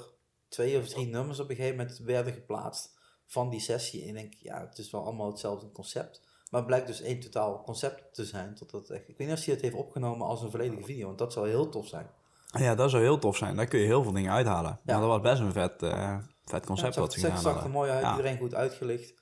twee 0.49 0.79
of 0.79 0.89
drie 0.89 1.07
nummers 1.07 1.41
op 1.41 1.51
een 1.51 1.57
gegeven 1.57 1.77
moment 1.77 1.99
werden 1.99 2.33
geplaatst 2.33 2.96
van 3.27 3.51
die 3.51 3.61
sessie. 3.61 4.03
En 4.03 4.09
ik 4.09 4.15
denk, 4.15 4.35
ja, 4.35 4.61
het 4.61 4.79
is 4.79 4.91
wel 4.91 5.05
allemaal 5.05 5.27
hetzelfde 5.31 5.71
concept. 5.73 6.21
Maar 6.51 6.61
het 6.61 6.67
blijkt 6.69 6.87
dus 6.87 7.01
één 7.01 7.21
totaal 7.21 7.63
concept 7.63 8.15
te 8.15 8.25
zijn. 8.25 8.55
Tot 8.55 8.71
dat 8.71 8.91
echt, 8.91 9.09
ik 9.09 9.19
weet 9.19 9.29
niet 9.29 9.37
of 9.39 9.45
hij 9.45 9.55
het 9.55 9.63
heeft 9.63 9.75
opgenomen 9.77 10.27
als 10.27 10.43
een 10.43 10.51
volledige 10.51 10.83
video, 10.85 11.07
want 11.07 11.19
dat 11.19 11.33
zou 11.33 11.49
heel 11.49 11.69
tof 11.69 11.87
zijn. 11.87 12.07
Ja, 12.47 12.75
dat 12.75 12.91
zou 12.91 13.03
heel 13.03 13.19
tof 13.19 13.37
zijn. 13.37 13.57
Daar 13.57 13.67
kun 13.67 13.79
je 13.79 13.87
heel 13.87 14.03
veel 14.03 14.13
dingen 14.13 14.33
uithalen. 14.33 14.71
Ja. 14.85 14.93
Maar 14.99 15.09
dat 15.09 15.21
was 15.23 15.31
best 15.31 15.41
een 15.41 15.53
vet, 15.53 15.83
eh, 15.83 16.19
vet 16.45 16.61
Ja, 16.61 16.67
concept 16.67 16.95
het 16.95 17.05
wat 17.05 17.13
ze 17.13 17.21
zag, 17.21 17.31
het 17.31 17.39
gedaan 17.39 17.43
zag 17.43 17.53
er 17.53 17.53
hadden. 17.61 17.71
mooi 17.71 17.91
uit, 17.91 18.03
Ja. 18.03 18.11
iedereen 18.17 18.39
goed 18.39 18.55
uitgelicht. 18.55 19.15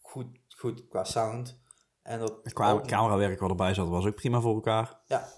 Goed, 0.00 0.26
goed 0.56 0.88
qua 0.88 1.04
sound. 1.04 1.60
En 2.02 2.18
dat, 2.18 2.40
Qua 2.52 2.80
camerawerk 2.80 3.40
wat 3.40 3.50
erbij 3.50 3.74
zat, 3.74 3.88
was 3.88 4.06
ook 4.06 4.14
prima 4.14 4.40
voor 4.40 4.54
elkaar. 4.54 5.00
Ja, 5.06 5.28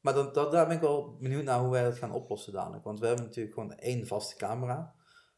maar 0.00 0.14
dan, 0.14 0.32
dat, 0.32 0.52
daar 0.52 0.66
ben 0.66 0.76
ik 0.76 0.82
wel 0.82 1.16
benieuwd 1.20 1.44
naar 1.44 1.58
hoe 1.60 1.70
wij 1.70 1.82
dat 1.84 1.98
gaan 1.98 2.12
oplossen 2.12 2.52
dadelijk. 2.52 2.84
Want 2.84 3.00
we 3.00 3.06
hebben 3.06 3.24
natuurlijk 3.24 3.54
gewoon 3.54 3.72
één 3.72 4.06
vaste 4.06 4.36
camera. 4.36 4.94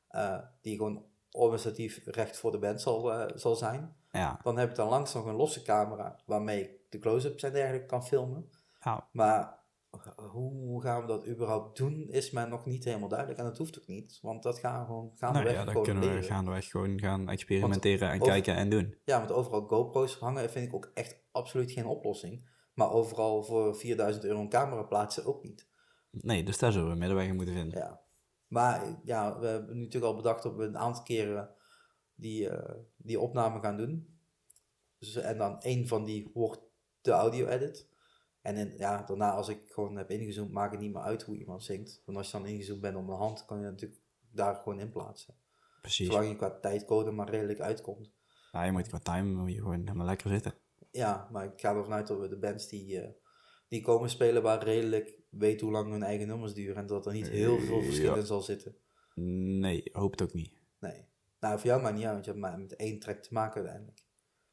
eh, 0.08 0.38
die 0.62 0.76
gewoon 0.76 1.04
administratief 1.30 2.00
recht 2.04 2.36
voor 2.38 2.50
de 2.50 2.58
band 2.58 2.80
zal, 2.80 3.12
eh, 3.12 3.36
zal 3.36 3.56
zijn. 3.56 3.96
Ja, 4.12 4.40
Dan 4.42 4.58
heb 4.58 4.68
ik 4.70 4.74
dan 4.76 4.88
langs 4.88 5.14
nog 5.14 5.26
een 5.26 5.34
losse 5.34 5.62
camera 5.62 6.20
waarmee 6.26 6.60
ik 6.62 6.70
de 6.88 6.98
close-ups 6.98 7.42
en 7.42 7.52
dergelijke 7.52 7.86
kan 7.86 8.04
filmen. 8.06 8.50
Maar 9.12 9.56
hoe 10.30 10.82
gaan 10.82 11.00
we 11.00 11.06
dat 11.06 11.26
überhaupt 11.26 11.76
doen, 11.78 12.08
is 12.08 12.30
mij 12.30 12.44
nog 12.44 12.64
niet 12.66 12.84
helemaal 12.84 13.08
duidelijk. 13.08 13.38
En 13.38 13.44
dat 13.44 13.58
hoeft 13.58 13.78
ook 13.80 13.86
niet, 13.86 14.18
want 14.22 14.42
dat 14.42 14.58
gaan 14.58 14.80
we 14.80 14.86
gewoon 14.86 15.12
gaan 15.14 15.32
Nou 15.32 15.48
ja, 15.48 15.54
dan 15.54 15.68
gewoon 15.68 15.82
kunnen 15.82 16.02
we 16.02 16.08
leren. 16.08 16.24
gaandeweg 16.24 16.66
gewoon 16.70 17.00
gaan 17.00 17.28
experimenteren 17.28 18.08
en 18.10 18.20
over- 18.20 18.32
kijken 18.32 18.54
en 18.54 18.68
doen. 18.70 18.96
Ja, 19.04 19.18
want 19.18 19.32
overal 19.32 19.66
GoPro's 19.66 20.14
hangen 20.18 20.50
vind 20.50 20.66
ik 20.66 20.74
ook 20.74 20.90
echt 20.94 21.20
absoluut 21.32 21.70
geen 21.72 21.86
oplossing. 21.86 22.48
Maar 22.74 22.90
overal 22.92 23.42
voor 23.44 23.76
4000 23.76 24.24
euro 24.24 24.40
een 24.40 24.48
camera 24.48 24.82
plaatsen 24.82 25.24
ook 25.26 25.42
niet. 25.42 25.68
Nee, 26.10 26.42
dus 26.42 26.58
daar 26.58 26.72
zullen 26.72 26.86
we 26.86 26.92
een 26.92 26.98
middenweg 26.98 27.26
in 27.26 27.36
moeten 27.36 27.54
vinden. 27.54 27.78
Ja. 27.78 28.00
Maar 28.48 29.00
ja, 29.04 29.38
we 29.38 29.46
hebben 29.46 29.74
nu 29.74 29.82
natuurlijk 29.82 30.12
al 30.12 30.16
bedacht 30.16 30.42
dat 30.42 30.54
we 30.54 30.64
een 30.64 30.78
aantal 30.78 31.02
keren 31.02 31.50
die, 32.14 32.48
eh, 32.48 32.74
die 32.96 33.20
opname 33.20 33.60
gaan 33.60 33.76
doen. 33.76 34.18
Dus, 34.98 35.16
en 35.16 35.38
dan 35.38 35.60
één 35.60 35.86
van 35.86 36.04
die 36.04 36.30
wordt 36.34 36.60
de 37.00 37.10
audio-edit. 37.10 37.88
En 38.42 38.56
in, 38.56 38.74
ja, 38.76 39.02
daarna 39.02 39.32
als 39.32 39.48
ik 39.48 39.60
gewoon 39.68 39.96
heb 39.96 40.10
ingezoomd, 40.10 40.52
maakt 40.52 40.72
het 40.72 40.80
niet 40.80 40.92
meer 40.92 41.02
uit 41.02 41.22
hoe 41.22 41.36
iemand 41.36 41.64
zingt. 41.64 42.02
Want 42.04 42.18
als 42.18 42.30
je 42.30 42.38
dan 42.38 42.46
ingezoomd 42.46 42.80
bent 42.80 42.96
op 42.96 43.06
de 43.06 43.12
hand, 43.12 43.44
kan 43.44 43.58
je 43.58 43.64
natuurlijk 43.64 44.00
daar 44.30 44.54
gewoon 44.54 44.80
in 44.80 44.90
plaatsen. 44.90 45.34
Precies. 45.80 46.06
Zolang 46.06 46.28
je 46.28 46.36
qua 46.36 46.58
tijdcode 46.60 47.10
maar 47.10 47.30
redelijk 47.30 47.60
uitkomt. 47.60 48.10
Ja, 48.52 48.62
je 48.64 48.72
moet 48.72 48.88
qua 48.88 48.98
time 48.98 49.34
moet 49.34 49.52
je 49.52 49.58
gewoon 49.58 49.80
helemaal 49.80 50.06
lekker 50.06 50.30
zitten. 50.30 50.54
Ja, 50.90 51.28
maar 51.32 51.44
ik 51.44 51.60
ga 51.60 51.74
ervan 51.74 51.92
uit 51.92 52.06
dat 52.06 52.18
we 52.18 52.28
de 52.28 52.38
bands 52.38 52.68
die, 52.68 53.00
eh, 53.00 53.10
die 53.68 53.80
komen 53.80 54.10
spelen, 54.10 54.42
waar 54.42 54.62
redelijk 54.62 55.17
weten 55.30 55.66
hoe 55.66 55.74
lang 55.74 55.90
hun 55.90 56.02
eigen 56.02 56.26
nummers 56.26 56.54
duren. 56.54 56.76
En 56.76 56.86
dat 56.86 57.06
er 57.06 57.12
niet 57.12 57.28
heel 57.28 57.58
veel 57.58 57.82
verschil 57.82 58.14
in 58.14 58.26
zal 58.26 58.40
zitten. 58.40 58.76
Nee, 59.60 59.82
hoop 59.92 60.10
het 60.10 60.22
ook 60.22 60.32
niet. 60.32 60.52
Nee. 60.80 61.04
Nou, 61.40 61.58
voor 61.58 61.68
jou 61.68 61.82
maar 61.82 61.92
niet 61.92 62.04
uit, 62.04 62.12
want 62.12 62.24
je 62.24 62.30
hebt 62.30 62.42
maar 62.42 62.58
met 62.58 62.76
één 62.76 62.98
track 62.98 63.18
te 63.18 63.32
maken 63.32 63.56
uiteindelijk. 63.56 64.02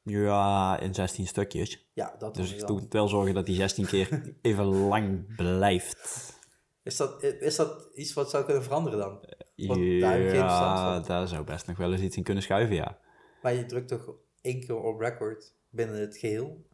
Ja, 0.04 0.80
in 0.80 0.94
16 0.94 1.28
stukjes. 1.28 1.90
Ja, 1.94 2.16
dat 2.20 2.36
Dus 2.36 2.54
ik 2.54 2.70
moet 2.70 2.94
wel 2.94 3.08
zorgen 3.08 3.34
dat 3.34 3.46
die 3.46 3.56
16 3.56 3.86
keer 3.86 4.22
even 4.42 4.66
lang 4.66 5.36
blijft. 5.36 6.34
Is 6.84 6.98
dat, 6.98 7.24
is 7.24 7.56
dat 7.56 7.90
iets 7.94 8.14
wat 8.14 8.30
zou 8.30 8.46
kunnen 8.46 8.64
veranderen 8.64 9.00
dan? 9.00 9.20
Want 9.56 9.80
Ja, 9.80 11.00
daar 11.00 11.28
zou 11.28 11.44
best 11.44 11.68
nog 11.68 11.78
wel 11.78 11.92
eens 11.92 12.02
iets 12.02 12.18
in 12.18 12.24
kunnen 12.24 12.44
schuiven, 12.44 12.76
ja. 12.76 13.00
Maar 13.42 13.54
je 13.54 13.66
drukt 13.66 13.88
toch 13.88 14.16
één 14.42 14.60
keer 14.60 14.82
op 14.82 15.00
record 15.00 15.54
binnen 15.70 16.00
het 16.00 16.18
geheel. 16.18 16.66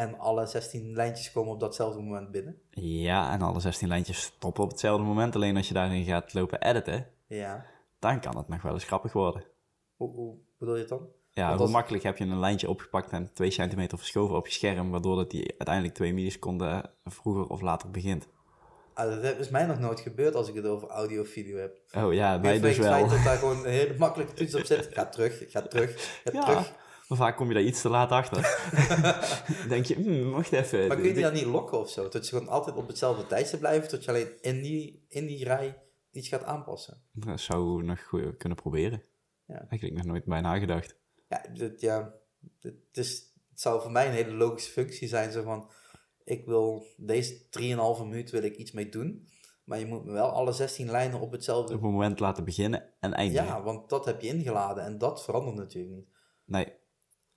En 0.00 0.18
alle 0.18 0.46
16 0.46 0.92
lijntjes 0.94 1.32
komen 1.32 1.52
op 1.52 1.60
datzelfde 1.60 2.00
moment 2.00 2.30
binnen. 2.30 2.60
Ja, 2.70 3.32
en 3.32 3.42
alle 3.42 3.60
16 3.60 3.88
lijntjes 3.88 4.22
stoppen 4.22 4.62
op 4.64 4.70
hetzelfde 4.70 5.04
moment. 5.04 5.34
Alleen 5.34 5.56
als 5.56 5.68
je 5.68 5.74
daarin 5.74 6.04
gaat 6.04 6.34
lopen 6.34 6.60
editen, 6.62 7.06
Ja. 7.26 7.64
dan 7.98 8.20
kan 8.20 8.36
het 8.36 8.48
nog 8.48 8.62
wel 8.62 8.72
eens 8.72 8.84
grappig 8.84 9.12
worden. 9.12 9.44
Hoe, 9.96 10.10
hoe 10.14 10.36
bedoel 10.58 10.74
je 10.74 10.80
het 10.80 10.88
dan? 10.88 11.08
Ja, 11.30 11.42
Want 11.42 11.52
hoe 11.54 11.62
als- 11.62 11.70
makkelijk 11.70 12.02
heb 12.02 12.16
je 12.16 12.24
een 12.24 12.38
lijntje 12.38 12.68
opgepakt 12.68 13.10
en 13.12 13.30
2 13.32 13.50
centimeter 13.50 13.98
verschoven 13.98 14.36
op 14.36 14.46
je 14.46 14.52
scherm, 14.52 14.90
waardoor 14.90 15.16
dat 15.16 15.30
die 15.30 15.48
uiteindelijk 15.48 15.94
2 15.94 16.14
milliseconden 16.14 16.90
vroeger 17.04 17.46
of 17.46 17.60
later 17.60 17.90
begint. 17.90 18.28
Ah, 18.94 19.22
dat 19.22 19.38
is 19.38 19.48
mij 19.48 19.66
nog 19.66 19.78
nooit 19.78 20.00
gebeurd 20.00 20.34
als 20.34 20.48
ik 20.48 20.54
het 20.54 20.66
over 20.66 20.88
audio 20.88 21.20
of 21.22 21.28
video 21.28 21.56
heb. 21.58 21.76
Oh 21.96 22.12
ja, 22.12 22.40
wij 22.40 22.60
dus 22.60 22.76
het 22.76 22.86
feit 22.86 23.00
wel. 23.06 23.16
dat 23.16 23.24
daar 23.24 23.36
gewoon 23.36 23.64
een 23.64 23.70
hele 23.70 23.94
makkelijke 23.98 24.32
toets 24.34 24.54
op 24.54 24.64
zit. 24.64 24.88
Ga 24.92 25.06
terug, 25.06 25.44
ga 25.50 25.62
terug, 25.62 26.20
ga 26.24 26.30
Ja, 26.38 26.44
terug. 26.44 26.72
Maar 27.10 27.18
vaak 27.18 27.36
kom 27.36 27.48
je 27.48 27.54
daar 27.54 27.62
iets 27.62 27.80
te 27.80 27.88
laat 27.88 28.10
achter. 28.10 28.42
Dan 29.58 29.68
denk 29.68 29.84
je, 29.84 29.94
hmm, 29.94 30.30
wacht 30.30 30.52
even. 30.52 30.88
Maar 30.88 30.96
kun 30.96 31.14
je 31.14 31.20
dan 31.20 31.32
niet 31.32 31.44
lokken 31.44 31.78
of 31.78 31.90
zo? 31.90 32.08
Dat 32.08 32.28
je 32.28 32.36
gewoon 32.36 32.48
altijd 32.48 32.76
op 32.76 32.86
hetzelfde 32.86 33.26
tijdstip 33.26 33.60
blijft, 33.60 33.88
tot 33.88 34.04
je 34.04 34.10
alleen 34.10 34.28
in 34.40 34.62
die, 34.62 35.04
in 35.08 35.26
die 35.26 35.44
rij 35.44 35.82
iets 36.10 36.28
gaat 36.28 36.44
aanpassen. 36.44 37.02
Dat 37.12 37.40
zou 37.40 37.84
nog 37.84 38.02
goed 38.02 38.36
kunnen 38.36 38.58
proberen. 38.58 39.02
Ja. 39.46 39.66
Eigenlijk 39.68 39.94
nog 39.94 40.04
nooit 40.04 40.24
bij 40.24 40.40
nagedacht. 40.40 40.96
Ja, 41.28 41.44
dit, 41.52 41.80
ja 41.80 42.14
dit, 42.60 42.74
is, 42.92 43.32
het 43.50 43.60
zou 43.60 43.82
voor 43.82 43.90
mij 43.90 44.06
een 44.06 44.12
hele 44.12 44.34
logische 44.34 44.70
functie 44.70 45.08
zijn. 45.08 45.32
Zo 45.32 45.42
van, 45.42 45.70
ik 46.24 46.44
wil 46.46 46.86
deze 46.96 47.42
3,5 47.98 48.02
minuut 48.02 48.30
wil 48.30 48.42
ik 48.42 48.56
iets 48.56 48.72
mee 48.72 48.88
doen. 48.88 49.28
Maar 49.64 49.78
je 49.78 49.86
moet 49.86 50.04
me 50.04 50.12
wel 50.12 50.30
alle 50.30 50.52
16 50.52 50.90
lijnen 50.90 51.20
op 51.20 51.32
hetzelfde... 51.32 51.74
Op 51.74 51.82
het 51.82 51.90
moment 51.90 52.20
laten 52.20 52.44
beginnen 52.44 52.92
en 53.00 53.14
eindigen. 53.14 53.46
Ja, 53.46 53.62
want 53.62 53.88
dat 53.88 54.04
heb 54.04 54.20
je 54.20 54.28
ingeladen 54.28 54.84
en 54.84 54.98
dat 54.98 55.24
verandert 55.24 55.56
natuurlijk 55.56 55.94
niet. 55.94 56.08
Nee, 56.44 56.78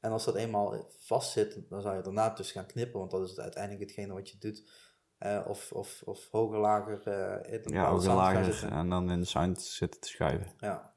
En 0.03 0.11
als 0.11 0.25
dat 0.25 0.35
eenmaal 0.35 0.91
vast 0.99 1.31
zit, 1.31 1.69
dan 1.69 1.81
zou 1.81 1.95
je 1.95 2.01
daarna 2.01 2.29
dus 2.29 2.51
gaan 2.51 2.65
knippen, 2.65 2.99
want 2.99 3.11
dat 3.11 3.29
is 3.29 3.39
uiteindelijk 3.39 3.83
hetgene 3.83 4.13
wat 4.13 4.29
je 4.29 4.37
doet. 4.37 4.71
Eh, 5.17 5.45
of, 5.47 5.71
of, 5.71 6.01
of 6.05 6.27
hoger, 6.31 6.59
lager 6.59 7.07
eh 7.07 7.53
in 7.53 7.73
ja, 7.73 7.99
gaan 7.99 8.15
lager 8.15 8.43
zitten. 8.43 8.71
en 8.71 8.89
dan 8.89 9.11
in 9.11 9.19
de 9.19 9.25
sound 9.25 9.61
zitten 9.61 9.99
te 9.99 10.07
schuiven. 10.07 10.51
Ja. 10.59 10.95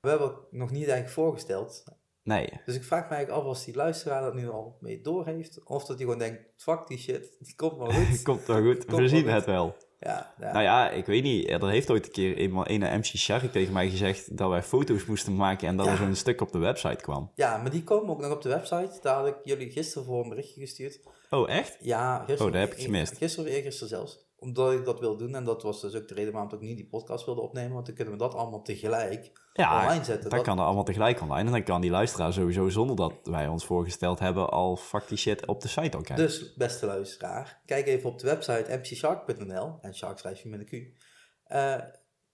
We 0.00 0.08
hebben 0.08 0.28
het 0.28 0.52
nog 0.52 0.70
niet 0.70 0.82
eigenlijk 0.82 1.10
voorgesteld. 1.10 1.84
Nee, 2.22 2.60
Dus 2.64 2.74
ik 2.74 2.84
vraag 2.84 3.08
me 3.08 3.14
eigenlijk 3.14 3.42
af 3.42 3.48
als 3.48 3.64
die 3.64 3.74
luisteraar 3.74 4.22
dat 4.22 4.34
nu 4.34 4.48
al 4.50 4.76
mee 4.80 5.00
doorheeft. 5.00 5.62
Of 5.64 5.84
dat 5.84 5.96
hij 5.96 6.04
gewoon 6.04 6.18
denkt, 6.18 6.42
fuck 6.56 6.86
die 6.86 6.98
shit, 6.98 7.36
die 7.38 7.54
komt 7.54 7.76
wel 7.76 7.90
goed. 7.90 8.22
komt 8.32 8.46
wel 8.46 8.62
goed. 8.62 8.84
We 8.84 9.08
zien 9.08 9.22
goed. 9.22 9.32
het 9.32 9.44
wel. 9.44 9.76
Ja, 10.04 10.32
ja. 10.40 10.52
Nou 10.52 10.64
ja, 10.64 10.90
ik 10.90 11.06
weet 11.06 11.22
niet. 11.22 11.50
Er 11.50 11.68
heeft 11.68 11.90
ooit 11.90 12.06
een 12.06 12.12
keer 12.12 12.36
eenmaal 12.36 12.68
een 12.70 12.98
MC 12.98 13.04
Shark 13.04 13.52
tegen 13.52 13.72
mij 13.72 13.88
gezegd 13.90 14.36
dat 14.38 14.48
wij 14.50 14.62
foto's 14.62 15.04
moesten 15.04 15.36
maken 15.36 15.68
en 15.68 15.76
dat 15.76 15.86
Ja. 15.86 15.92
er 15.92 15.98
zo'n 15.98 16.14
stuk 16.14 16.40
op 16.40 16.52
de 16.52 16.58
website 16.58 17.02
kwam. 17.02 17.30
ja, 17.34 17.56
maar 17.56 17.70
die 17.70 17.84
komen 17.84 18.10
ook 18.10 18.20
nog 18.20 18.32
op 18.32 18.42
de 18.42 18.48
website. 18.48 18.98
Daar 19.02 19.14
had 19.16 19.26
ik 19.26 19.34
jullie 19.44 19.70
gisteren 19.70 20.04
voor 20.06 20.22
een 20.22 20.28
berichtje 20.28 20.60
gestuurd. 20.60 21.00
Oh, 21.30 21.50
echt? 21.50 21.76
Ja, 21.80 22.16
gisteren, 22.18 22.46
Oh, 22.46 22.52
dat 22.52 22.60
heb 22.68 22.72
ik 22.78 22.84
gemist. 22.84 23.16
Gisteren 23.16 23.48
of 23.50 23.56
eergisteren 23.56 23.88
zelfs. 23.88 24.23
Omdat 24.44 24.72
ik 24.72 24.84
dat 24.84 25.00
wil 25.00 25.16
doen. 25.16 25.34
En 25.34 25.44
dat 25.44 25.62
was 25.62 25.80
dus 25.80 25.94
ook 25.94 26.08
de 26.08 26.14
reden 26.14 26.32
waarom 26.32 26.52
ik 26.52 26.60
niet 26.60 26.76
die 26.76 26.86
podcast 26.88 27.24
wilde 27.24 27.40
opnemen. 27.40 27.72
Want 27.72 27.86
dan 27.86 27.94
kunnen 27.94 28.12
we 28.12 28.18
dat 28.20 28.34
allemaal 28.34 28.62
tegelijk 28.62 29.32
Ja, 29.52 29.80
online 29.82 30.04
zetten. 30.04 30.22
dat 30.22 30.30
Dat- 30.30 30.42
kan 30.42 30.58
er 30.58 30.64
allemaal 30.64 30.84
tegelijk 30.84 31.20
online. 31.20 31.46
En 31.46 31.52
dan 31.52 31.62
kan 31.62 31.80
die 31.80 31.90
luisteraar 31.90 32.32
sowieso, 32.32 32.68
zonder 32.68 32.96
dat 32.96 33.12
wij 33.22 33.48
ons 33.48 33.64
voorgesteld 33.66 34.18
hebben, 34.18 34.48
al 34.50 34.76
fuck 34.76 35.08
die 35.08 35.18
shit 35.18 35.46
op 35.46 35.60
de 35.60 35.68
site 35.68 35.96
al 35.96 36.02
kijken. 36.02 36.16
Dus, 36.24 36.54
beste 36.54 36.86
luisteraar, 36.86 37.60
kijk 37.66 37.86
even 37.86 38.10
op 38.10 38.18
de 38.18 38.26
website 38.26 38.76
mcshark.nl. 38.78 39.78
En 39.80 39.94
shark 39.94 40.18
schrijf 40.18 40.42
je 40.42 40.48
met 40.48 40.60
een 40.60 40.66
Q. 40.66 40.96
Eh, 41.44 41.74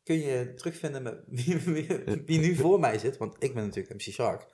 kun 0.03 0.18
je 0.18 0.55
terugvinden 0.55 1.03
met 1.03 1.23
wie, 1.27 1.59
wie, 1.59 1.87
wie 2.27 2.38
nu 2.38 2.55
voor 2.55 2.81
mij 2.81 2.99
zit. 2.99 3.16
Want 3.16 3.37
ik 3.38 3.55
ben 3.55 3.64
natuurlijk 3.64 3.94
MC 3.94 4.12
Shark. 4.12 4.46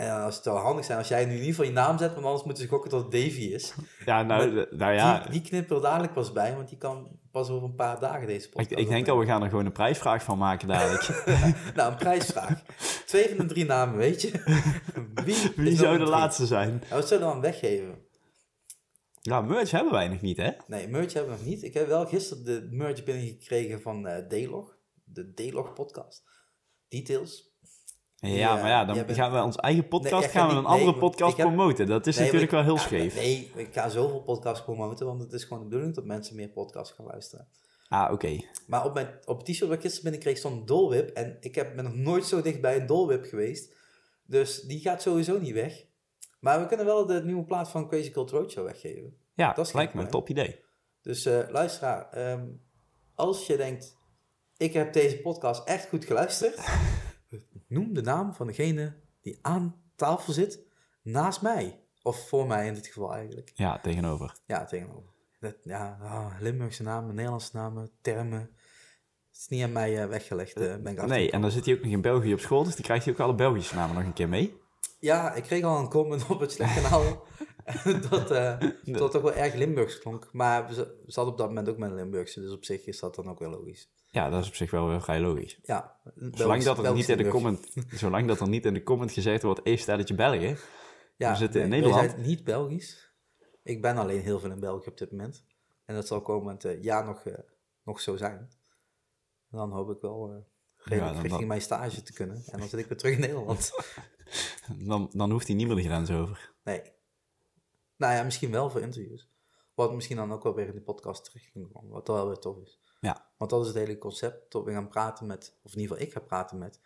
En 0.00 0.22
als 0.22 0.36
het 0.36 0.44
wel 0.44 0.56
handig 0.56 0.84
zijn 0.84 0.98
als 0.98 1.08
jij 1.08 1.24
nu 1.24 1.30
in 1.30 1.38
ieder 1.38 1.48
geval 1.50 1.64
je 1.64 1.72
naam 1.72 1.98
zet. 1.98 2.12
Want 2.14 2.24
anders 2.26 2.44
moeten 2.44 2.62
ze 2.62 2.68
gokken 2.68 2.90
dat 2.90 3.02
het 3.02 3.12
Davy 3.12 3.40
is. 3.40 3.74
Ja, 4.04 4.22
nou, 4.22 4.52
Maar 4.52 4.66
nou 4.70 4.92
ja, 4.92 5.20
Die, 5.20 5.30
die 5.30 5.40
knippen 5.40 5.76
er 5.76 5.82
dadelijk 5.82 6.12
pas 6.12 6.32
bij. 6.32 6.54
Want 6.54 6.68
die 6.68 6.78
kan 6.78 7.08
pas 7.30 7.48
over 7.48 7.68
een 7.68 7.74
paar 7.74 8.00
dagen 8.00 8.26
deze 8.26 8.48
podcast 8.48 8.80
ik 8.80 8.88
denk 8.88 9.08
al, 9.08 9.18
we 9.18 9.26
gaan 9.26 9.42
er 9.42 9.48
gewoon 9.48 9.66
een 9.66 9.72
prijsvraag 9.72 10.22
van 10.22 10.38
maken 10.38 10.68
dadelijk. 10.68 11.24
Nou, 11.76 11.92
een 11.92 11.98
prijsvraag. 11.98 12.62
Twee 13.06 13.28
van 13.28 13.36
de 13.36 13.46
drie 13.52 13.64
namen, 13.64 13.96
weet 13.96 14.22
je. 14.22 14.30
Wie, 15.24 15.52
Wie 15.56 15.76
zou 15.76 15.92
de 15.92 16.04
drie? 16.04 16.10
laatste 16.10 16.46
zijn? 16.46 16.68
Nou, 16.70 16.94
wat 17.00 17.08
zullen 17.08 17.26
we 17.26 17.32
dan 17.32 17.40
weggeven? 17.40 17.98
Ja, 19.20 19.40
merch 19.40 19.70
hebben 19.70 19.92
wij 19.92 20.08
nog 20.08 20.20
niet, 20.20 20.36
hè? 20.36 20.50
Nee, 20.66 20.88
merch 20.88 21.12
hebben 21.12 21.32
we 21.32 21.38
nog 21.38 21.46
niet. 21.48 21.62
Ik 21.62 21.74
heb 21.74 21.86
wel 21.86 22.06
gisteren 22.06 22.44
de 22.44 22.68
merch 22.70 23.04
binnengekregen 23.04 23.80
van 23.80 24.06
eh 24.06 24.26
D-Log. 24.28 24.76
De 25.04 25.32
D-Log 25.34 25.72
podcast. 25.72 26.24
Details. 26.88 27.49
Ja, 28.20 28.54
maar 28.54 28.68
ja, 28.68 28.84
dan 28.84 29.14
gaan 29.14 29.32
we 29.32 29.42
ons 29.42 29.56
eigen 29.56 29.88
podcast, 29.88 30.20
Nee, 30.22 30.28
gaan 30.30 30.46
we 30.48 30.52
een 30.54 30.58
niet- 30.58 30.66
andere 30.68 30.90
nee, 30.90 31.00
podcast 31.00 31.36
heb- 31.36 31.46
promoten. 31.46 31.86
Dat 31.86 32.06
is 32.06 32.14
Nee, 32.16 32.24
natuurlijk 32.24 32.52
wel 32.52 32.62
heel 32.62 32.78
scheef. 32.78 33.14
Nee, 33.14 33.52
ik 33.56 33.68
ga 33.72 33.88
zoveel 33.88 34.20
podcasts 34.22 34.64
promoten, 34.64 35.06
want 35.06 35.20
het 35.22 35.32
is 35.32 35.42
gewoon 35.44 35.58
de 35.58 35.64
bedoeling 35.68 35.94
dat 35.94 36.04
mensen 36.04 36.36
meer 36.36 36.48
podcasts 36.48 36.94
gaan 36.94 37.06
luisteren. 37.06 37.48
Ah, 37.88 38.12
oké. 38.12 38.40
Maar 38.66 38.84
op, 38.84 38.94
mijn, 38.94 39.08
op 39.24 39.36
het 39.36 39.46
t-shirt 39.46 39.68
wat 39.68 39.76
ik 39.76 39.80
gisteren 39.82 40.02
binnenkreeg 40.10 40.38
stond 40.38 40.60
een 40.60 40.66
dolwip. 40.66 41.08
En 41.10 41.36
ik 41.40 41.54
heb, 41.54 41.74
ben 41.74 41.84
nog 41.84 41.94
nooit 41.94 42.24
zo 42.24 42.42
dicht 42.42 42.60
bij 42.60 42.76
een 42.76 42.86
dolwip 42.86 43.24
geweest. 43.24 43.72
Dus 44.26 44.60
die 44.60 44.80
gaat 44.80 45.02
sowieso 45.02 45.38
niet 45.38 45.54
weg. 45.54 45.84
Maar 46.40 46.60
we 46.60 46.66
kunnen 46.66 46.86
wel 46.86 47.06
de 47.06 47.22
nieuwe 47.24 47.44
plaat 47.44 47.70
van 47.70 47.88
Crazy 47.88 48.10
Cult 48.10 48.30
Roadshow 48.30 48.64
weggeven. 48.64 49.16
Ja, 49.34 49.52
Dat 49.52 49.66
is 49.66 49.72
lijkt 49.72 49.94
me 49.94 50.00
een 50.02 50.10
top 50.10 50.28
idee. 50.28 50.60
Dus 51.02 51.24
eh 51.26 51.38
luisteraar, 51.48 52.08
ehm, 52.10 52.44
als 53.14 53.46
je 53.46 53.56
denkt, 53.56 53.96
ik 54.56 54.72
heb 54.72 54.92
deze 54.92 55.18
podcast 55.20 55.68
echt 55.68 55.88
goed 55.88 56.04
geluisterd, 56.04 56.58
Noem 57.70 57.94
de 57.94 58.02
naam 58.02 58.34
van 58.34 58.46
degene 58.46 58.94
die 59.20 59.38
aan 59.42 59.82
tafel 59.96 60.32
zit 60.32 60.60
naast 61.02 61.42
mij. 61.42 61.80
Of 62.02 62.28
voor 62.28 62.46
mij 62.46 62.66
in 62.66 62.74
dit 62.74 62.86
geval 62.86 63.14
eigenlijk. 63.14 63.50
Ja, 63.54 63.78
tegenover. 63.78 64.34
Ja, 64.46 64.64
tegenover. 64.64 65.10
Dat, 65.40 65.54
ja, 65.62 65.98
ah, 66.02 66.40
Limburgse 66.40 66.82
namen, 66.82 67.14
Nederlandse 67.14 67.56
namen, 67.56 67.90
termen. 68.00 68.40
Het 69.30 69.38
is 69.38 69.48
niet 69.48 69.62
aan 69.62 69.72
mij 69.72 70.02
eh, 70.02 70.08
weggelegd, 70.08 70.56
eh, 70.56 70.76
ben 70.76 70.92
ik 70.92 71.06
Nee, 71.06 71.30
en 71.30 71.40
dan 71.40 71.50
zit 71.50 71.64
hij 71.64 71.74
ook 71.74 71.82
nog 71.82 71.92
in 71.92 72.00
België 72.00 72.32
op 72.32 72.40
school, 72.40 72.64
dus 72.64 72.74
die 72.74 72.84
krijgt 72.84 73.04
hij 73.04 73.14
ook 73.14 73.20
alle 73.20 73.34
Belgische 73.34 73.74
namen 73.74 73.94
nog 73.94 74.04
een 74.04 74.12
keer 74.12 74.28
mee. 74.28 74.58
Ja, 74.98 75.34
ik 75.34 75.42
kreeg 75.42 75.64
al 75.64 75.78
een 75.78 75.88
comment 75.88 76.26
op 76.26 76.40
het 76.40 76.52
slechtkanaal 76.52 77.26
dat, 78.10 78.30
eh 78.30 78.58
dat 78.84 79.10
toch 79.10 79.22
wel 79.22 79.32
erg 79.34 79.54
Limburgs 79.54 79.98
klonk. 79.98 80.28
Maar 80.32 80.66
we 80.68 80.74
za- 80.74 80.84
we 81.04 81.12
zaten 81.12 81.30
op 81.30 81.38
dat 81.38 81.46
moment 81.46 81.68
ook 81.68 81.76
met 81.78 81.90
een 81.90 81.96
Limburgse, 81.96 82.40
dus 82.40 82.52
op 82.52 82.64
zich 82.64 82.86
is 82.86 83.00
dat 83.00 83.14
dan 83.14 83.28
ook 83.28 83.38
wel 83.38 83.50
logisch. 83.50 83.90
Ja, 84.06 84.30
dat 84.30 84.42
is 84.42 84.48
op 84.48 84.54
zich 84.54 84.70
wel 84.70 84.88
weer 84.88 85.02
vrij 85.02 85.20
logisch. 85.20 85.58
Ja, 85.62 85.96
Zolang 86.32 86.62
dat, 86.62 86.84
er 86.84 86.92
niet 86.94 87.08
in 87.08 87.16
de 87.16 87.28
comment. 87.28 87.72
zolang 87.90 88.26
dat 88.28 88.40
er 88.40 88.48
niet 88.48 88.64
in 88.66 88.74
de 88.74 88.82
comment 88.82 89.12
gezegd 89.12 89.42
wordt, 89.42 89.62
één 89.62 89.78
stelletje 89.78 90.14
België. 90.14 90.56
Ja, 91.16 91.30
We 91.30 91.36
zitten 91.36 91.62
in 91.62 91.68
Nederland. 91.68 92.10
Zijn 92.10 92.22
niet 92.22 92.44
Belgisch. 92.44 93.12
Ik 93.62 93.82
ben 93.82 93.96
alleen 93.96 94.20
heel 94.20 94.40
veel 94.40 94.50
in 94.50 94.60
België 94.60 94.88
op 94.88 94.98
dit 94.98 95.10
moment. 95.10 95.44
En 95.84 95.94
dat 95.94 96.06
zal 96.06 96.20
komend 96.22 96.64
eh, 96.64 96.82
jaar 96.82 97.04
nog, 97.04 97.24
eh, 97.26 97.34
nog 97.84 98.00
zo 98.00 98.16
zijn. 98.16 98.36
En 99.50 99.58
dan 99.58 99.72
hoop 99.72 99.90
ik 99.90 100.00
wel 100.00 100.44
dan- 100.84 101.28
dan- 101.28 101.46
mijn 101.46 101.60
stage 101.60 102.02
te 102.02 102.12
kunnen. 102.12 102.42
En 102.46 102.58
dan 102.58 102.68
zit 102.68 102.80
ik 102.80 102.86
weer 102.86 102.98
terug 102.98 103.14
in 103.14 103.20
Nederland. 103.20 103.72
Dan, 104.78 105.10
dan 105.12 105.30
hoeft 105.30 105.46
hij 105.46 105.56
niet 105.56 105.66
meer 105.66 105.76
de 105.76 105.82
grens 105.82 106.10
over. 106.10 106.52
nee. 106.64 106.82
Nou 108.00 108.14
ja, 108.14 108.22
misschien 108.22 108.50
wel 108.50 108.70
voor 108.70 108.80
interviews. 108.80 109.28
Wat 109.74 109.94
misschien 109.94 110.16
dan 110.16 110.32
ook 110.32 110.42
wel 110.42 110.54
weer 110.54 110.66
in 110.66 110.74
de 110.74 110.80
podcast 110.80 111.32
komen. 111.52 111.90
Wat 111.90 112.08
wel 112.08 112.26
weer 112.26 112.38
tof 112.38 112.58
is. 112.62 112.80
Ja. 113.00 113.32
Want 113.36 113.50
dat 113.50 113.60
is 113.60 113.66
het 113.66 113.76
hele 113.76 113.98
concept. 113.98 114.52
Dat 114.52 114.64
we 114.64 114.72
gaan 114.72 114.88
praten 114.88 115.26
met, 115.26 115.58
of 115.62 115.72
in 115.72 115.80
ieder 115.80 115.96
geval 115.96 116.08
ik 116.08 116.12
ga 116.12 116.20
praten 116.20 116.58
met 116.58 116.80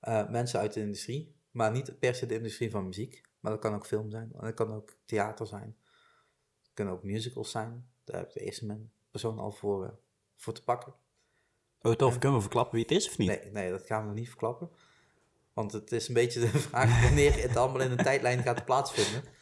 eh, 0.00 0.28
mensen 0.28 0.60
uit 0.60 0.72
de 0.72 0.80
industrie. 0.80 1.36
Maar 1.50 1.72
niet 1.72 1.98
per 1.98 2.14
se 2.14 2.26
de 2.26 2.34
industrie 2.34 2.70
van 2.70 2.84
muziek. 2.84 3.22
Maar 3.40 3.52
dat 3.52 3.60
kan 3.60 3.74
ook 3.74 3.86
film 3.86 4.10
zijn. 4.10 4.32
En 4.32 4.40
dat 4.44 4.54
kan 4.54 4.74
ook 4.74 4.96
theater 5.04 5.46
zijn. 5.46 5.76
Het 6.62 6.70
kunnen 6.74 6.94
ook 6.94 7.02
musicals 7.02 7.50
zijn. 7.50 7.90
Daar 8.04 8.16
heb 8.16 8.26
ik 8.26 8.34
de 8.34 8.40
eerste 8.40 8.86
persoon 9.10 9.38
al 9.38 9.52
voor, 9.52 9.84
eh, 9.84 9.90
voor 10.36 10.52
te 10.52 10.64
pakken. 10.64 10.94
Oh, 11.80 11.92
tof. 11.92 12.18
Kunnen 12.18 12.36
we 12.36 12.42
verklappen 12.42 12.74
wie 12.74 12.82
het 12.82 12.92
is 12.92 13.08
of 13.08 13.18
niet? 13.18 13.28
Nee, 13.28 13.50
nee, 13.50 13.70
dat 13.70 13.86
gaan 13.86 14.00
we 14.00 14.06
nog 14.06 14.16
niet 14.16 14.28
verklappen. 14.28 14.70
Want 15.52 15.72
het 15.72 15.92
is 15.92 16.08
een 16.08 16.14
beetje 16.14 16.40
de 16.40 16.58
vraag 16.68 17.02
wanneer 17.02 17.42
het 17.42 17.56
allemaal 17.56 17.80
in 17.80 17.90
een 17.90 17.96
tijdlijn 17.96 18.42
gaat 18.42 18.64
plaatsvinden. 18.64 19.33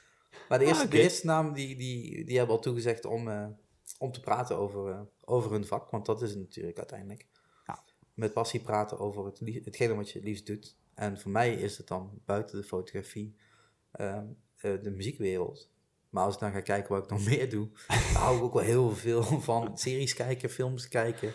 Maar 0.49 0.59
de 0.59 0.65
eerste, 0.65 0.85
Ah, 0.85 0.91
de 0.91 1.03
eerste 1.03 1.27
naam 1.27 1.53
die, 1.53 1.77
die, 1.77 2.25
die 2.25 2.37
hebben 2.37 2.57
al 2.57 2.63
toegezegd 2.63 3.05
om, 3.05 3.29
eh, 3.29 3.47
om 3.99 4.13
te 4.13 4.21
praten 4.21 4.57
over, 4.57 4.91
eh, 4.91 5.01
over 5.25 5.51
hun 5.51 5.67
vak. 5.67 5.91
Want 5.91 6.07
dat 6.07 6.23
is 6.23 6.31
het 6.31 6.39
natuurlijk 6.39 6.79
uiteindelijk. 6.79 7.27
Ja. 7.67 7.85
Met 8.15 8.33
passie 8.33 8.61
praten 8.61 8.99
over 8.99 9.25
het, 9.25 9.41
hetgene 9.65 9.95
wat 9.95 10.11
je 10.11 10.19
het 10.19 10.29
liefst 10.29 10.47
doet. 10.47 10.77
En 10.95 11.21
voor 11.21 11.31
mij 11.31 11.55
is 11.55 11.77
het 11.77 11.89
dan 11.89 12.21
buiten 12.25 12.61
de 12.61 12.67
fotografie 12.67 13.37
ehm, 13.93 14.27
eh, 14.57 14.73
de 14.83 14.91
muziekwereld. 14.91 15.71
Maar 16.11 16.25
als 16.25 16.35
ik 16.35 16.41
dan 16.41 16.53
ga 16.53 16.61
kijken 16.61 16.93
wat 16.95 17.05
ik 17.05 17.11
nog 17.11 17.25
meer 17.31 17.51
doe, 17.51 17.69
hou 18.15 18.37
ik 18.37 18.43
ook 18.43 18.55
wel 18.55 18.63
heel 18.63 18.91
veel 18.91 19.23
van 19.23 19.79
series 19.79 20.15
kijken, 20.15 20.51
films 20.51 20.89
kijken. 20.89 21.33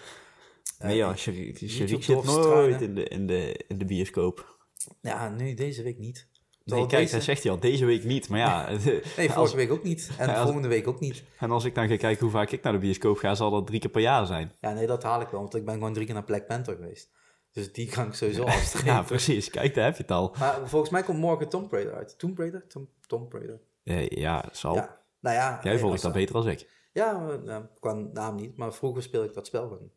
Nee, 0.80 0.96
ja, 0.96 1.16
Sharik 1.16 1.58
YouTube 1.58 2.04
zit 2.04 2.24
nooit 2.24 2.82
in 2.82 2.96
de, 2.96 3.04
in, 3.04 3.28
de, 3.28 3.66
in 3.68 3.78
de 3.78 3.86
bioscoop. 3.86 4.58
Ja, 5.02 5.30
nu 5.30 5.54
deze 5.54 5.84
week 5.84 5.98
niet. 5.98 6.28
Nee, 6.76 6.86
kijk, 6.86 7.02
deze- 7.02 7.16
dat 7.16 7.24
zegt 7.24 7.44
hij 7.44 7.52
al 7.52 7.60
deze 7.60 7.86
week 7.86 8.04
niet. 8.04 8.30
Maar 8.30 8.40
ja, 8.40 8.70
Nee, 8.70 9.02
vorige 9.14 9.34
als, 9.34 9.54
week 9.54 9.72
ook 9.72 9.84
niet. 9.84 10.10
En 10.18 10.30
als- 10.34 10.42
volgende 10.44 10.68
week 10.68 10.88
ook 10.88 11.00
niet. 11.00 11.24
en 11.40 11.52
als 11.52 11.64
ik 11.66 11.76
dan 11.76 11.88
ga 11.88 11.96
kijken 11.98 12.22
hoe 12.24 12.32
vaak 12.32 12.52
ik 12.52 12.64
naar 12.64 12.74
de 12.74 12.80
bioscoop 12.80 13.18
ga, 13.18 13.36
zal 13.36 13.50
dat 13.52 13.68
drie 13.68 13.80
keer 13.80 13.90
per 13.90 14.02
jaar 14.02 14.26
zijn. 14.26 14.52
Ja, 14.62 14.74
nee, 14.74 14.88
dat 14.88 15.04
haal 15.04 15.22
ik 15.22 15.28
wel, 15.28 15.40
want 15.40 15.56
ik 15.56 15.66
ben 15.66 15.74
gewoon 15.74 15.94
drie 15.94 16.06
keer 16.06 16.14
naar 16.16 16.24
Black 16.24 16.48
Panther 16.48 16.76
geweest. 16.76 17.10
Dus 17.52 17.74
die 17.74 17.90
kan 17.90 18.08
ik 18.08 18.14
sowieso 18.14 18.44
afstrepen. 18.58 18.92
Ja, 18.92 19.02
precies. 19.02 19.50
Kijk, 19.50 19.74
daar 19.76 19.86
heb 19.86 19.96
je 19.96 20.02
het 20.02 20.12
al. 20.12 20.36
Maar 20.40 20.60
volgens 20.70 20.92
mij 20.92 21.04
komt 21.04 21.20
morgen 21.20 21.50
Tomb 21.50 21.72
Raider 21.72 21.94
uit. 21.94 22.20
Tomb 22.20 22.38
Raider? 22.38 22.68
Tom, 22.68 22.90
Tomb 23.08 23.34
Raider. 23.34 23.60
Ja, 23.84 24.06
ja 24.10 24.46
zal. 24.52 24.76
Ja. 24.76 25.02
Nou 25.20 25.36
ja. 25.36 25.60
Jij 25.64 25.74
eh, 25.74 25.80
volgt 25.80 25.94
als- 25.94 26.02
dat 26.04 26.14
beter 26.14 26.34
dan 26.34 26.48
ik. 26.50 26.70
Ja, 26.94 27.30
eh, 27.30 27.38
nou, 27.44 27.66
qua 27.80 27.94
naam 27.94 28.36
niet. 28.36 28.58
Maar 28.58 28.74
vroeger 28.74 29.04
speelde 29.04 29.28
ik 29.28 29.34
dat 29.34 29.48
spel 29.48 29.62
gewoon. 29.68 29.92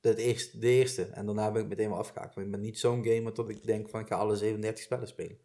De 0.00 0.16
eerste, 0.16 0.58
de 0.58 0.68
eerste. 0.68 1.02
En 1.02 1.26
daarna 1.26 1.50
ben 1.52 1.62
ik 1.62 1.68
meteen 1.68 1.88
wel 1.88 1.98
afgehaakt. 1.98 2.34
Want 2.34 2.46
ik 2.46 2.52
ben 2.52 2.60
niet 2.62 2.78
zo'n 2.78 3.04
gamer 3.04 3.32
tot 3.32 3.48
ik 3.48 3.66
denk 3.66 3.88
van 3.88 4.00
ik 4.00 4.06
ga 4.08 4.14
alle 4.16 4.36
37 4.36 4.84
spellen 4.84 5.08
spelen. 5.08 5.38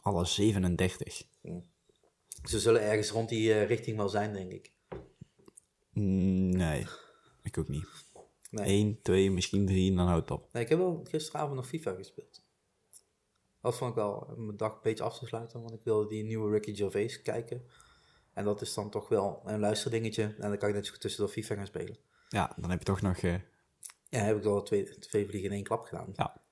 Alle 0.00 0.24
37. 0.24 1.22
Ze 2.44 2.60
zullen 2.60 2.82
ergens 2.82 3.10
rond 3.10 3.28
die 3.28 3.52
eh, 3.54 3.66
richting 3.66 3.96
wel 3.96 4.08
zijn, 4.08 4.32
denk 4.32 4.52
ik. 4.52 4.72
Mm, 5.92 6.48
Nee, 6.48 6.86
ik 7.42 7.58
ook 7.58 7.68
niet. 7.68 7.86
Nee. 8.50 8.74
Eén, 8.74 8.98
twee, 9.02 9.30
misschien 9.30 9.66
drie 9.66 9.90
en 9.90 9.96
dan 9.96 10.06
houdt 10.06 10.28
het 10.28 10.38
op. 10.38 10.48
Nee, 10.52 10.62
ik 10.62 10.68
heb 10.68 10.78
wel 10.78 11.04
gisteravond 11.08 11.54
nog 11.54 11.66
FIFA 11.66 11.94
gespeeld. 11.94 12.46
Dat 13.60 13.76
vond 13.76 13.90
ik 13.90 13.96
wel 13.96 14.34
mijn 14.36 14.56
dag 14.56 14.72
een 14.72 14.78
beetje 14.82 15.04
af 15.04 15.18
te 15.18 15.26
sluiten, 15.26 15.60
want 15.60 15.72
ik 15.74 15.80
wilde 15.84 16.08
die 16.08 16.24
nieuwe 16.24 16.50
Ricky 16.50 16.74
Gervais 16.74 17.22
kijken. 17.22 17.62
En 18.32 18.44
dat 18.44 18.60
is 18.60 18.74
dan 18.74 18.90
toch 18.90 19.08
wel 19.08 19.42
een 19.44 19.60
luisterdingetje. 19.60 20.22
En 20.22 20.48
dan 20.48 20.58
kan 20.58 20.68
ik 20.68 20.74
net 20.74 20.86
zo 20.86 20.92
goed 20.92 21.00
tussendoor 21.00 21.32
FIFA 21.32 21.54
gaan 21.54 21.66
spelen. 21.66 21.96
Ja, 22.28 22.52
dan 22.56 22.70
heb 22.70 22.78
je 22.78 22.84
toch 22.84 23.00
nog... 23.00 23.16
eh 23.16 23.34
Ja, 24.08 24.18
heb 24.20 24.36
ik 24.36 24.42
wel 24.42 24.62
twee, 24.62 24.98
twee 24.98 25.26
vliegen 25.26 25.48
in 25.50 25.54
één 25.54 25.64
klap 25.64 25.84
gedaan. 25.84 26.12
Ja. 26.14 26.42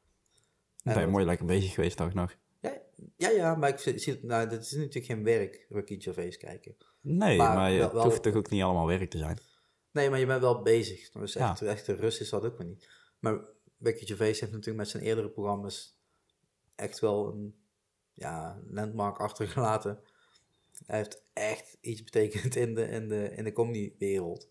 En 0.83 0.93
ben 0.95 1.03
je 1.03 1.09
mooi 1.09 1.25
lekker 1.25 1.47
bezig 1.47 1.75
geweest 1.75 1.97
toch 1.97 2.15
nog. 2.15 2.37
Ja, 2.67 2.81
ja, 3.17 3.31
ja, 3.31 3.55
maar 3.55 3.69
ik 3.69 3.99
zie 3.99 4.19
nou, 4.23 4.49
dit 4.49 4.61
is 4.61 4.73
natuurlijk 4.73 5.05
geen 5.05 5.25
werk, 5.25 5.67
Ricky 5.69 6.01
Gervais 6.01 6.37
kijken. 6.37 6.77
Nee, 7.01 7.37
Maar 7.39 7.55
maar, 7.55 7.71
je- 7.71 7.79
wel- 7.79 7.93
het 7.95 8.03
hoeft 8.03 8.23
toch 8.23 8.35
ook 8.35 8.51
niet 8.51 8.63
allemaal 8.63 8.87
werk 8.87 9.11
te 9.11 9.19
zijn. 9.19 9.39
Nee, 9.93 10.11
maar 10.11 10.19
je 10.19 10.27
bent 10.27 10.41
wel 10.41 10.63
bezig. 10.63 11.11
Dus 11.11 11.33
Ja. 11.33 11.51
echt, 11.51 11.63
echt 11.63 11.87
de 11.87 11.95
rust 11.95 12.21
is 12.21 12.29
dat 12.31 12.45
ook 12.45 12.57
maar 12.59 12.67
niet. 12.67 12.89
Maar 13.19 13.41
Ricky 13.79 14.07
Gervais 14.07 14.41
heeft 14.41 14.53
natuurlijk 14.53 14.79
met 14.79 14.89
zijn 14.89 15.03
eerdere 15.03 15.31
programma's 15.31 15.99
echt 16.75 16.99
wel 16.99 17.33
een 17.33 17.55
ja, 18.13 18.61
landmark 18.67 19.19
achtergelaten. 19.19 20.01
Hij 20.87 20.97
heeft 20.99 21.23
echt 21.33 21.77
iets 21.81 22.03
betekend 22.05 22.57
in 22.57 22.75
de, 22.75 22.89
in 22.89 23.09
de, 23.09 23.31
in 23.37 23.45
de 23.45 23.53
comedywereld. 23.53 24.49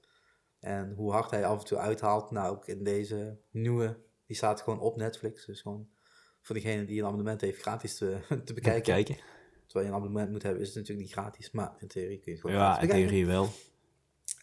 En 0.60 0.93
hoe 0.93 1.12
hard 1.12 1.32
hij 1.32 1.45
af 1.45 1.60
en 1.60 1.65
toe 1.65 1.78
uithaalt, 1.78 2.32
nou 2.32 2.56
ook 2.56 2.67
in 2.67 2.84
deze 2.84 3.38
nieuwe, 3.51 3.97
die 4.25 4.36
staat 4.36 4.62
gewoon 4.62 4.80
op 4.80 4.95
Netflix. 4.95 5.45
Dus 5.45 5.62
gewoon 5.62 5.89
voor 6.45 6.55
degene 6.55 6.86
die 6.86 6.99
een 6.99 7.05
abonnement 7.05 7.41
heeft 7.41 7.62
gratis 7.62 7.97
te, 7.97 8.19
te 8.45 8.53
bekijken. 8.53 8.93
Kijken. 8.93 9.17
Terwijl 9.65 9.86
je 9.86 9.91
een 9.91 9.97
abonnement 9.97 10.31
moet 10.31 10.43
hebben, 10.43 10.62
is 10.62 10.67
het 10.67 10.77
natuurlijk 10.77 11.08
niet 11.08 11.17
gratis. 11.17 11.51
Maar 11.51 11.75
in 11.79 11.88
theorie 11.88 12.19
kun 12.19 12.31
je 12.31 12.31
het 12.31 12.41
gewoon 12.41 12.55
Ja, 12.55 12.79
in 12.79 12.89
theorie 12.89 13.25
wel. 13.25 13.49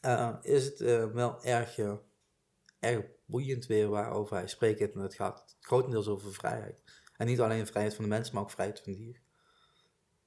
Eh, 0.00 0.36
is 0.42 0.64
het 0.64 0.80
eh, 0.80 1.06
wel 1.06 1.44
erg, 1.44 1.78
eh, 1.78 1.94
erg 2.78 3.04
boeiend 3.24 3.66
weer 3.66 3.88
waarover 3.88 4.36
hij 4.36 4.48
spreekt. 4.48 4.92
En 4.94 5.00
het 5.00 5.14
gaat 5.14 5.56
grotendeels 5.60 6.08
over 6.08 6.32
vrijheid. 6.32 6.82
En 7.16 7.26
niet 7.26 7.40
alleen 7.40 7.66
vrijheid 7.66 7.94
van 7.94 8.04
de 8.04 8.10
mens, 8.10 8.30
maar 8.30 8.42
ook 8.42 8.50
vrijheid 8.50 8.80
van 8.80 8.92
dier. 8.92 9.20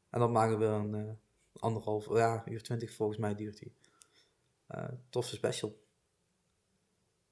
En 0.10 0.20
dat 0.20 0.32
maken 0.32 0.60
we 0.60 0.66
een 0.66 1.20
anderhalf, 1.54 2.08
ja, 2.10 2.44
uur 2.46 2.64
twintig 2.64 2.94
volgens 2.94 3.18
mij 3.18 3.36
duurt 3.36 3.58
die. 3.58 3.76
Eh 4.68 4.90
toffe 5.10 5.36
special. 5.36 5.84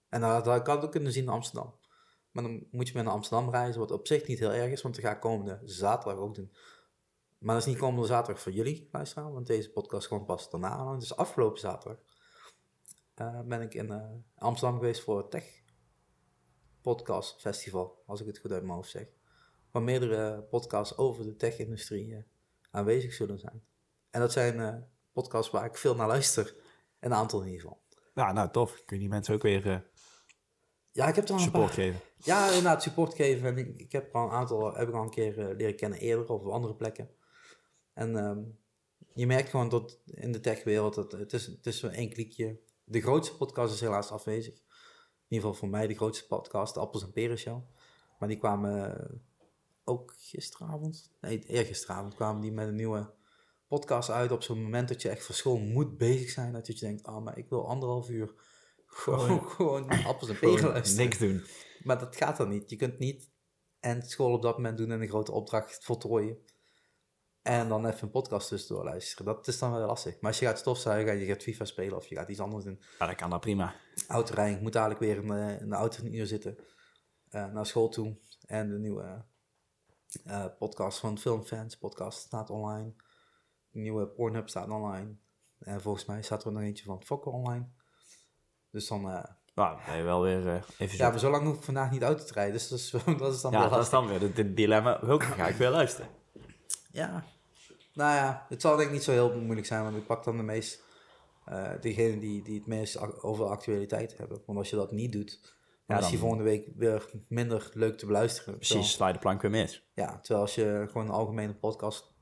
En 0.10 0.21
dat, 0.21 0.45
dat 0.45 0.62
kan 0.62 0.75
het 0.75 0.86
ook 0.86 0.91
kunnen 0.91 1.12
zien 1.12 1.23
in 1.23 1.29
Amsterdam. 1.29 1.73
Maar 2.34 2.43
dan 2.43 2.67
moet 2.72 2.88
je 2.88 2.93
met 2.93 3.04
naar 3.04 3.13
Amsterdam 3.13 3.50
reizen, 3.50 3.80
wat 3.80 3.91
op 3.91 4.08
zich 4.08 4.28
niet 4.28 4.39
heel 4.39 4.52
erg 4.52 4.72
is, 4.72 4.82
want 4.82 4.96
dat 4.96 5.04
ga 5.04 5.12
ik 5.12 5.19
komende 5.19 5.60
zaterdag 5.63 6.19
ook 6.19 6.36
doen. 6.36 6.54
Maar 7.38 7.56
dat 7.56 7.63
is 7.63 7.72
niet 7.72 7.82
komende 7.82 8.08
zaterdag 8.08 8.41
voor 8.41 8.52
jullie, 8.52 8.89
luisteraar, 8.91 9.34
want 9.34 9.48
deze 9.48 9.72
podcast 9.72 10.08
komt 10.08 10.26
pas 10.26 10.50
daarna. 10.50 10.96
Dus 10.96 11.15
afgelopen 11.15 11.60
zaterdag 11.60 11.98
eh, 13.13 13.41
ben 13.41 13.62
ik 13.62 13.74
in 13.74 13.91
eh, 13.91 14.10
Amsterdam 14.36 14.80
geweest 14.80 15.02
voor 15.02 15.17
het 15.17 15.32
Tech 15.32 15.62
Podcast 16.82 17.41
Festival, 17.41 18.04
als 18.06 18.22
ik 18.22 18.28
het 18.28 18.38
goed 18.38 18.52
uit 18.52 18.63
mijn 18.63 18.76
hoofd 18.76 18.89
zeg. 18.89 19.08
Waar 19.72 19.84
meerdere 19.84 20.43
podcasts 20.43 20.98
over 20.98 21.24
de 21.24 21.36
tech-industrie 21.36 22.15
eh, 22.15 22.24
aanwezig 22.72 23.13
zullen 23.13 23.39
zijn. 23.39 23.63
En 24.10 24.19
dat 24.19 24.32
zijn 24.32 24.88
podcasts 25.12 25.52
waar 25.52 25.65
ik 25.65 25.78
veel 25.78 25.96
naar 25.96 26.08
luister. 26.08 26.56
Een 27.00 27.13
aantal 27.13 27.41
in 27.41 27.48
ieder 27.48 27.62
geval. 27.62 27.82
Ja, 28.13 28.32
nou 28.32 28.52
tof. 28.52 28.84
Kun 28.86 28.96
je 28.96 29.02
die 29.02 29.12
mensen 29.12 29.34
ook 29.34 29.41
weer 29.41 29.91
Ja, 30.93 31.08
ik 31.08 31.15
heb 31.15 31.23
er 31.23 31.32
al 31.32 31.38
een 31.38 31.43
support 31.43 31.65
paar... 31.65 31.73
geven. 31.73 31.99
Ja, 32.17 32.47
inderdaad, 32.47 32.84
support 32.84 33.13
geven. 33.13 33.47
En 33.47 33.58
ik, 33.58 33.79
ik 33.79 33.91
heb 33.91 34.10
er 34.10 34.13
al 34.13 34.25
een 34.25 34.32
aantal 34.32 34.75
heb 34.75 34.88
ik 34.88 34.93
al 34.93 35.03
een 35.03 35.10
keer 35.10 35.39
eh, 35.39 35.56
leren 35.58 35.75
kennen 35.75 35.99
eerder 35.99 36.29
of 36.29 36.41
op 36.41 36.47
andere 36.47 36.75
plekken. 36.75 37.10
En 37.93 38.17
ehm, 38.17 38.39
je 39.13 39.27
merkt 39.27 39.49
gewoon 39.49 39.69
dat 39.69 39.99
in 40.06 40.32
de 40.32 40.39
techwereld, 40.39 40.95
dat 40.95 41.12
het 41.12 41.34
is, 41.34 41.45
het 41.45 41.65
is 41.65 41.79
zo 41.79 41.88
één 41.88 42.10
klikje. 42.10 42.60
De 42.84 43.01
grootste 43.01 43.38
podcast 43.38 43.73
is 43.73 43.82
helaas 43.82 44.12
afwezig. 44.12 44.53
In 44.53 45.39
ieder 45.39 45.45
geval 45.47 45.53
voor 45.53 45.69
mij 45.69 45.88
de 45.88 45.95
grootste 45.95 46.27
podcast, 46.27 46.73
de 46.73 46.79
Appels 46.79 47.03
en 47.03 47.12
Peren 47.12 47.38
Show. 47.38 47.62
Maar 48.19 48.27
die 48.27 48.38
kwamen 48.38 48.99
eh, 48.99 49.15
ook 49.84 50.13
gisteravond, 50.17 51.12
nee, 51.21 51.39
eergisteravond 51.39 52.15
kwamen 52.15 52.41
die 52.41 52.51
met 52.51 52.67
een 52.67 52.75
nieuwe 52.75 53.13
podcast 53.67 54.10
uit 54.10 54.32
op 54.32 54.43
zo'n 54.43 54.62
moment 54.62 54.88
dat 54.88 55.01
je 55.01 55.10
echt 55.10 55.25
voor 55.25 55.36
school 55.36 55.58
moet 55.58 55.97
bezig 55.97 56.29
zijn. 56.29 56.53
Dat 56.53 56.67
je 56.67 56.73
denkt, 56.73 57.03
ah, 57.03 57.23
maar 57.23 57.38
ik 57.38 57.49
wil 57.49 57.67
anderhalf 57.67 58.10
uur 58.10 58.34
gewoon, 58.93 59.49
gewoon 59.49 59.89
Appels 59.89 60.29
en 60.29 60.39
Peren 60.39 60.69
luisteren. 60.69 61.03
niks 61.06 61.17
doen. 61.17 61.43
Maar 61.84 61.99
dat 61.99 62.15
gaat 62.15 62.38
dan 62.38 62.49
niet. 62.49 62.69
Je 62.69 62.75
kunt 62.75 62.99
niet 62.99 63.32
en 63.79 64.01
school 64.01 64.34
op 64.34 64.41
dat 64.41 64.56
moment 64.56 64.77
doen 64.77 64.91
en 64.91 65.01
een 65.01 65.08
grote 65.08 65.32
opdracht 65.32 65.84
voltooien. 65.86 66.38
En 67.41 67.67
dan 67.69 67.86
even 67.86 68.03
een 68.03 68.12
podcast 68.12 68.47
tussendoor 68.47 68.84
luisteren. 68.84 69.25
Dat 69.25 69.47
is 69.47 69.60
dan 69.60 69.71
wel 69.71 69.86
lastig. 69.88 70.13
Maar 70.19 70.32
als 70.32 70.39
je 70.39 70.45
gaat 70.45 70.60
stofzuigen 70.60 71.12
en 71.13 71.19
je 71.19 71.25
gaat 71.25 71.43
FIFA 71.43 71.65
spelen 71.65 71.97
of 71.97 72.06
je 72.08 72.15
gaat 72.15 72.29
iets 72.29 72.39
anders 72.39 72.63
doen. 72.65 72.82
Ja, 72.99 73.06
dat 73.08 73.15
kan 73.15 73.29
dat 73.29 73.39
prima. 73.39 73.75
Autorijden, 74.08 74.56
ik 74.56 74.62
moet 74.62 74.73
dadelijk 74.73 74.99
weer 74.99 75.15
in, 75.17 75.27
de- 75.27 75.58
in 75.60 75.69
de 75.69 75.75
auto 75.75 76.03
een 76.03 76.15
uur 76.15 76.25
zitten. 76.25 76.58
eh, 77.29 77.51
naar 77.51 77.65
school 77.65 77.89
toe. 77.89 78.17
En 78.45 78.69
de 78.69 78.77
nieuwe 78.79 79.25
eh, 80.23 80.45
podcast 80.60 80.99
van 80.99 81.17
Filmfans 81.17 81.77
podcast 81.77 82.19
staat 82.19 82.49
online. 82.49 82.93
De 83.69 83.79
nieuwe 83.79 84.08
Pornhub 84.08 84.49
staat 84.49 84.69
online. 84.69 85.15
En 85.60 85.82
volgens 85.82 86.06
mij 86.06 86.21
staat 86.21 86.43
er 86.45 86.51
nog 86.51 86.62
eentje 86.62 86.86
van 86.86 87.03
Fokker 87.03 87.32
online. 87.32 87.69
Dus 88.73 88.88
dan... 88.88 89.09
eh, 89.09 89.23
Nou, 89.55 89.77
ben 89.86 89.97
je 89.97 90.03
wel 90.03 90.21
weer 90.21 90.47
eh, 90.47 90.62
even 90.77 90.97
ja, 90.97 91.03
zo. 91.05 91.09
maar 91.09 91.19
zo 91.19 91.29
lang 91.31 91.45
hoef 91.45 91.57
ik 91.57 91.63
vandaag 91.63 91.91
niet 91.91 92.03
uit 92.03 92.27
te 92.27 92.33
rijden. 92.33 92.53
Dus 92.53 92.67
dat 92.67 92.79
is, 92.79 92.89
dat 93.19 93.33
is 93.33 93.41
dan 93.41 93.51
Ja, 93.51 93.59
wel 93.59 93.69
dat 93.69 93.81
is 93.83 93.89
dan 93.89 94.07
weer 94.07 94.21
het 94.21 94.38
het 94.38 94.55
dilemma. 94.57 94.99
Welke 95.05 95.25
ga 95.25 95.47
ik 95.47 95.55
weer 95.55 95.69
luisteren? 95.69 96.09
Ja, 96.91 97.23
nou 97.93 98.15
ja, 98.15 98.45
het 98.49 98.62
zal 98.62 98.75
denk 98.75 98.88
ik 98.88 98.93
niet 98.93 99.03
zo 99.03 99.12
heel 99.12 99.39
moeilijk 99.39 99.67
zijn, 99.67 99.83
want 99.83 99.95
ik 99.95 100.05
pak 100.05 100.23
dan 100.23 100.38
de 100.38 100.43
meest, 100.43 100.83
eh 101.45 101.71
degene 101.81 102.19
die, 102.19 102.43
die 102.43 102.57
het 102.57 102.67
meest 102.67 103.21
over 103.23 103.45
actualiteit 103.45 104.17
hebben. 104.17 104.41
Want 104.45 104.57
als 104.57 104.69
je 104.69 104.75
dat 104.75 104.91
niet 104.91 105.12
doet, 105.12 105.39
dan 105.41 105.51
Ja, 105.86 105.95
is 105.95 106.01
dan- 106.01 106.09
die 106.09 106.19
volgende 106.19 106.43
week 106.43 106.67
weer 106.75 107.09
minder 107.27 107.69
leuk 107.73 107.97
te 107.97 108.05
beluisteren. 108.05 108.55
Precies, 108.55 108.91
sla 108.91 109.07
je 109.07 109.13
de 109.13 109.19
plank 109.19 109.41
weer 109.41 109.51
mis. 109.51 109.71
Terwijl, 109.93 110.12
ja, 110.12 110.19
terwijl 110.19 110.41
als 110.45 110.55
je 110.55 110.86
gewoon 110.91 111.07
een 111.07 111.13
algemene 111.13 111.53
podcast 111.55 112.13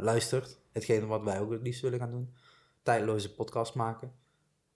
luistert, 0.00 0.58
hetgene 0.72 1.06
wat 1.06 1.22
wij 1.22 1.40
ook 1.40 1.50
het 1.50 1.62
liefst 1.62 1.80
willen 1.82 1.98
gaan 1.98 2.10
doen, 2.10 2.34
tijdloze 2.82 3.34
podcast 3.34 3.74
maken, 3.74 4.12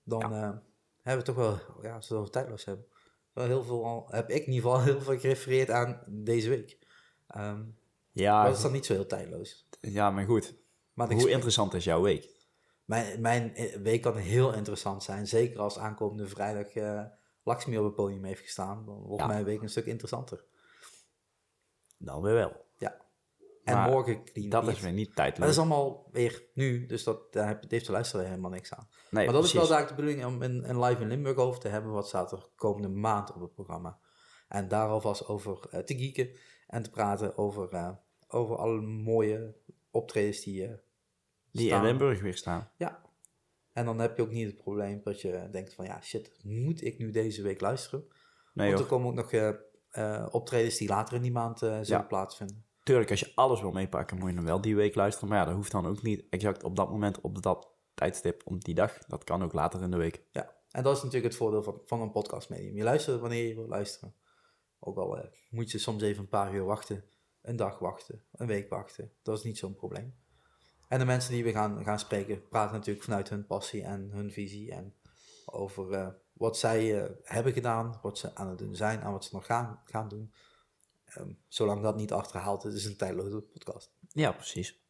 dan 0.05 0.63
hebben 1.07 1.25
we 1.27 1.33
toch 1.33 1.37
wel, 1.45 1.83
ja, 1.83 1.95
als 1.95 2.09
we 2.09 2.15
het 2.15 2.23
over 2.23 2.31
tijdloos 2.33 2.65
hebben, 2.65 2.87
wel 3.33 3.45
heel 3.47 3.65
veel 3.65 3.85
al, 3.85 4.07
heb 4.11 4.31
ik 4.31 4.47
in 4.47 4.53
ieder 4.53 4.71
geval 4.71 4.85
heel 4.85 5.01
veel 5.01 5.19
gerefereerd 5.19 5.71
aan 5.71 6.03
deze 6.07 6.49
week. 6.49 6.79
Ehm 7.29 7.63
Ja, 8.13 8.45
dat 8.45 8.57
is 8.57 8.63
dan 8.63 8.73
niet 8.73 8.87
zo 8.87 8.93
heel 8.93 9.07
tijdloos. 9.07 9.67
ja 9.81 10.11
maar 10.11 10.25
goed. 10.25 10.55
Maar 10.93 11.13
Hoe 11.13 11.31
interessant 11.31 11.75
is 11.75 11.85
jouw 11.85 12.01
week? 12.03 12.35
Mijn, 12.85 13.21
mijn 13.21 13.55
eh, 13.55 13.77
week 13.77 14.03
kan 14.03 14.17
heel 14.17 14.53
interessant 14.53 15.03
zijn. 15.03 15.27
Zeker 15.27 15.61
als 15.61 15.79
aankomende 15.79 16.27
vrijdag 16.29 16.75
eh 16.75 17.05
Lakshmi 17.43 17.79
op 17.79 17.85
het 17.85 17.95
podium 17.95 18.25
heeft 18.25 18.41
gestaan. 18.43 18.85
Dan 18.87 18.95
wordt 19.03 19.23
Ja. 19.23 19.29
mijn 19.29 19.45
week 19.45 19.63
een 19.63 19.69
stuk 19.69 19.87
interessanter. 19.87 20.45
Dan 21.99 22.23
weer 22.23 22.35
wel. 22.35 22.66
En 23.67 23.75
Maar 23.75 23.91
morgen 23.91 24.25
clean 24.25 24.49
Dat 24.49 24.69
is 24.69 24.81
weer 24.81 24.93
niet 24.93 25.17
Maar 25.17 25.33
dat 25.33 25.49
is 25.49 25.59
allemaal 25.59 26.09
weer 26.13 26.45
nu. 26.55 26.87
Dus 26.87 27.05
dat, 27.05 27.33
daar 27.33 27.47
heb- 27.49 27.71
heeft 27.71 27.87
de 27.87 27.93
luisteraar 27.93 28.25
helemaal 28.27 28.51
niks 28.51 28.75
aan. 28.75 28.89
Nee, 29.11 29.25
maar 29.25 29.35
dat 29.35 29.45
is 29.45 29.53
wel 29.53 29.67
daar 29.67 29.89
de 29.89 29.95
bedoeling 29.95 30.25
om 30.25 30.43
een, 30.43 30.69
een 30.69 30.81
live 30.81 31.03
in 31.03 31.09
Limburg 31.09 31.37
over 31.37 31.61
te 31.61 31.69
hebben. 31.69 31.93
Wat 31.93 32.09
staat 32.09 32.33
er 32.33 32.49
komende 32.57 32.89
maand 32.89 33.33
op 33.33 33.41
het 33.41 33.55
programma. 33.55 33.99
En 34.49 34.69
daar 34.69 34.89
alvast 34.89 35.29
over 35.29 35.59
eh, 35.71 35.81
te 35.81 35.99
geeken. 35.99 36.31
En 36.67 36.83
te 36.83 36.91
praten 36.91 37.39
over, 37.39 37.69
eh, 37.69 37.91
over 38.29 38.57
alle 38.57 38.81
mooie 38.81 39.55
optredens 39.91 40.41
die 40.45 40.65
eh 40.67 40.75
Die 41.51 41.71
in. 41.71 41.83
Limburg 41.83 42.21
weer 42.21 42.37
staan. 42.37 42.71
Ja. 42.77 43.03
En 43.73 43.85
dan 43.85 43.99
heb 43.99 44.17
je 44.17 44.23
ook 44.23 44.31
niet 44.31 44.47
het 44.47 44.57
probleem 44.57 45.01
dat 45.03 45.21
je 45.21 45.49
denkt 45.51 45.75
van 45.75 45.85
ja, 45.85 46.01
shit, 46.03 46.39
moet 46.43 46.85
ik 46.85 46.99
nu 46.99 47.11
deze 47.11 47.43
week 47.43 47.61
luisteren? 47.61 48.05
Nee 48.55 48.69
Want 48.69 48.81
er 48.81 48.87
komen 48.87 49.07
ook 49.09 49.15
nog 49.15 50.33
optredens 50.33 50.77
die 50.77 50.89
later 50.89 51.17
in 51.17 51.23
die 51.23 51.33
maand 51.33 51.59
zullen 51.59 51.85
Ja. 51.87 52.03
plaatsvinden. 52.03 52.66
Tuurlijk, 52.87 53.11
als 53.11 53.21
je 53.21 53.33
alles 53.35 53.61
wil 53.61 53.71
meepakken, 53.71 54.19
moet 54.19 54.29
je 54.29 54.35
dan 54.35 54.45
wel 54.45 54.61
die 54.61 54.77
week 54.77 54.95
luisteren. 54.95 55.29
Maar 55.29 55.39
ja, 55.39 55.45
dat 55.45 55.55
hoeft 55.55 55.73
dan 55.73 55.87
ook 55.87 56.03
niet 56.03 56.25
exact 56.31 56.65
op 56.65 56.77
dat 56.77 56.91
moment, 56.91 57.21
op 57.21 57.43
dat 57.43 57.69
tijdstip, 57.95 58.43
op 58.45 58.65
die 58.65 58.75
dag. 58.75 58.99
Dat 58.99 59.25
kan 59.25 59.43
ook 59.43 59.53
later 59.53 59.83
in 59.83 59.91
de 59.91 59.97
week. 59.97 60.23
Ja. 60.31 60.55
En 60.71 60.83
dat 60.83 60.97
is 60.97 61.03
natuurlijk 61.03 61.33
het 61.33 61.37
voordeel 61.37 61.63
van, 61.63 61.81
van 61.85 62.01
een 62.01 62.11
podcastmedium. 62.11 62.77
Je 62.77 62.83
luistert 62.83 63.21
wanneer 63.21 63.49
je 63.49 63.55
wil 63.55 63.67
luisteren. 63.69 64.15
Ook 64.79 64.97
al 64.97 65.19
eh, 65.19 65.29
moet 65.51 65.71
je 65.71 65.79
soms 65.79 66.03
even 66.03 66.23
een 66.23 66.29
paar 66.29 66.55
uur 66.55 66.65
wachten, 66.65 67.05
een 67.43 67.57
dag 67.57 67.79
wachten, 67.79 68.25
een 68.33 68.47
week 68.47 68.69
wachten. 68.69 69.13
Dat 69.23 69.39
is 69.39 69.45
niet 69.45 69.59
zo'n 69.59 69.75
probleem. 69.75 70.15
En 70.89 70.99
de 70.99 71.05
mensen 71.05 71.33
die 71.33 71.45
we 71.45 71.53
gaan, 71.53 71.85
gaan 71.85 71.99
spreken, 71.99 72.49
praten 72.49 72.75
natuurlijk 72.75 73.05
vanuit 73.05 73.29
hun 73.29 73.47
passie 73.47 73.83
en 73.83 74.11
hun 74.11 74.33
visie. 74.33 74.73
En 74.73 74.95
over 75.45 75.93
eh, 75.93 76.09
wat 76.33 76.59
zij 76.59 77.03
eh, 77.03 77.11
hebben 77.23 77.53
gedaan, 77.53 77.99
wat 78.03 78.19
ze 78.19 78.35
aan 78.35 78.49
het 78.49 78.59
doen 78.59 78.75
zijn 78.75 79.01
en 79.01 79.13
wat 79.13 79.25
ze 79.25 79.35
nog 79.35 79.47
gaan, 79.47 79.83
gaan 79.85 80.09
doen. 80.09 80.33
Ehm, 81.17 81.31
zolang 81.49 81.83
dat 81.83 81.97
niet 81.97 82.13
achterhaalt, 82.13 82.63
het 82.63 82.75
is 82.75 82.85
een 82.85 82.97
tijdloze 82.97 83.41
podcast. 83.41 83.93
Ja, 84.09 84.33
precies. 84.33 84.81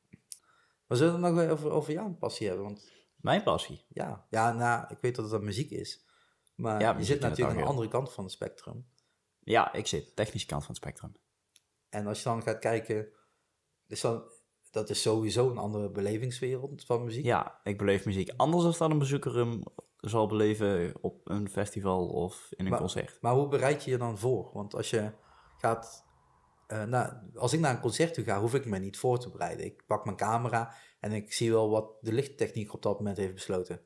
Maar 0.87 0.99
zullen 0.99 1.21
we 1.21 1.27
het 1.27 1.35
nog 1.35 1.45
weer 1.45 1.53
over, 1.53 1.71
over 1.71 1.93
jouw 1.93 2.15
passie 2.15 2.47
hebben? 2.47 2.65
Want 2.65 2.91
Mijn 3.17 3.43
passie. 3.43 3.85
ja, 3.89 4.27
ja 4.31 4.53
nou, 4.53 4.85
ik 4.89 4.99
weet 4.99 5.15
dat 5.15 5.25
het 5.25 5.35
dan 5.35 5.45
muziek 5.45 5.71
is. 5.71 6.05
Maar 6.55 6.81
Ja, 6.81 6.97
je 6.99 7.05
zit 7.05 7.21
natuurlijk 7.21 7.57
aan 7.57 7.63
de 7.63 7.69
andere 7.69 7.89
kant 7.89 8.13
van 8.13 8.25
het 8.25 8.33
spectrum. 8.33 8.87
Ja, 9.41 9.73
ik 9.73 9.87
zit 9.87 10.17
technische 10.17 10.47
kant 10.47 10.65
van 10.65 10.75
het 10.75 10.83
spectrum. 10.83 11.17
En 11.89 12.07
als 12.07 12.19
je 12.19 12.25
dan 12.25 12.43
gaat 12.43 12.59
kijken, 12.59 13.09
dus 13.87 14.01
dan, 14.01 14.23
dat 14.71 14.91
is 14.91 15.03
sowieso 15.03 15.51
een 15.51 15.59
andere 15.59 15.91
belevingswereld 15.91 16.85
van 16.85 17.05
muziek. 17.05 17.25
Ja, 17.25 17.61
ik 17.63 17.79
beleef 17.79 18.05
muziek 18.05 18.33
anders 18.37 18.63
dan 18.65 18.73
dat 18.79 18.91
een 18.91 18.99
bezoeker 18.99 19.35
hem 19.37 19.63
zal 19.97 20.27
beleven 20.27 20.95
op 21.01 21.29
een 21.31 21.49
festival 21.51 22.07
of 22.09 22.49
in 22.51 22.65
een 22.65 22.71
Maar- 22.71 22.81
concert. 22.81 23.19
Maar 23.21 23.35
hoe 23.35 23.49
bereid 23.49 23.85
je 23.85 23.91
je 23.91 23.99
dan 23.99 24.19
voor? 24.19 24.51
Want 24.53 24.75
als 24.75 24.91
je 24.91 25.13
gaat, 25.59 26.06
eh, 26.67 26.85
nou, 26.85 27.13
als 27.35 27.53
ik 27.53 27.61
naar 27.61 27.75
een 27.75 27.81
concert 27.81 28.15
toe 28.15 28.25
ga, 28.25 28.41
hoef 28.41 28.55
ik 28.55 28.65
me 28.67 28.79
niet 28.79 28.99
voor 28.99 29.19
te 29.21 29.31
bereiden. 29.31 29.65
Ik 29.67 29.83
pak 29.87 30.05
mijn 30.05 30.17
camera 30.17 30.75
en 31.01 31.13
ik 31.13 31.33
zie 31.33 31.51
wel 31.53 31.71
wat 31.71 31.91
de 32.01 32.13
lichttechniek 32.13 32.75
op 32.75 32.83
dat 32.83 32.99
moment 32.99 33.17
heeft 33.17 33.35
besloten. 33.35 33.81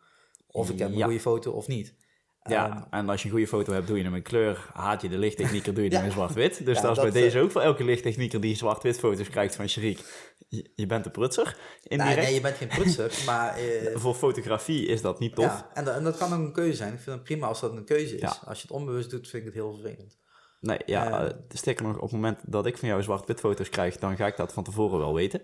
Of 0.46 0.70
ik 0.70 0.78
heb 0.78 0.88
een 0.88 0.96
Ja. 0.96 1.04
goede 1.04 1.20
foto 1.20 1.52
of 1.52 1.66
niet. 1.66 1.94
Ja, 2.42 2.68
Ehm, 2.70 2.82
en 2.90 3.08
als 3.08 3.20
je 3.20 3.26
een 3.26 3.34
goede 3.34 3.46
foto 3.48 3.72
hebt, 3.72 3.86
doe 3.86 3.96
je 3.98 4.04
hem 4.04 4.14
in 4.14 4.22
kleur. 4.22 4.70
Haat 4.72 5.02
je 5.02 5.08
de 5.08 5.18
lichttechnieker, 5.18 5.74
doe 5.74 5.84
je 5.84 5.90
hem 5.94 5.98
Ja. 6.00 6.06
in 6.06 6.12
zwart-wit. 6.12 6.64
Dus 6.64 6.76
Ja, 6.76 6.82
dat 6.82 6.96
is 6.96 7.02
bij 7.02 7.10
deze 7.22 7.38
eh, 7.38 7.44
ook 7.44 7.50
voor 7.50 7.60
elke 7.60 7.84
lichttechnieker 7.84 8.40
die 8.40 8.54
zwart-wit 8.56 8.98
foto's 8.98 9.28
krijgt 9.28 9.54
van 9.56 9.68
Sharik. 9.68 10.28
Je, 10.48 10.70
je 10.74 10.86
bent 10.86 11.04
de 11.04 11.10
prutser, 11.10 11.56
nee, 11.88 12.34
je 12.34 12.40
bent 12.40 12.56
geen 12.56 12.68
prutser, 12.68 13.22
maar... 13.26 13.56
eh, 13.56 13.96
Voor 13.96 14.14
fotografie 14.14 14.86
is 14.86 15.02
dat 15.02 15.18
niet 15.18 15.34
tof. 15.34 15.44
ja, 15.44 15.70
en, 15.74 15.84
dat, 15.84 15.96
en 15.96 16.04
dat 16.04 16.16
kan 16.16 16.32
ook 16.32 16.38
een 16.38 16.52
keuze 16.52 16.76
zijn. 16.76 16.92
Ik 16.92 17.00
vind 17.00 17.14
het 17.16 17.24
prima 17.24 17.46
als 17.46 17.60
dat 17.60 17.72
een 17.72 17.84
keuze 17.84 18.16
is. 18.16 18.40
Als 18.44 18.56
je 18.60 18.62
het 18.62 18.70
onbewust 18.76 19.10
doet, 19.10 19.28
vind 19.28 19.42
ik 19.42 19.44
het 19.44 19.54
heel 19.54 19.72
vervelend. 19.80 20.18
Nee, 20.60 20.78
ja, 20.86 21.24
eh, 21.24 21.34
sterker 21.48 21.84
nog, 21.86 21.94
op 21.96 22.02
het 22.02 22.12
moment 22.12 22.38
dat 22.46 22.66
ik 22.66 22.78
van 22.78 22.88
jou 22.88 23.02
zwart-wit 23.02 23.40
foto's 23.40 23.68
krijg, 23.68 23.96
dan 23.98 24.16
ga 24.16 24.26
ik 24.26 24.36
dat 24.36 24.52
van 24.52 24.64
tevoren 24.64 24.98
wel 24.98 25.14
weten. 25.14 25.42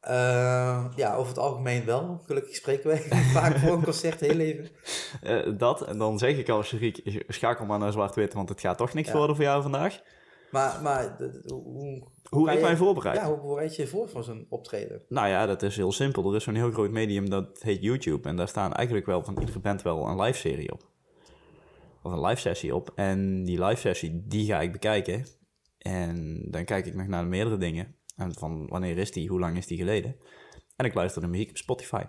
Eh, 0.00 0.86
ja, 0.96 1.14
over 1.14 1.28
het 1.28 1.38
algemeen 1.38 1.84
wel. 1.84 2.20
Gelukkig 2.26 2.54
spreken 2.54 2.88
wij 2.88 2.98
vaak 3.38 3.58
voor 3.58 3.72
een 3.72 3.84
concert 3.84 4.20
heel 4.20 4.38
even. 4.38 4.68
Eh, 5.22 5.58
dat, 5.58 5.82
en 5.84 5.98
dan 5.98 6.18
zeg 6.18 6.36
ik 6.36 6.48
al, 6.48 6.62
Sharik, 6.62 7.24
schakel 7.28 7.66
maar 7.66 7.78
naar 7.78 7.92
zwart-wit, 7.92 8.32
want 8.34 8.48
het 8.48 8.60
gaat 8.60 8.78
toch 8.78 8.94
niks 8.94 9.08
Ja. 9.08 9.16
worden 9.16 9.36
voor 9.36 9.44
jou 9.44 9.62
vandaag. 9.62 10.00
Maar, 10.50 10.82
maar 10.82 11.16
hoe, 11.46 12.08
Hoe 12.30 12.50
ik 12.50 12.56
je- 12.56 12.62
mij 12.62 12.76
voorbereid? 12.76 13.16
Ja, 13.16 13.34
hoe 13.38 13.54
bereid 13.54 13.76
je 13.76 13.82
je 13.82 13.88
voor 13.88 14.08
voor 14.08 14.24
zo'n 14.24 14.46
optreden? 14.48 15.02
Nou 15.08 15.28
ja, 15.28 15.46
dat 15.46 15.62
is 15.62 15.76
heel 15.76 15.92
simpel. 15.92 16.30
Er 16.30 16.36
is 16.36 16.44
zo'n 16.44 16.54
heel 16.54 16.70
groot 16.70 16.90
medium 16.90 17.30
dat 17.30 17.62
heet 17.62 17.82
YouTube. 17.82 18.28
En 18.28 18.36
daar 18.36 18.48
staan 18.48 18.72
eigenlijk 18.72 19.06
wel 19.06 19.22
van 19.24 19.38
iedere 19.40 19.58
band 19.58 19.82
wel 19.82 20.06
een 20.06 20.20
live 20.20 20.38
serie 20.38 20.72
op. 20.72 20.82
Of 22.06 22.12
een 22.12 22.20
live 22.24 22.40
sessie 22.40 22.74
op. 22.74 22.92
En 22.94 23.44
die 23.44 23.64
live 23.64 23.80
sessie, 23.80 24.22
die 24.26 24.46
ga 24.46 24.60
ik 24.60 24.72
bekijken. 24.72 25.26
En 25.78 26.42
dan 26.50 26.64
kijk 26.64 26.86
ik 26.86 26.94
nog 26.94 27.06
naar 27.06 27.26
meerdere 27.26 27.56
dingen. 27.56 27.94
En 28.16 28.34
van 28.34 28.66
wanneer 28.66 28.98
is 28.98 29.12
die, 29.12 29.28
hoe 29.28 29.40
lang 29.40 29.56
is 29.56 29.66
die 29.66 29.78
geleden. 29.78 30.16
En 30.76 30.84
ik 30.84 30.94
luister 30.94 31.22
de 31.22 31.28
muziek 31.28 31.48
op 31.50 31.56
Spotify. 31.56 32.04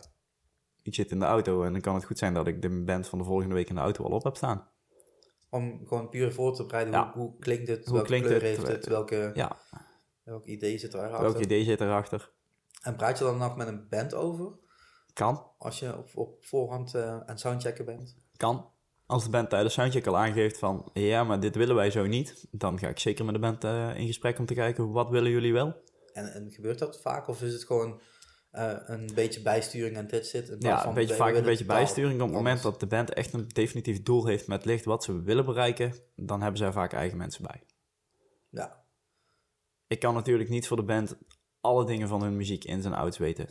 Ik 0.82 0.96
zit 0.96 1.12
in 1.12 1.20
de 1.20 1.26
auto 1.26 1.64
en 1.64 1.72
dan 1.72 1.82
kan 1.82 1.96
het 1.96 2.06
goed 2.06 2.18
zijn 2.18 2.34
dat 2.34 2.48
ik 2.48 2.62
de 2.62 2.84
band 2.84 3.08
van 3.08 3.20
de 3.20 3.26
volgende 3.26 3.56
week 3.56 3.70
in 3.70 3.76
de 3.76 3.82
auto 3.82 4.04
al 4.04 4.12
op 4.12 4.24
heb 4.24 4.36
staan. 4.36 4.68
Om 5.50 5.88
gewoon 5.88 6.10
puur 6.10 6.32
voor 6.34 6.56
te 6.56 6.66
bereiden, 6.66 6.94
Ja. 6.94 7.12
hoe, 7.14 7.24
hoe 7.24 7.40
klinkt 7.40 7.68
het, 7.68 7.84
Hoe 7.86 7.94
welke 7.94 8.08
klinkt 8.08 8.28
kleur 8.28 8.42
het, 8.42 8.50
heeft 8.50 8.68
het, 8.68 8.86
welke, 8.88 9.32
Ja, 9.34 9.58
welk 10.24 10.46
idee 10.46 10.78
zit 10.78 10.94
erachter. 10.94 11.22
welk 11.22 11.40
idee 11.40 11.64
zit 11.64 11.82
erachter? 11.82 12.32
En 12.82 12.96
praat 12.96 13.18
je 13.18 13.24
dan 13.24 13.38
nog 13.38 13.56
met 13.58 13.68
een 13.68 13.88
band 13.90 14.14
over, 14.14 14.52
Kan, 15.14 15.52
als 15.58 15.80
je 15.80 15.98
op, 15.98 16.10
op 16.16 16.46
voorhand 16.46 16.94
eh, 16.96 17.08
aan 17.12 17.24
het 17.26 17.40
soundchecken 17.40 17.86
bent? 17.86 18.18
kan. 18.36 18.76
Als 19.08 19.24
de 19.24 19.30
band 19.30 19.50
tijdens 19.50 19.74
soundcheck 19.74 20.08
al 20.08 20.18
aangeeft 20.18 20.58
van... 20.58 20.90
ja, 20.94 21.24
maar 21.24 21.40
dit 21.40 21.56
willen 21.56 21.76
wij 21.76 21.92
zo 21.92 22.06
niet... 22.06 22.48
dan 22.52 22.80
ga 22.80 22.88
ik 22.88 23.00
zeker 23.00 23.26
met 23.26 23.34
de 23.34 23.40
band 23.40 23.64
eh, 23.64 23.96
in 23.96 24.08
gesprek 24.08 24.40
om 24.40 24.46
te 24.46 24.54
kijken... 24.54 24.92
wat 24.92 25.10
willen 25.10 25.32
jullie 25.32 25.54
wel? 25.54 25.82
En, 26.14 26.34
en 26.34 26.52
gebeurt 26.52 26.80
dat 26.80 27.02
vaak, 27.02 27.28
of 27.28 27.42
is 27.42 27.54
het 27.54 27.64
gewoon 27.64 28.02
eh, 28.52 28.78
een 28.86 29.10
beetje 29.16 29.42
bijsturing 29.42 29.96
en 29.96 30.08
dit 30.08 30.28
zit? 30.28 30.56
Ja, 30.60 30.80
van, 30.80 30.90
een 30.90 30.96
beetje, 30.96 31.16
vaak 31.16 31.36
een 31.36 31.44
beetje 31.44 31.66
bijsturing. 31.66 32.22
Op 32.22 32.28
het 32.28 32.36
moment 32.36 32.62
dat 32.62 32.80
de 32.80 32.88
band 32.88 33.14
echt 33.14 33.34
een 33.34 33.48
definitief 33.48 34.04
doel 34.04 34.26
heeft 34.26 34.48
met 34.48 34.66
licht... 34.66 34.86
wat 34.86 35.04
ze 35.04 35.22
willen 35.22 35.46
bereiken... 35.46 35.94
dan 36.16 36.42
hebben 36.42 36.58
zij 36.58 36.72
vaak 36.72 36.94
eigen 36.94 37.18
mensen 37.18 37.44
bij. 37.44 37.64
Ja, 38.50 38.84
Ik 39.88 40.00
kan 40.00 40.14
natuurlijk 40.14 40.50
niet 40.50 40.68
voor 40.68 40.78
de 40.78 40.84
band... 40.84 41.18
alle 41.62 41.86
dingen 41.86 42.08
van 42.08 42.22
hun 42.22 42.38
muziek 42.38 42.64
in 42.64 42.82
zijn 42.82 42.94
outs 42.94 43.18
weten. 43.18 43.50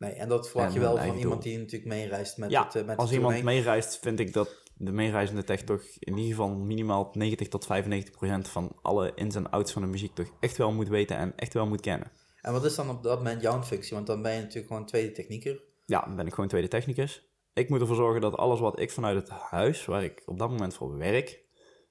Nee, 0.00 0.12
en 0.12 0.28
dat 0.28 0.48
verwacht 0.48 0.72
je 0.72 0.80
wel 0.80 0.96
van 0.96 1.16
iemand 1.16 1.22
doel. 1.22 1.52
die 1.52 1.58
natuurlijk 1.58 1.90
meereist 1.90 2.38
met 2.38 2.50
ja, 2.50 2.64
het 2.64 2.74
eh, 2.74 2.84
met 2.84 2.96
als 2.96 3.12
iemand 3.12 3.42
meereist, 3.42 3.98
vind 3.98 4.20
ik 4.20 4.32
dat 4.32 4.62
de 4.74 4.92
meereizende 4.92 5.44
tech 5.44 5.62
toch 5.62 5.82
in 5.98 6.16
ieder 6.16 6.30
geval 6.30 6.48
minimaal 6.48 7.10
90 7.12 7.48
tot 7.48 7.66
95 7.66 8.14
procent 8.14 8.48
van 8.48 8.76
alle 8.82 9.12
ins 9.14 9.34
en 9.34 9.50
outs 9.50 9.72
van 9.72 9.82
de 9.82 9.88
muziek 9.88 10.14
toch 10.14 10.30
echt 10.40 10.56
wel 10.56 10.72
moet 10.72 10.88
weten 10.88 11.16
en 11.16 11.32
echt 11.36 11.54
wel 11.54 11.66
moet 11.66 11.80
kennen. 11.80 12.10
En 12.40 12.52
wat 12.52 12.64
is 12.64 12.74
dan 12.74 12.90
op 12.90 13.02
dat 13.02 13.18
moment 13.18 13.42
jouw 13.42 13.62
functie? 13.62 13.94
Want 13.94 14.06
dan 14.06 14.22
ben 14.22 14.32
je 14.32 14.40
natuurlijk 14.40 14.66
gewoon 14.66 14.86
tweede 14.86 15.12
technieker. 15.12 15.62
Ja, 15.86 16.00
dan 16.00 16.16
ben 16.16 16.26
ik 16.26 16.34
gewoon 16.34 16.48
tweede 16.48 16.68
technicus. 16.68 17.28
Ik 17.52 17.68
moet 17.68 17.80
ervoor 17.80 17.96
zorgen 17.96 18.20
dat 18.20 18.36
alles 18.36 18.60
wat 18.60 18.80
ik 18.80 18.90
vanuit 18.90 19.16
het 19.16 19.28
huis, 19.28 19.84
waar 19.84 20.04
ik 20.04 20.22
op 20.26 20.38
dat 20.38 20.50
moment 20.50 20.74
voor 20.74 20.96
werk, 20.96 21.44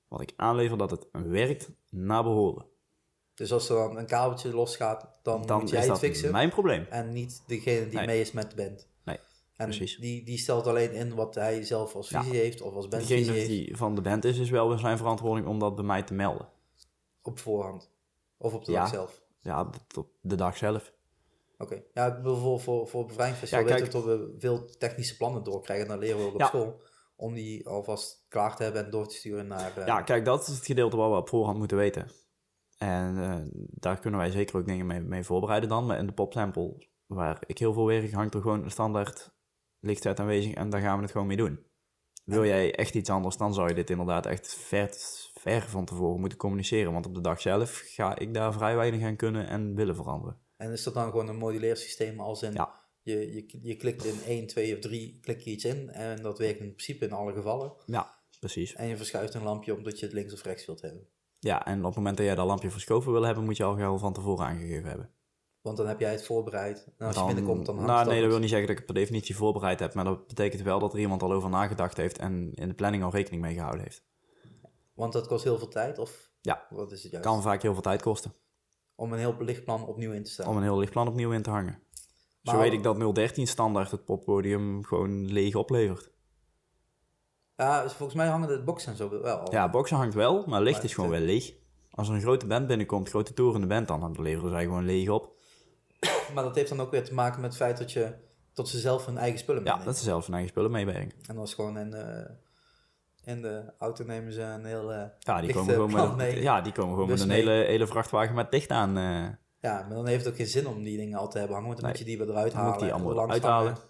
wat 0.08 0.22
ik 0.22 0.34
aanlever, 0.36 0.78
dat 0.78 0.91
het 0.91 1.08
werkt 1.12 1.69
naar 1.89 2.24
behoren. 2.24 2.65
Dus 3.39 3.52
als 3.54 3.69
er 3.69 3.75
dan 3.75 3.97
een 3.97 4.06
kabeltje 4.06 4.54
losgaat, 4.54 5.08
dan, 5.23 5.45
Dan 5.45 5.60
moet 5.60 5.69
jij 5.69 5.80
is 5.80 5.86
het 5.86 5.93
dat 5.93 6.04
fixen. 6.04 6.32
mijn 6.32 6.49
probleem. 6.49 6.86
En 6.89 7.13
niet 7.13 7.43
degene 7.47 7.88
die 7.88 7.97
Nee. 7.97 8.06
mee 8.06 8.21
is 8.21 8.32
met 8.32 8.49
de 8.49 8.56
band. 8.56 8.88
Nee. 9.04 9.19
En 9.56 9.65
Precies. 9.65 9.97
Die, 9.97 10.23
die 10.25 10.38
stelt 10.38 10.67
alleen 10.67 10.91
in 10.93 11.15
wat 11.15 11.36
hij 11.36 11.63
zelf 11.63 11.95
als 11.95 12.10
Ja. 12.10 12.23
visie 12.23 12.39
heeft 12.39 12.62
of 12.62 12.73
als 12.75 12.88
bandvisie 12.88 13.17
Degene 13.17 13.38
heeft 13.38 13.47
die 13.49 13.78
van 13.78 13.95
de 13.95 14.02
band 14.02 14.25
is, 14.25 14.38
is 14.38 14.49
wel 14.49 14.69
weer 14.69 14.78
zijn 14.78 14.97
verantwoording 14.97 15.47
om 15.47 15.60
dat 15.60 15.75
bij 15.75 15.84
mij 15.86 16.04
te 16.04 16.13
melden. 16.13 16.47
op 17.21 17.39
voorhand. 17.39 17.89
Of 18.38 18.54
op 18.54 18.65
de 18.65 18.71
Ja. 18.71 18.80
dag 18.80 18.89
zelf. 18.89 19.21
Ja, 19.41 19.62
op 19.95 20.08
de 20.21 20.36
dag 20.36 20.58
zelf. 20.58 20.93
Oké. 21.58 21.82
Ja, 21.93 22.06
ik 22.08 22.15
bedoel, 22.15 22.36
voor, 22.36 22.60
voor, 22.60 22.88
voor 22.88 23.06
bevrijdingsfestival 23.06 23.65
Ja, 23.65 23.71
weet 23.73 23.84
ik 23.84 23.89
kijk- 23.91 24.06
dat 24.06 24.17
we 24.17 24.36
veel 24.39 24.65
technische 24.78 25.17
plannen 25.17 25.43
doorkrijgen. 25.43 25.86
En 25.86 25.91
dan 25.91 25.99
leren 25.99 26.17
we 26.19 26.25
ook 26.25 26.34
op 26.34 26.39
Ja. 26.39 26.45
school. 26.47 26.82
Om 27.15 27.34
die 27.34 27.67
alvast 27.67 28.25
klaar 28.28 28.56
te 28.56 28.63
hebben 28.63 28.86
en 28.86 28.91
door 28.91 29.08
te 29.08 29.15
sturen 29.15 29.47
naar... 29.47 29.78
eh, 29.78 29.86
Ja, 29.86 30.02
kijk, 30.02 30.25
dat 30.25 30.47
is 30.47 30.56
het 30.56 30.65
gedeelte 30.65 30.97
wat 30.97 31.10
we 31.12 31.15
op 31.17 31.30
voorhand 31.30 31.58
moeten 31.58 31.78
weten. 31.78 32.12
En 32.79 33.17
eh, 33.17 33.37
daar 33.69 33.99
kunnen 33.99 34.19
wij 34.19 34.31
zeker 34.31 34.57
ook 34.57 34.65
dingen 34.65 34.85
mee, 34.85 34.99
mee 34.99 35.23
voorbereiden 35.23 35.69
dan. 35.69 35.85
Maar 35.85 35.97
in 35.97 36.05
de 36.05 36.13
popsample, 36.13 36.87
waar 37.05 37.43
ik 37.45 37.57
heel 37.57 37.73
veel 37.73 37.85
werk, 37.85 38.11
hangt 38.11 38.33
er 38.33 38.41
gewoon 38.41 38.63
een 38.63 38.71
standaard 38.71 39.31
lichtset 39.79 40.19
aanwezig 40.19 40.53
en 40.53 40.69
daar 40.69 40.81
gaan 40.81 40.95
we 40.95 41.01
het 41.01 41.11
gewoon 41.11 41.27
mee 41.27 41.37
doen. 41.37 41.67
Wil 42.25 42.45
jij 42.45 42.75
echt 42.75 42.95
iets 42.95 43.09
anders, 43.09 43.37
dan 43.37 43.53
zou 43.53 43.67
je 43.67 43.73
dit 43.73 43.89
inderdaad 43.89 44.25
echt 44.25 44.53
ver, 44.55 44.89
ver 45.33 45.61
van 45.61 45.85
tevoren 45.85 46.19
moeten 46.19 46.37
communiceren. 46.37 46.93
Want 46.93 47.05
op 47.05 47.15
de 47.15 47.21
dag 47.21 47.41
zelf 47.41 47.81
ga 47.85 48.17
ik 48.17 48.33
daar 48.33 48.53
vrij 48.53 48.75
weinig 48.75 49.03
aan 49.03 49.15
kunnen 49.15 49.47
en 49.47 49.75
willen 49.75 49.95
veranderen. 49.95 50.39
En 50.57 50.71
is 50.71 50.83
dat 50.83 50.93
dan 50.93 51.09
gewoon 51.09 51.27
een 51.27 51.37
moduleersysteem 51.37 52.19
als 52.19 52.41
in... 52.41 52.53
Ja. 52.53 52.77
Je, 53.01 53.33
je, 53.33 53.59
je 53.61 53.75
klikt 53.75 54.05
in 54.05 54.21
1, 54.25 54.47
2 54.47 54.73
of 54.73 54.79
3, 54.79 55.19
klik 55.21 55.39
je 55.39 55.51
iets 55.51 55.65
in. 55.65 55.89
En 55.89 56.21
dat 56.21 56.37
werkt 56.37 56.59
in 56.59 56.73
principe 56.73 57.05
in 57.05 57.11
alle 57.11 57.33
gevallen. 57.33 57.73
Ja, 57.85 58.19
precies. 58.39 58.75
En 58.75 58.87
je 58.87 58.97
verschuift 58.97 59.33
een 59.33 59.43
lampje 59.43 59.75
omdat 59.75 59.99
je 59.99 60.05
het 60.05 60.13
links 60.13 60.33
of 60.33 60.43
rechts 60.43 60.65
wilt 60.65 60.81
hebben. 60.81 61.07
Ja, 61.39 61.65
en 61.65 61.80
op 61.80 61.86
het 61.86 61.95
moment 61.95 62.17
dat 62.17 62.25
jij 62.25 62.36
dat 62.36 62.45
lampje 62.47 62.71
verschoven 62.71 63.12
wil 63.12 63.23
hebben, 63.23 63.43
moet 63.43 63.58
je 63.58 63.63
al 63.63 63.73
geheel 63.73 63.97
van 63.97 64.13
tevoren 64.13 64.45
aangegeven 64.45 64.89
hebben. 64.89 65.10
Want 65.62 65.78
dan 65.78 65.88
heb 65.88 65.99
jij 65.99 66.12
het 66.12 66.25
voorbereid. 66.25 66.88
En 66.97 67.08
als 67.08 67.15
je 67.15 67.25
binnenkomt, 67.25 67.65
dan 67.65 67.75
hangt 67.75 67.89
Nou, 67.89 67.99
het 68.04 68.10
nee, 68.10 68.21
dat 68.21 68.30
wil 68.30 68.39
niet 68.39 68.49
zeggen 68.49 68.67
dat 68.67 68.78
ik 68.78 68.84
het 68.86 68.93
per 68.93 69.02
definitie 69.04 69.36
voorbereid 69.36 69.80
heb, 69.80 69.93
maar 69.93 70.04
dat 70.06 70.28
betekent 70.28 70.62
wel 70.62 70.80
dat 70.80 70.93
er 70.93 70.99
iemand 70.99 71.21
al 71.23 71.32
over 71.34 71.49
nagedacht 71.49 71.97
heeft 71.97 72.17
en 72.17 72.52
in 72.54 72.67
de 72.67 72.73
planning 72.73 73.04
al 73.04 73.12
rekening 73.12 73.41
mee 73.41 73.54
gehouden 73.54 73.82
heeft. 73.84 74.04
Want 74.93 75.13
dat 75.13 75.28
kost 75.28 75.43
heel 75.43 75.58
veel 75.58 75.67
tijd, 75.67 75.97
of 75.97 76.32
Ja. 76.41 76.65
wat 76.69 76.91
is 76.91 77.04
het 77.04 77.12
juist? 77.12 77.28
Kan 77.28 77.41
vaak 77.41 77.62
heel 77.62 77.73
veel 77.73 77.82
tijd 77.82 78.02
kosten 78.02 78.34
Om 78.95 79.13
een 79.13 79.19
heel 79.19 79.36
lichtplan 79.39 79.86
opnieuw 79.88 80.12
in 80.12 80.23
te 80.23 80.30
stellen. 80.32 80.52
om 80.52 80.58
een 80.58 80.63
heel 80.63 80.78
lichtplan 80.78 81.08
opnieuw 81.08 81.32
in 81.32 81.41
te 81.41 81.49
hangen. 81.49 81.80
Zo 82.43 82.52
Maar- 82.52 82.62
weet 82.62 82.73
ik 82.73 82.84
dat 82.84 83.15
013 83.15 83.47
standaard 83.47 83.91
het 83.91 84.06
poppodium 84.06 84.84
gewoon 84.86 85.25
leeg 85.25 85.56
oplevert. 85.56 86.12
Ja, 87.60 87.84
dus 87.84 87.93
volgens 87.93 88.17
mij 88.17 88.28
hangen 88.28 88.48
de 88.48 88.63
boxen 88.63 88.91
en 88.91 88.98
zo 88.98 89.22
wel. 89.22 89.48
Ja, 89.52 89.69
boxen 89.69 89.98
hangt 89.98 90.13
wel, 90.13 90.43
maar 90.48 90.62
licht 90.62 90.76
Maar 90.76 90.86
is 90.86 90.93
gewoon 90.93 91.10
wel 91.10 91.19
leeg. 91.19 91.54
Als 91.91 92.08
er 92.10 92.13
een 92.15 92.22
grote 92.22 92.45
band 92.48 92.67
binnenkomt, 92.67 93.10
grote 93.10 93.34
toerende 93.34 93.67
band, 93.67 93.88
dan 93.88 94.00
dan 94.00 94.15
leveren 94.22 94.50
zij 94.52 94.63
gewoon 94.63 94.86
leeg 94.86 95.10
op. 95.10 95.32
Maar 96.34 96.43
dat 96.43 96.56
heeft 96.56 96.69
dan 96.69 96.82
ook 96.82 96.91
weer 96.91 97.04
te 97.04 97.13
maken 97.13 97.41
met 97.41 97.50
het 97.50 97.60
feit 97.60 97.78
dat 97.78 97.91
je 97.91 98.13
tot 98.54 98.67
ze 98.69 98.80
zelf 98.80 99.06
hun 99.06 99.17
eigen 99.17 99.39
spullen 99.39 99.62
Ja, 99.63 99.67
meenemen. 99.67 99.88
dat 99.91 99.98
ze 99.98 100.04
zelf 100.04 100.24
hun 100.26 100.34
eigen 100.34 100.52
spullen 100.52 100.72
meebrengen. 100.72 101.12
En 101.28 101.36
dat 101.36 101.48
is 101.48 101.54
gewoon 101.54 101.78
in 101.78 101.91
de, 101.91 102.30
in 103.24 103.41
de 103.41 103.74
auto 103.80 104.04
nemen 104.06 104.34
ze 104.34 104.41
een 104.41 104.65
heel... 104.65 104.91
eh, 104.93 105.04
Ja, 105.19 105.41
die 105.41 105.54
komen 105.54 105.74
gewoon 105.74 106.15
met, 106.15 106.32
ja, 106.34 106.62
die 106.62 106.72
komen 106.72 106.93
gewoon 106.93 107.08
Bus 107.10 107.19
met 107.26 107.30
een 107.38 107.43
mee. 107.45 107.54
hele, 107.56 107.65
hele 107.67 107.88
vrachtwagen 107.88 108.36
met 108.36 108.48
licht 108.52 108.69
aan. 108.69 108.98
eh, 108.98 109.28
Ja, 109.60 109.86
maar 109.88 109.95
dan 109.95 110.08
heeft 110.08 110.24
het 110.24 110.32
ook 110.34 110.38
geen 110.39 110.48
zin 110.48 110.67
om 110.67 110.84
die 110.84 110.98
dingen 110.98 111.17
al 111.19 111.30
te 111.30 111.38
hebben 111.38 111.56
hangen, 111.56 111.69
want 111.72 111.82
dan 111.82 111.89
Nee. 111.91 112.00
moet 112.00 112.08
je 112.10 112.15
die 112.17 112.26
weer 112.26 112.36
eruit 112.36 112.52
Dan 112.52 112.60
halen. 112.62 112.74
moet 112.74 112.84
die 112.84 112.93
allemaal 112.93 113.13
langs 113.13 113.36
eruit 113.36 113.43
halen. 113.54 113.72
hangen. 113.74 113.88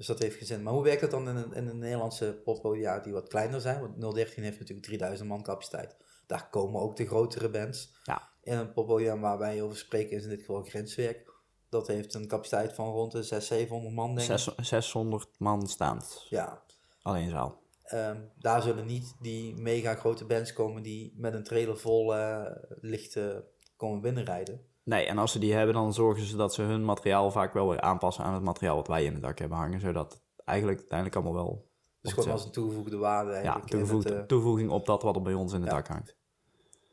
Dus 0.00 0.08
dat 0.08 0.18
heeft 0.18 0.36
geen 0.36 0.46
zin. 0.46 0.62
Maar 0.62 0.72
hoe 0.72 0.82
werkt 0.82 1.00
het 1.00 1.10
dan 1.10 1.28
in 1.28 1.36
een, 1.36 1.52
in 1.52 1.66
een 1.66 1.78
Nederlandse 1.78 2.40
poppodia 2.44 2.98
die 2.98 3.12
wat 3.12 3.28
kleiner 3.28 3.60
zijn? 3.60 3.80
Want 3.80 4.14
013 4.14 4.42
heeft 4.42 4.58
natuurlijk 4.58 4.86
3000 4.86 5.28
man 5.28 5.42
capaciteit. 5.42 5.96
Daar 6.26 6.48
komen 6.50 6.80
ook 6.80 6.96
de 6.96 7.06
grotere 7.06 7.48
bands. 7.48 7.92
Ja. 8.04 8.28
In 8.42 8.56
een 8.56 8.72
poppodium 8.72 9.20
waar 9.20 9.38
wij 9.38 9.62
over 9.62 9.76
spreken 9.76 10.16
is 10.16 10.22
in 10.22 10.28
dit 10.28 10.38
geval 10.40 10.62
Grenswerk. 10.62 11.32
Dat 11.68 11.86
heeft 11.86 12.14
een 12.14 12.26
capaciteit 12.26 12.72
van 12.72 12.86
rond 12.90 13.12
de 13.12 13.22
600, 13.22 13.44
700 13.60 13.94
man, 13.94 14.14
denk 14.14 14.30
ik. 14.30 14.38
zes- 14.38 14.68
600 14.68 15.28
man 15.38 15.66
staand. 15.68 16.26
Ja. 16.28 16.62
Alleen 17.02 17.30
zaal. 17.30 17.62
Ehm, 17.82 18.20
daar 18.38 18.62
zullen 18.62 18.86
niet 18.86 19.14
die 19.20 19.56
mega 19.56 19.94
grote 19.94 20.24
bands 20.24 20.52
komen 20.52 20.82
die 20.82 21.12
met 21.16 21.34
een 21.34 21.44
trailer 21.44 21.78
vol 21.78 22.16
eh, 22.16 22.46
lichten 22.80 23.44
komen 23.76 24.00
binnenrijden. 24.00 24.66
Nee, 24.90 25.06
en 25.06 25.18
als 25.18 25.32
ze 25.32 25.38
die 25.38 25.52
hebben, 25.54 25.74
dan 25.74 25.92
zorgen 25.94 26.24
ze 26.24 26.36
dat 26.36 26.54
ze 26.54 26.62
hun 26.62 26.84
materiaal 26.84 27.30
vaak 27.30 27.52
wel 27.52 27.68
weer 27.68 27.80
aanpassen 27.80 28.24
aan 28.24 28.34
het 28.34 28.42
materiaal 28.42 28.76
wat 28.76 28.86
wij 28.88 29.04
in 29.04 29.12
het 29.12 29.22
dak 29.22 29.38
hebben 29.38 29.58
hangen. 29.58 29.80
Zodat 29.80 30.12
het 30.12 30.22
eigenlijk 30.44 30.78
uiteindelijk 30.78 31.18
allemaal 31.18 31.44
wel. 31.44 31.68
Dus 32.00 32.12
gewoon 32.12 32.30
als 32.30 32.44
een 32.44 32.50
toegevoegde 32.50 32.96
waarde 32.96 33.30
ja, 33.42 33.60
toegevoegd- 33.60 34.08
het, 34.08 34.18
eh, 34.18 34.20
toevoeging 34.22 34.70
op 34.70 34.86
dat 34.86 35.02
wat 35.02 35.16
er 35.16 35.22
bij 35.22 35.34
ons 35.34 35.52
in 35.52 35.60
het 35.60 35.70
Ja. 35.70 35.76
dak 35.76 35.86
hangt. 35.88 36.16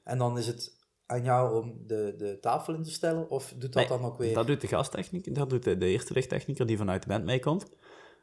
En 0.04 0.18
dan 0.18 0.38
is 0.38 0.48
het 0.48 0.78
aan 1.06 1.24
jou 1.24 1.64
om 1.64 1.78
de, 1.86 2.14
de 2.18 2.38
tafel 2.40 2.74
in 2.74 2.84
te 2.84 2.92
stellen? 2.92 3.30
Of 3.30 3.50
doet 3.58 3.62
dat 3.62 3.74
Nee, 3.74 3.88
dan 3.88 4.04
ook 4.10 4.18
weer... 4.18 4.34
Dat 4.34 4.48
doet 4.48 4.62
de 4.62 4.68
gastechniek, 4.68 5.36
dat 5.36 5.50
doet 5.50 5.64
de, 5.64 5.78
de 5.78 5.86
eerste 5.86 6.14
lichttechnieker 6.14 6.66
die 6.66 6.78
vanuit 6.78 7.02
de 7.02 7.08
band 7.08 7.24
meekomt. 7.26 7.66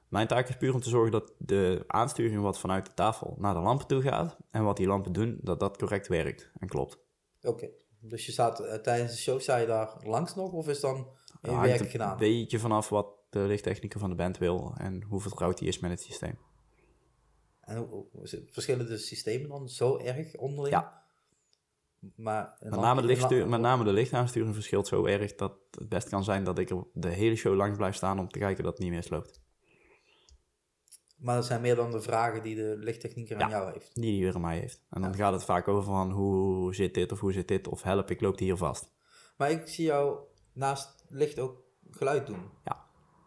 Mijn 0.08 0.26
taak 0.26 0.48
is 0.48 0.56
puur 0.56 0.74
om 0.74 0.80
te 0.80 0.88
zorgen 0.88 1.12
dat 1.12 1.32
de 1.38 1.84
aansturing 1.86 2.42
wat 2.42 2.58
vanuit 2.58 2.86
de 2.86 2.94
tafel 2.94 3.34
naar 3.38 3.54
de 3.54 3.60
lampen 3.60 3.86
toe 3.86 4.02
gaat. 4.02 4.36
En 4.50 4.64
wat 4.64 4.76
die 4.76 4.86
lampen 4.86 5.12
doen, 5.12 5.38
dat 5.42 5.60
dat 5.60 5.76
correct 5.78 6.08
werkt 6.08 6.50
en 6.58 6.68
klopt. 6.68 6.98
Oké. 7.42 7.68
Dus 8.06 8.26
je 8.26 8.32
staat 8.32 8.60
eh, 8.60 8.74
tijdens 8.74 9.12
de 9.12 9.18
show, 9.18 9.40
sta 9.40 9.56
je 9.56 9.66
daar 9.66 9.94
langs 10.02 10.34
nog? 10.34 10.52
Of 10.52 10.68
is 10.68 10.80
dan 10.80 11.08
je 11.42 11.50
hangt 11.50 11.66
werk 11.66 11.80
een 11.80 11.86
gedaan? 11.86 12.18
beetje 12.18 12.58
vanaf 12.58 12.88
wat 12.88 13.06
de 13.30 13.38
lichttechnieker 13.40 14.00
van 14.00 14.10
de 14.10 14.16
band 14.16 14.38
wil 14.38 14.74
en 14.76 15.02
hoe 15.02 15.20
vertrouwd 15.20 15.58
hij 15.58 15.68
is 15.68 15.78
met 15.78 15.90
het 15.90 16.00
systeem. 16.00 16.38
En 17.60 17.88
verschillen 18.50 18.86
de 18.86 18.98
systemen 18.98 19.48
dan 19.48 19.68
zo 19.68 19.96
erg 19.98 20.36
onderling? 20.36 20.74
Ja. 20.74 21.02
Maar 22.16 22.56
een 22.58 22.70
Met 22.70 22.80
name, 22.80 23.00
de 23.00 23.06
lamp- 23.06 23.06
lichtstu- 23.06 23.34
een 23.34 23.38
lamp- 23.38 23.50
met 23.50 23.60
name 23.60 23.84
de 23.84 23.92
lichtaansturing 23.92 24.54
verschilt 24.54 24.86
zo 24.86 25.04
erg 25.06 25.34
dat 25.34 25.52
het 25.70 25.88
best 25.88 26.08
kan 26.08 26.24
zijn 26.24 26.44
dat 26.44 26.58
ik 26.58 26.70
er 26.70 26.84
de 26.92 27.08
hele 27.08 27.36
show 27.36 27.54
langs 27.56 27.76
blijf 27.76 27.94
staan 27.94 28.18
om 28.18 28.28
te 28.28 28.38
kijken 28.38 28.64
dat 28.64 28.72
het 28.72 28.82
niet 28.82 28.92
misloopt. 28.92 29.40
Maar 31.14 31.34
dat 31.34 31.44
zijn 31.46 31.60
meer 31.60 31.74
dan 31.76 31.90
de 31.90 32.00
vragen 32.00 32.42
die 32.42 32.54
de 32.56 32.74
lichttechnieker 32.78 33.36
aan 33.42 33.48
Ja. 33.50 33.56
jou 33.58 33.72
heeft. 33.72 33.94
Die 33.94 34.04
die 34.04 34.22
weer 34.24 34.34
aan 34.34 34.40
mij 34.40 34.58
heeft. 34.58 34.82
En 34.90 35.02
dan 35.02 35.14
gaat 35.14 35.32
het 35.32 35.44
vaak 35.44 35.68
over 35.68 35.84
van 35.84 36.10
hoe 36.10 36.74
zit 36.74 36.94
dit 36.94 37.12
of 37.12 37.20
hoe 37.20 37.32
zit 37.32 37.48
dit 37.48 37.68
of 37.68 37.82
help, 37.82 38.10
ik 38.10 38.20
loop 38.20 38.38
hier 38.38 38.56
vast. 38.56 38.92
Maar 39.36 39.50
ik 39.50 39.68
zie 39.68 39.84
jou 39.84 40.18
naast 40.52 41.04
licht 41.08 41.38
ook 41.38 41.62
geluid 41.90 42.26
doen. 42.26 42.50
Ja. 42.64 42.84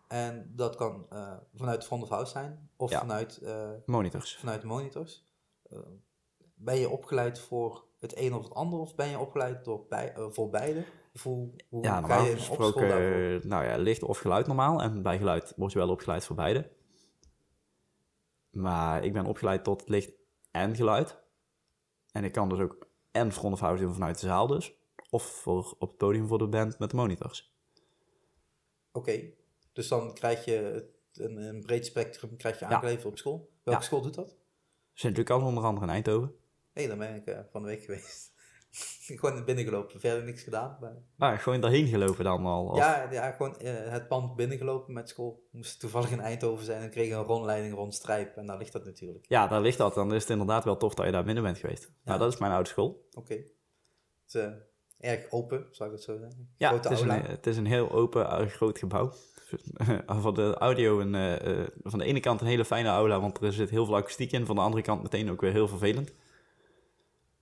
En 0.07 0.51
dat 0.55 0.75
kan 0.75 1.05
eh, 1.09 1.33
vanuit 1.55 1.85
front 1.85 2.03
of 2.03 2.09
house 2.09 2.31
zijn. 2.31 2.69
Of 2.75 2.91
Ja. 2.91 2.99
vanuit, 2.99 3.37
eh, 3.37 3.69
Monitors. 3.85 4.35
vanuit 4.37 4.63
monitors. 4.63 5.25
Eh, 5.69 5.79
ben 6.55 6.75
je 6.79 6.89
opgeleid 6.89 7.39
voor 7.39 7.83
het 7.99 8.17
een 8.17 8.33
of 8.33 8.43
het 8.43 8.53
ander? 8.53 8.79
Of 8.79 8.95
ben 8.95 9.07
je 9.07 9.19
opgeleid 9.19 9.65
door 9.65 9.85
bij, 9.89 10.13
voor 10.29 10.49
beide? 10.49 10.83
Of 11.13 11.23
hoe, 11.23 11.49
hoe 11.69 11.83
Ja, 11.83 11.99
normaal 11.99 12.25
je 12.25 12.35
gesproken, 12.37 12.87
nou 13.47 13.65
ja, 13.65 13.77
licht 13.77 14.03
of 14.03 14.17
geluid 14.17 14.47
normaal. 14.47 14.81
En 14.81 15.01
bij 15.01 15.17
geluid 15.17 15.53
word 15.55 15.71
je 15.71 15.77
wel 15.79 15.89
opgeleid 15.89 16.25
voor 16.25 16.35
beide. 16.35 16.69
Maar 18.57 19.03
ik 19.03 19.13
ben 19.13 19.25
opgeleid 19.25 19.63
tot 19.63 19.89
licht 19.89 20.11
en 20.51 20.75
geluid. 20.75 21.19
En 22.11 22.23
ik 22.23 22.31
kan 22.31 22.49
dus 22.49 22.59
ook 22.59 22.87
en 23.11 23.31
front 23.31 23.53
of 23.53 23.59
house 23.59 23.83
doen 23.83 23.93
vanuit 23.93 24.19
de 24.19 24.27
zaal 24.27 24.47
dus. 24.47 24.75
Of 25.09 25.23
voor, 25.23 25.75
op 25.79 25.89
het 25.89 25.97
podium 25.97 26.27
voor 26.27 26.37
de 26.37 26.47
band 26.47 26.79
met 26.79 26.89
de 26.89 26.95
monitors. 26.95 27.55
Oké, 28.91 29.31
dus 29.73 29.87
dan 29.87 30.13
krijg 30.13 30.45
je 30.45 30.89
een, 31.13 31.37
een 31.37 31.61
breed 31.61 31.85
spectrum 31.85 32.37
krijg 32.37 32.59
je 32.59 32.65
Ja. 32.65 32.71
aangeleverd 32.71 33.05
op 33.05 33.17
school. 33.17 33.49
Welke 33.63 33.79
Ja. 33.79 33.85
school 33.85 34.01
doet 34.01 34.13
dat? 34.13 34.37
Sint-Lucas 34.93 35.41
onder 35.43 35.63
andere 35.63 35.85
in 35.85 35.91
Eindhoven. 35.91 36.35
Hé, 36.73 36.87
daar 36.87 36.97
ben 36.97 37.15
ik 37.15 37.25
eh, 37.25 37.39
van 37.51 37.61
de 37.61 37.67
week 37.67 37.83
geweest. 37.83 38.33
gewoon 39.19 39.33
naar 39.33 39.43
binnen 39.43 39.63
gelopen, 39.63 39.99
verder 39.99 40.23
niks 40.23 40.43
gedaan. 40.43 40.77
Maar... 40.79 40.95
Maar 41.15 41.37
gewoon 41.39 41.61
daarheen 41.61 41.87
gelopen 41.87 42.23
dan 42.23 42.45
al. 42.45 42.65
Of- 42.65 42.77
Ja, 42.77 43.07
ja, 43.11 43.31
gewoon 43.31 43.57
eh, 43.59 43.73
het 43.91 44.07
pand 44.07 44.35
binnengelopen 44.35 44.93
met 44.93 45.09
school. 45.09 45.47
Moest 45.51 45.79
toevallig 45.79 46.11
in 46.11 46.19
Eindhoven 46.19 46.65
zijn 46.65 46.81
en 46.81 46.89
kreeg 46.89 47.11
een 47.11 47.23
rondleiding 47.23 47.73
rond 47.75 47.93
Strijp. 47.93 48.37
En 48.37 48.45
daar 48.45 48.57
ligt 48.57 48.73
dat 48.73 48.85
natuurlijk. 48.85 49.25
Ja, 49.27 49.47
daar 49.47 49.61
ligt 49.61 49.77
dat. 49.77 49.93
Dan 49.93 50.13
is 50.13 50.21
het 50.21 50.31
inderdaad 50.31 50.63
wel 50.63 50.77
tof 50.77 50.93
dat 50.93 51.05
je 51.05 51.11
daar 51.11 51.23
binnen 51.23 51.43
bent 51.43 51.57
geweest. 51.57 51.91
Maar 52.03 52.19
dat 52.19 52.33
is 52.33 52.39
mijn 52.39 52.51
oude 52.51 52.69
school. 52.69 53.07
Oké. 53.13 53.33
Het 53.33 53.45
is 54.27 54.33
eh, 54.33 54.51
erg 55.11 55.31
open, 55.31 55.67
zou 55.71 55.89
ik 55.89 55.95
het 55.95 56.05
zo 56.05 56.17
zeggen. 56.17 56.49
Ja, 56.57 56.69
Grote 56.69 56.87
het 56.87 56.97
is, 56.97 57.03
een, 57.03 57.21
het 57.21 57.47
is 57.47 57.57
een 57.57 57.65
heel 57.65 57.91
open, 57.91 58.29
eh, 58.29 58.47
groot 58.47 58.77
gebouw. 58.77 59.13
van 60.07 60.33
de 60.33 60.55
audio, 60.57 60.99
een, 60.99 61.69
van 61.83 61.99
de 61.99 62.05
ene 62.05 62.19
kant 62.19 62.41
een 62.41 62.47
hele 62.47 62.65
fijne 62.65 62.89
aula, 62.89 63.19
want 63.19 63.41
er 63.41 63.53
zit 63.53 63.69
heel 63.69 63.85
veel 63.85 63.95
akoestiek 63.95 64.31
in. 64.31 64.45
Van 64.45 64.55
de 64.55 64.61
andere 64.61 64.83
kant 64.83 65.01
meteen 65.03 65.31
ook 65.31 65.41
weer 65.41 65.51
heel 65.51 65.67
vervelend. 65.67 66.13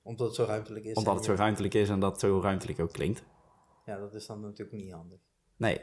Omdat 0.05 0.27
het 0.27 0.35
zo 0.35 0.43
ruimtelijk 0.43 0.85
is. 0.85 0.95
Omdat 0.95 1.15
het 1.15 1.23
zo 1.23 1.33
ruimtelijk 1.33 1.73
is 1.73 1.89
en 1.89 1.99
dat 1.99 2.11
het 2.11 2.19
zo 2.19 2.39
ruimtelijk 2.39 2.79
ook 2.79 2.91
klinkt. 2.91 3.23
Ja, 3.85 3.97
dat 3.97 4.13
is 4.13 4.25
dan 4.25 4.41
natuurlijk 4.41 4.77
niet 4.77 4.91
handig. 4.91 5.19
Nee. 5.57 5.81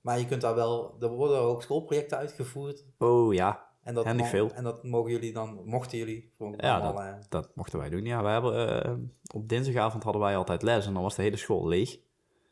Maar 0.00 0.18
je 0.18 0.26
kunt 0.26 0.40
daar 0.40 0.54
wel... 0.54 0.96
Er 1.00 1.08
worden 1.08 1.38
ook 1.38 1.62
schoolprojecten 1.62 2.18
uitgevoerd. 2.18 2.84
Oh 2.98 3.34
ja, 3.34 3.68
En 3.82 3.94
dat, 3.94 4.06
veel. 4.26 4.50
en 4.52 4.64
dat 4.64 4.84
mogen 4.84 5.10
jullie 5.10 5.32
dan... 5.32 5.62
Mochten 5.64 5.98
jullie... 5.98 6.32
Ja, 6.56 6.94
eh, 6.94 7.14
dat 7.28 7.50
mochten 7.54 7.78
wij 7.78 7.88
doen. 7.88 8.04
Ja, 8.04 8.22
we 8.22 8.28
hebben, 8.28 8.84
eh, 8.84 8.92
op 9.34 9.48
dinsdagavond 9.48 10.02
hadden 10.02 10.22
wij 10.22 10.36
altijd 10.36 10.62
les 10.62 10.86
en 10.86 10.94
dan 10.94 11.02
was 11.02 11.14
de 11.14 11.22
hele 11.22 11.36
school 11.36 11.68
leeg. 11.68 11.98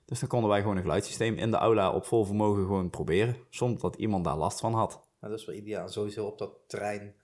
Dus 0.04 0.20
dan 0.20 0.28
konden 0.28 0.50
wij 0.50 0.60
gewoon 0.60 0.76
een 0.76 0.82
geluidssysteem 0.82 1.34
in 1.34 1.50
de 1.50 1.56
aula 1.56 1.92
op 1.92 2.04
vol 2.04 2.24
vermogen 2.24 2.62
gewoon 2.62 2.90
proberen. 2.90 3.36
Zonder 3.50 3.80
dat 3.80 3.96
iemand 3.96 4.24
daar 4.24 4.36
last 4.36 4.60
van 4.60 4.74
had. 4.74 4.92
Nou, 5.20 5.32
dat 5.32 5.40
is 5.40 5.46
wel 5.46 5.56
ideaal. 5.56 5.88
Sowieso 5.88 6.26
op 6.26 6.38
dat 6.38 6.58
terrein 6.66 7.14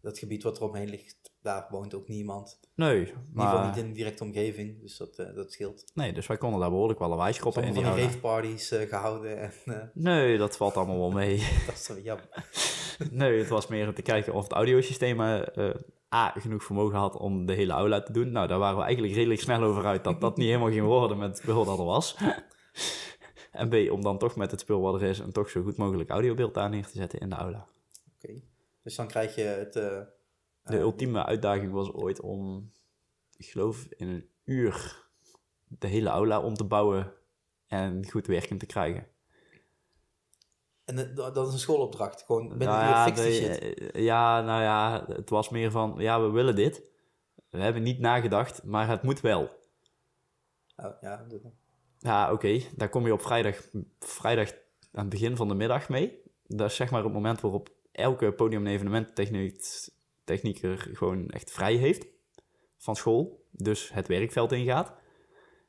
dat 0.00 0.18
gebied 0.18 0.42
wat 0.42 0.56
eromheen 0.56 0.88
ligt, 0.88 1.32
daar 1.44 1.66
woont 1.70 1.94
ook 1.94 2.08
niemand. 2.08 2.60
Nee, 2.74 3.00
In 3.00 3.06
ieder 3.06 3.16
geval 3.34 3.58
maar... 3.58 3.66
niet 3.66 3.76
in 3.76 3.86
de 3.86 3.92
directe 3.92 4.22
omgeving, 4.24 4.80
dus 4.80 4.96
dat, 4.96 5.18
eh, 5.18 5.34
dat 5.34 5.52
scheelt. 5.52 5.84
Nee, 5.94 6.12
dus 6.12 6.26
wij 6.26 6.36
konden 6.36 6.60
daar 6.60 6.70
behoorlijk 6.70 6.98
wel 6.98 7.08
lawaai 7.08 7.32
schoppen 7.32 7.64
in 7.64 7.72
die 7.72 7.82
raveparties 7.82 8.70
eh 8.70 8.88
gehouden 8.88 9.38
en 9.40 9.52
eh, 9.64 9.82
Nee, 9.94 10.38
dat 10.38 10.56
valt 10.56 10.76
allemaal 10.76 10.98
wel 10.98 11.10
mee. 11.10 11.36
dat 11.66 11.74
is 11.74 11.84
zo 11.84 11.98
jammer. 11.98 12.28
Nee, 13.10 13.38
het 13.38 13.48
was 13.48 13.66
meer 13.66 13.88
om 13.88 13.94
te 13.94 14.02
kijken 14.02 14.34
of 14.34 14.42
het 14.42 14.52
audiosysteem 14.52 15.20
A, 16.14 16.30
genoeg 16.36 16.64
vermogen 16.64 16.98
had 16.98 17.16
om 17.16 17.46
de 17.46 17.52
hele 17.52 17.72
aula 17.72 18.02
te 18.02 18.12
doen. 18.12 18.32
Nou, 18.32 18.46
daar 18.48 18.58
waren 18.58 18.76
we 18.76 18.82
eigenlijk 18.82 19.14
redelijk 19.14 19.40
snel 19.40 19.62
over 19.62 19.86
uit 19.86 20.04
dat 20.04 20.20
dat 20.20 20.36
niet 20.36 20.46
helemaal 20.46 20.70
ging 20.70 20.86
worden 20.86 21.18
met 21.18 21.28
het 21.28 21.38
spul 21.38 21.64
dat 21.64 21.78
er 21.78 21.84
was. 21.84 22.16
En 23.52 23.68
B, 23.68 23.90
om 23.90 24.02
dan 24.02 24.18
toch 24.18 24.36
met 24.36 24.50
het 24.50 24.60
spul 24.60 24.80
wat 24.80 24.94
er 24.94 25.02
is 25.08 25.18
een 25.18 25.32
toch 25.32 25.50
zo 25.50 25.62
goed 25.62 25.76
mogelijk 25.76 26.10
audiobeeld 26.10 26.54
daar 26.54 26.70
neer 26.70 26.86
te 26.86 26.96
zetten 26.96 27.20
in 27.20 27.28
de 27.28 27.34
aula. 27.34 27.66
Oké. 28.16 28.40
Dus 28.82 28.96
dan 28.96 29.06
krijg 29.06 29.34
je 29.34 29.42
het... 29.42 29.76
eh, 30.64 30.70
De 30.70 30.78
ultieme 30.78 31.24
uitdaging 31.24 31.72
was 31.72 31.92
ooit 31.92 32.20
om, 32.20 32.70
ik 33.36 33.46
geloof 33.46 33.84
in 33.90 34.08
een 34.08 34.28
uur, 34.44 35.02
de 35.68 35.86
hele 35.86 36.08
aula 36.08 36.40
om 36.40 36.54
te 36.54 36.64
bouwen 36.64 37.12
en 37.66 38.10
goed 38.10 38.26
werkend 38.26 38.60
te 38.60 38.66
krijgen. 38.66 39.06
en 40.84 40.96
het- 40.96 41.16
dat 41.16 41.46
is 41.46 41.52
een 41.52 41.58
schoolopdracht, 41.58 42.22
gewoon 42.22 42.48
binnen 42.48 42.68
Nou 42.68 42.80
ja, 42.84 43.10
de- 43.10 43.32
shit. 43.32 43.58
eh, 43.92 44.04
ja, 44.04 44.40
nou 44.42 44.62
ja, 44.62 45.04
het 45.08 45.30
was 45.30 45.48
meer 45.48 45.70
van, 45.70 45.94
ja, 45.98 46.20
we 46.22 46.30
willen 46.30 46.54
dit. 46.56 46.90
We 47.50 47.58
hebben 47.58 47.82
niet 47.82 47.98
nagedacht, 47.98 48.64
maar 48.64 48.88
het 48.88 49.02
moet 49.02 49.20
wel. 49.20 49.42
Oh, 50.76 50.92
ja, 51.00 51.26
Ja, 51.98 52.32
oké, 52.32 52.60
daar 52.76 52.88
kom 52.88 53.06
je 53.06 53.12
op 53.12 53.22
vrijdag, 53.22 53.68
vrijdag 53.98 54.50
aan 54.92 55.00
het 55.00 55.08
begin 55.08 55.36
van 55.36 55.48
de 55.48 55.54
middag 55.54 55.88
mee. 55.88 56.22
Dat 56.46 56.70
is 56.70 56.76
zeg 56.76 56.90
maar 56.90 57.04
het 57.04 57.12
moment 57.12 57.40
waarop 57.40 57.68
elke 57.92 58.32
podium- 58.32 58.66
en 58.66 58.72
evenementtechnieker 60.30 60.96
gewoon 60.96 61.28
echt 61.28 61.50
vrij 61.50 61.74
heeft 61.74 62.06
van 62.76 62.96
school. 62.96 63.46
Dus 63.50 63.92
het 63.92 64.08
werkveld 64.08 64.52
ingaat. 64.52 64.92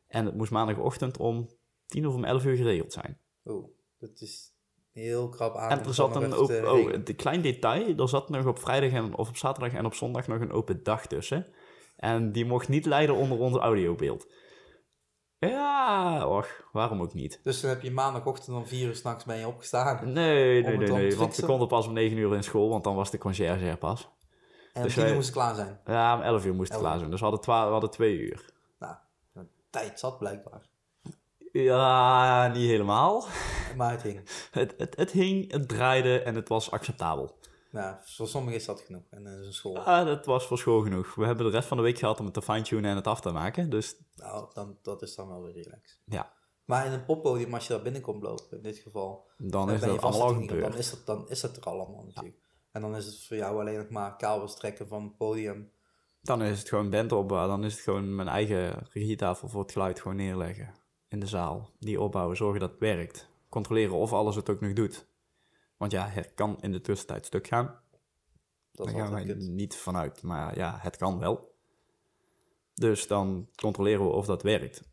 En 0.07 0.25
het 0.25 0.35
moest 0.35 0.51
maandagochtend 0.51 1.17
om 1.17 1.49
tien 1.85 2.07
of 2.07 2.13
om 2.13 2.23
elf 2.23 2.45
uur 2.45 2.55
geregeld 2.55 2.93
zijn. 2.93 3.19
oh, 3.43 3.69
dat 3.99 4.21
is 4.21 4.53
heel 4.91 5.29
krap 5.29 5.55
aan. 5.55 5.79
En 5.79 5.85
er 5.85 5.93
zat 5.93 6.15
een 6.15 6.33
open, 6.33 6.71
oh, 6.71 6.91
een 6.91 7.15
klein 7.15 7.41
detail, 7.41 7.97
er 7.97 8.09
zat 8.09 8.29
nog 8.29 8.45
op 8.45 8.59
vrijdag 8.59 8.91
en, 8.91 9.17
of 9.17 9.29
op 9.29 9.37
zaterdag 9.37 9.73
en 9.73 9.85
op 9.85 9.93
zondag 9.93 10.27
nog 10.27 10.39
een 10.39 10.51
open 10.51 10.83
dag 10.83 11.07
tussen. 11.07 11.47
En 11.95 12.31
die 12.31 12.45
mocht 12.45 12.67
niet 12.67 12.85
leiden 12.85 13.15
onder 13.15 13.37
ons 13.37 13.57
audiobeeld. 13.57 14.27
Ja, 15.39 16.27
och, 16.27 16.47
waarom 16.71 17.01
ook 17.01 17.13
niet? 17.13 17.39
Dus 17.43 17.61
dan 17.61 17.69
heb 17.69 17.81
je 17.81 17.91
maandagochtend 17.91 18.57
om 18.57 18.67
vier 18.67 18.87
uur 18.87 18.95
s'nachts 18.95 19.23
ben 19.23 19.37
je 19.37 19.47
opgestaan. 19.47 20.13
Nee, 20.13 20.63
nee, 20.63 20.77
nee, 20.77 20.87
want 20.87 21.01
we 21.01 21.11
fixen? 21.11 21.45
konden 21.45 21.67
pas 21.67 21.87
om 21.87 21.93
9 21.93 22.17
uur 22.17 22.35
in 22.35 22.43
school, 22.43 22.69
want 22.69 22.83
dan 22.83 22.95
was 22.95 23.11
de 23.11 23.17
conciërge 23.17 23.65
er 23.65 23.77
pas. 23.77 24.09
En 24.75 24.81
om 24.81 24.87
Dus 24.87 24.93
tien 24.93 25.01
uur 25.01 25.07
wij- 25.07 25.15
moest 25.17 25.27
het 25.27 25.35
klaar 25.37 25.55
zijn. 25.55 25.79
Ja, 25.85 26.15
om 26.15 26.21
11 26.21 26.45
uur 26.45 26.53
moest 26.55 26.71
het 26.71 26.81
klaar 26.81 26.97
zijn, 26.97 27.09
dus 27.09 27.19
we 27.19 27.25
hadden, 27.25 27.43
twa- 27.43 27.65
we 27.65 27.71
hadden 27.71 27.89
twee 27.89 28.17
uur. 28.17 28.45
Nou, 28.79 28.95
tijd 29.69 29.99
zat 29.99 30.17
blijkbaar. 30.19 30.61
Ja, 31.51 32.47
niet 32.47 32.67
helemaal. 32.69 33.25
Maar 33.77 33.91
het 33.91 34.01
hing. 34.01 34.29
Het, 34.51 34.73
het, 34.77 34.95
het 34.95 35.11
hing, 35.11 35.51
het 35.51 35.67
draaide 35.67 36.19
en 36.21 36.35
het 36.35 36.49
was 36.49 36.71
acceptabel. 36.71 37.37
Nou, 37.71 37.95
voor 38.03 38.27
sommigen 38.27 38.59
is 38.59 38.65
dat 38.65 38.81
genoeg. 38.81 39.03
En 39.09 39.23
dat 39.23 39.39
is 39.39 39.45
een 39.45 39.53
school. 39.53 39.77
Ah, 39.79 40.05
dat 40.05 40.25
was 40.25 40.45
voor 40.45 40.57
school 40.57 40.81
genoeg. 40.81 41.15
We 41.15 41.25
hebben 41.25 41.45
de 41.45 41.51
rest 41.51 41.67
van 41.67 41.77
de 41.77 41.83
week 41.83 41.97
gehad 41.97 42.19
om 42.19 42.25
het 42.25 42.33
te 42.33 42.41
fine-tunen 42.41 42.89
en 42.89 42.95
het 42.95 43.07
af 43.07 43.21
te 43.21 43.31
maken, 43.31 43.69
dus 43.69 43.95
Nou, 44.15 44.49
dan, 44.53 44.77
dat 44.81 45.01
is 45.01 45.15
dan 45.15 45.27
wel 45.27 45.43
weer 45.43 45.53
relaxed. 45.53 45.99
ja. 46.05 46.33
Maar 46.65 46.85
in 46.85 46.91
een 46.91 47.05
poppodium, 47.05 47.53
als 47.53 47.67
je 47.67 47.73
daar 47.73 47.81
binnenkomt 47.81 48.23
lopen, 48.23 48.57
in 48.57 48.63
dit 48.63 48.77
geval, 48.77 49.27
Dan 49.37 49.49
dan 49.49 49.71
is 49.75 49.81
dat 49.81 50.01
allemaal 50.01 50.27
ding, 50.27 50.39
dan 50.49 50.57
gebeurd. 50.57 50.75
is, 50.77 51.03
dan 51.05 51.29
is 51.29 51.41
het 51.41 51.57
er 51.57 51.63
allemaal 51.63 52.03
natuurlijk. 52.05 52.37
En 52.75 52.81
dan 52.81 52.95
is 52.95 53.05
het 53.05 53.23
voor 53.23 53.37
jou 53.37 53.59
alleen 53.59 53.77
nog 53.77 53.89
maar 53.89 54.15
kabels 54.15 54.55
trekken 54.55 54.87
van 54.87 55.03
het 55.03 55.17
podium. 55.17 55.71
Dan 56.21 56.41
is 56.41 56.59
het 56.59 56.69
gewoon 56.69 56.89
band 56.89 57.11
opbouwen. 57.11 57.49
Dan 57.49 57.63
is 57.63 57.73
het 57.73 57.81
gewoon 57.81 58.15
mijn 58.15 58.27
eigen 58.27 58.87
regietafel 58.91 59.47
voor 59.47 59.61
het 59.61 59.71
geluid 59.71 59.99
gewoon 59.99 60.17
neerleggen 60.17 60.73
in 61.07 61.19
de 61.19 61.27
zaal. 61.27 61.69
Die 61.79 62.01
opbouwen, 62.01 62.37
zorgen 62.37 62.59
dat 62.59 62.69
het 62.71 62.79
werkt. 62.79 63.29
Controleren 63.49 63.95
of 63.95 64.13
alles 64.13 64.35
het 64.35 64.49
ook 64.49 64.61
nog 64.61 64.73
doet. 64.73 65.07
Want 65.77 65.91
ja, 65.91 66.07
het 66.07 66.33
kan 66.33 66.57
in 66.61 66.71
de 66.71 66.81
tussentijd 66.81 67.25
stuk 67.25 67.47
gaan. 67.47 67.79
Dat 68.71 68.85
Daar 68.85 68.95
gaan 68.95 69.11
wij 69.11 69.19
altijd 69.19 69.37
kut. 69.37 69.47
niet 69.47 69.75
vanuit. 69.75 70.23
Maar 70.23 70.57
ja, 70.57 70.77
het 70.81 70.97
kan 70.97 71.19
wel. 71.19 71.55
Dus 72.73 73.07
dan 73.07 73.49
controleren 73.55 74.05
we 74.05 74.11
of 74.11 74.25
dat 74.25 74.43
werkt. 74.43 74.83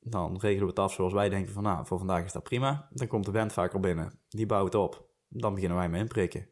Dan 0.00 0.36
regelen 0.38 0.62
we 0.62 0.70
het 0.70 0.78
af 0.78 0.92
zoals 0.92 1.12
wij 1.12 1.28
denken 1.28 1.52
van 1.52 1.62
nou, 1.62 1.86
voor 1.86 1.98
vandaag 1.98 2.24
is 2.24 2.32
dat 2.32 2.42
prima. 2.42 2.88
Dan 2.90 3.06
komt 3.06 3.24
de 3.24 3.30
band 3.30 3.52
vaak 3.52 3.74
al 3.74 3.80
binnen. 3.80 4.18
Die 4.28 4.46
bouwt 4.46 4.74
op. 4.74 5.08
Dan 5.28 5.54
beginnen 5.54 5.78
wij 5.78 5.88
met 5.88 6.00
inprikken 6.00 6.49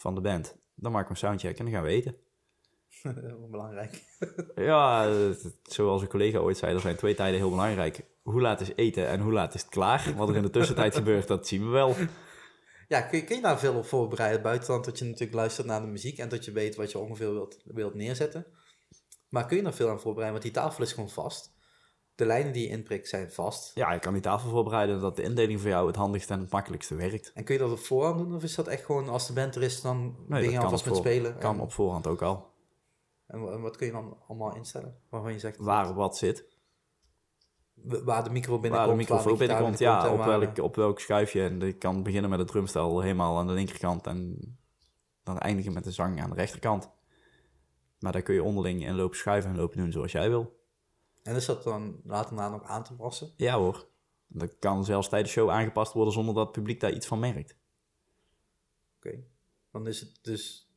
van 0.00 0.14
de 0.14 0.20
band. 0.20 0.56
Dan 0.74 0.92
maken 0.92 1.08
we 1.08 1.14
een 1.14 1.28
soundcheck 1.28 1.58
en 1.58 1.64
dan 1.64 1.74
gaan 1.74 1.82
we 1.82 1.88
eten. 1.88 2.16
Belangrijk. 3.50 4.02
Ja, 4.54 5.12
zoals 5.62 6.02
een 6.02 6.08
collega 6.08 6.38
ooit 6.38 6.56
zei, 6.56 6.74
er 6.74 6.80
zijn 6.80 6.96
twee 6.96 7.14
tijden 7.14 7.38
heel 7.38 7.50
belangrijk. 7.50 8.04
Hoe 8.22 8.40
laat 8.40 8.60
is 8.60 8.72
eten 8.74 9.08
en 9.08 9.20
hoe 9.20 9.32
laat 9.32 9.54
is 9.54 9.60
het 9.60 9.70
klaar? 9.70 10.14
Wat 10.16 10.28
er 10.28 10.36
in 10.36 10.42
de 10.42 10.50
tussentijd 10.50 10.94
gebeurt, 11.00 11.28
dat 11.28 11.46
zien 11.46 11.64
we 11.64 11.70
wel. 11.70 11.94
Ja, 12.88 13.00
kun 13.00 13.18
je, 13.18 13.24
kun 13.24 13.36
je 13.36 13.42
daar 13.42 13.58
veel 13.58 13.74
op 13.74 13.86
voorbereiden 13.86 14.42
buiten 14.42 14.68
dan 14.68 14.82
dat 14.82 14.98
je 14.98 15.04
natuurlijk 15.04 15.34
luistert 15.34 15.66
naar 15.66 15.80
de 15.80 15.86
muziek 15.86 16.18
en 16.18 16.28
dat 16.28 16.44
je 16.44 16.52
weet 16.52 16.76
wat 16.76 16.90
je 16.90 16.98
ongeveer 16.98 17.32
wilt, 17.32 17.60
wilt 17.64 17.94
neerzetten. 17.94 18.46
Maar 19.28 19.46
kun 19.46 19.56
je 19.56 19.62
daar 19.62 19.74
veel 19.74 19.88
aan 19.88 20.00
voorbereiden, 20.00 20.40
want 20.40 20.54
die 20.54 20.62
tafel 20.62 20.82
is 20.84 20.92
gewoon 20.92 21.10
vast. 21.10 21.58
De 22.20 22.26
lijnen 22.26 22.52
die 22.52 22.62
je 22.62 22.68
inprikt 22.68 23.08
zijn 23.08 23.30
vast. 23.32 23.70
Ja, 23.74 23.90
ik 23.92 24.00
kan 24.00 24.12
die 24.12 24.22
tafel 24.22 24.50
voorbereiden 24.50 25.00
dat 25.00 25.16
de 25.16 25.22
indeling 25.22 25.60
voor 25.60 25.68
jou 25.68 25.86
het 25.86 25.96
handigste 25.96 26.32
en 26.32 26.40
het 26.40 26.50
makkelijkste 26.50 26.94
werkt. 26.94 27.32
En 27.34 27.44
kun 27.44 27.54
je 27.54 27.60
dat 27.60 27.70
op 27.72 27.78
voorhand 27.78 28.18
doen 28.18 28.34
of 28.34 28.42
is 28.42 28.54
dat 28.54 28.66
echt 28.66 28.84
gewoon 28.84 29.08
als 29.08 29.26
de 29.26 29.32
band 29.32 29.54
er 29.54 29.62
is, 29.62 29.80
dan 29.80 30.02
Nee, 30.28 30.42
ben 30.42 30.50
je 30.50 30.58
alvast 30.58 30.84
met 30.86 30.96
spelen? 30.96 31.38
kan 31.38 31.54
en, 31.54 31.60
op 31.60 31.72
voorhand 31.72 32.06
ook 32.06 32.22
al. 32.22 32.50
en, 33.26 33.40
wa- 33.42 33.52
en 33.52 33.60
wat 33.60 33.76
kun 33.76 33.86
je 33.86 33.92
dan 33.92 34.16
allemaal 34.28 34.54
instellen? 34.54 34.96
Waarvan 35.08 35.32
je 35.32 35.38
zegt 35.38 35.56
Waar 35.56 35.94
wat 35.94 36.16
zit, 36.16 36.44
waar 37.74 38.24
de 38.24 38.30
micro 38.30 38.58
binnenkomt, 38.58 38.88
waar 38.88 39.06
de 39.06 39.12
microfoon 39.12 39.38
binnenkomt, 39.38 39.78
ja, 39.78 40.12
op 40.12 40.24
welk, 40.24 40.58
op 40.58 40.76
welk 40.76 41.00
schuifje. 41.00 41.42
En 41.42 41.62
ik 41.62 41.78
kan 41.78 42.02
beginnen 42.02 42.30
met 42.30 42.38
het 42.38 42.48
drumstel 42.48 43.00
helemaal 43.00 43.38
aan 43.38 43.46
de 43.46 43.52
linkerkant 43.52 44.06
en 44.06 44.38
dan 45.22 45.38
eindigen 45.38 45.72
met 45.72 45.84
de 45.84 45.92
zang 45.92 46.20
aan 46.22 46.30
de 46.30 46.36
rechterkant. 46.36 46.90
Maar 47.98 48.12
daar 48.12 48.22
kun 48.22 48.34
je 48.34 48.42
onderling 48.42 48.86
in 48.86 48.94
lopen 48.94 49.16
schuiven 49.16 49.50
en 49.50 49.56
lopen 49.56 49.76
doen 49.78 49.92
zoals 49.92 50.12
jij 50.12 50.28
wil. 50.28 50.58
En 51.30 51.36
is 51.36 51.44
dat 51.44 51.62
dan 51.62 52.00
later 52.04 52.34
na 52.34 52.48
nog 52.48 52.62
aan 52.64 52.84
te 52.84 52.94
passen? 52.94 53.32
Ja 53.36 53.58
hoor. 53.58 53.88
Dat 54.26 54.58
kan 54.58 54.84
zelfs 54.84 55.08
tijdens 55.08 55.34
de 55.34 55.40
show 55.40 55.50
aangepast 55.50 55.92
worden 55.92 56.12
zonder 56.12 56.34
dat 56.34 56.44
het 56.44 56.52
publiek 56.52 56.80
daar 56.80 56.92
iets 56.92 57.06
van 57.06 57.18
merkt. 57.18 57.56
Oké. 58.96 59.18
Dan 59.72 59.86
is 59.86 60.00
het 60.00 60.18
dus 60.22 60.70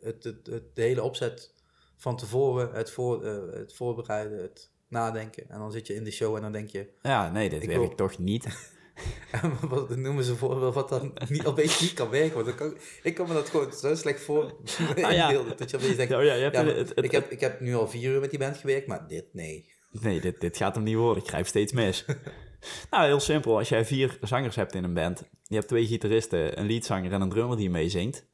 het, 0.00 0.24
het, 0.24 0.46
het, 0.46 0.74
de 0.76 0.82
hele 0.82 1.02
opzet 1.02 1.54
van 1.96 2.16
tevoren, 2.16 2.72
het, 2.72 2.90
voor, 2.90 3.24
eh, 3.24 3.58
het 3.58 3.74
voorbereiden, 3.74 4.42
het 4.42 4.70
nadenken. 4.88 5.48
En 5.48 5.58
dan 5.58 5.72
zit 5.72 5.86
je 5.86 5.94
in 5.94 6.04
de 6.04 6.10
show 6.10 6.36
en 6.36 6.42
dan 6.42 6.52
denk 6.52 6.68
je, 6.68 6.92
Ja, 7.02 7.30
nee, 7.30 7.48
dit 7.50 7.62
Ik 7.62 7.68
werkt 7.68 7.86
wil- 7.86 7.94
toch 7.96 8.18
niet. 8.18 8.72
wat 9.68 9.96
noemen 9.96 10.24
ze 10.24 10.36
voorbeeld 10.36 10.74
wat 10.74 10.88
dan 10.88 11.12
niet, 11.28 11.46
opeens 11.46 11.80
niet 11.80 11.92
kan 11.92 12.08
werken. 12.10 12.34
Want 12.34 12.46
dan 12.46 12.54
kan, 12.54 12.76
ik 13.02 13.14
kan 13.14 13.28
me 13.28 13.34
dat 13.34 13.48
gewoon 13.48 13.72
zo 13.72 13.94
slecht 13.94 14.20
voor 14.20 14.54
Ah, 15.02 15.12
ja. 15.12 15.26
inbeelden. 15.28 15.56
Dat 15.56 15.70
je 15.70 15.76
opeens 15.76 15.96
denkt, 15.96 16.12
Ja, 16.12 16.20
ja, 16.20 16.34
je 16.34 16.42
hebt 16.42 16.56
ja, 16.56 16.64
het- 16.64 16.88
het- 16.88 17.04
ik, 17.04 17.10
heb, 17.10 17.30
ik 17.30 17.40
heb 17.40 17.60
nu 17.60 17.74
al 17.74 17.88
vier 17.88 18.10
uur 18.12 18.20
met 18.20 18.30
die 18.30 18.38
band 18.38 18.56
gewerkt, 18.56 18.86
maar 18.86 19.08
dit, 19.08 19.24
nee. 19.32 19.70
Nee, 19.90 20.20
dit, 20.20 20.40
dit 20.40 20.56
gaat 20.56 20.74
hem 20.74 20.84
niet 20.84 20.96
worden. 20.96 21.22
Ik 21.22 21.28
grijp 21.28 21.46
steeds 21.46 21.72
mis. 21.72 22.04
nou, 22.90 23.04
heel 23.06 23.20
simpel. 23.20 23.58
Als 23.58 23.68
jij 23.68 23.84
vier 23.84 24.18
zangers 24.20 24.56
hebt 24.56 24.74
in 24.74 24.84
een 24.84 24.94
band, 24.94 25.22
je 25.42 25.54
hebt 25.54 25.68
twee 25.68 25.86
gitaristen, 25.86 26.58
een 26.58 26.66
leadzanger 26.66 27.12
en 27.12 27.20
een 27.20 27.28
drummer 27.30 27.56
die 27.56 27.70
meezingt, 27.70 28.26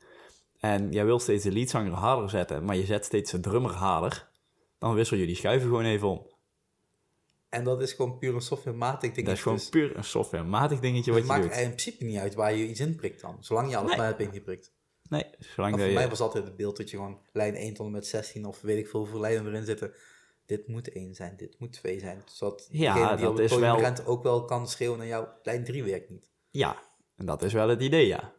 en 0.60 0.92
jij 0.92 1.04
wilt 1.04 1.22
steeds 1.22 1.44
de 1.44 1.52
leadzanger 1.52 1.92
harder 1.92 2.30
zetten, 2.30 2.64
maar 2.64 2.76
je 2.76 2.84
zet 2.84 3.04
steeds 3.04 3.30
de 3.30 3.40
drummer 3.40 3.70
harder, 3.70 4.28
dan 4.78 4.94
wissel 4.94 5.16
je 5.16 5.26
die 5.26 5.36
schuiven 5.36 5.68
gewoon 5.68 5.84
even 5.84 6.08
om. 6.08 6.32
En 7.55 7.64
dat 7.64 7.80
is 7.82 7.92
gewoon 7.92 8.18
puur 8.18 8.34
een 8.34 8.40
softwarematig 8.40 9.12
ding. 9.12 9.26
Dat 9.26 9.34
is 9.36 9.42
gewoon 9.42 9.59
Dus 9.59 9.68
puur 9.68 9.96
een 9.96 10.05
softwarematig 10.05 10.80
dingetje 10.80 11.12
het 11.12 11.20
wat 11.26 11.36
je 11.36 11.40
maakt 11.42 11.55
doet. 11.55 11.62
in 11.62 11.68
principe 11.68 12.05
niet 12.05 12.18
uit 12.18 12.34
waar 12.34 12.55
je 12.55 12.66
iets 12.68 12.80
in 12.80 12.96
prikt 12.96 13.20
dan. 13.20 13.36
Zolang 13.40 13.70
je 13.70 13.76
alles 13.76 13.88
Nee. 13.88 13.98
maar 13.98 14.07
hebt 14.07 14.20
ingeprikt. 14.20 14.72
Nee, 15.09 15.24
zolang 15.38 15.76
dat 15.76 15.84
voor 15.84 15.94
mij 15.94 16.09
was 16.09 16.20
altijd 16.20 16.44
het 16.44 16.57
beeld 16.57 16.76
dat 16.76 16.90
je 16.90 16.96
gewoon 16.96 17.18
lijn 17.32 17.55
1 17.55 17.74
tot 17.74 17.86
en 17.86 17.92
met 17.92 18.07
16 18.07 18.44
of 18.44 18.61
weet 18.61 18.78
ik 18.78 18.88
veel 18.88 19.00
hoeveel 19.00 19.20
lijnen 19.20 19.46
erin 19.46 19.64
zitten. 19.64 19.92
Dit 20.46 20.68
moet 20.68 20.92
1 20.92 21.14
zijn, 21.14 21.36
dit 21.36 21.55
moet 21.59 21.72
2 21.72 22.00
zijn. 22.00 22.22
Zodat 22.26 22.68
Ja, 22.70 22.94
die 22.94 23.02
dat 23.24 23.30
op 23.30 23.36
het 23.38 23.50
is 23.52 23.59
wel- 23.59 23.78
rent 23.78 24.07
ook 24.07 24.22
wel 24.22 24.44
kan 24.44 24.68
schreeuwen 24.68 24.98
naar 24.98 25.07
jou, 25.07 25.26
lijn 25.42 25.64
3 25.64 25.84
werkt 25.84 26.11
niet. 26.11 26.30
Ja, 26.50 26.82
en 27.16 27.26
dat 27.26 27.42
is 27.42 27.52
wel 27.52 27.68
het 27.68 27.82
idee, 27.82 28.07
ja. 28.07 28.32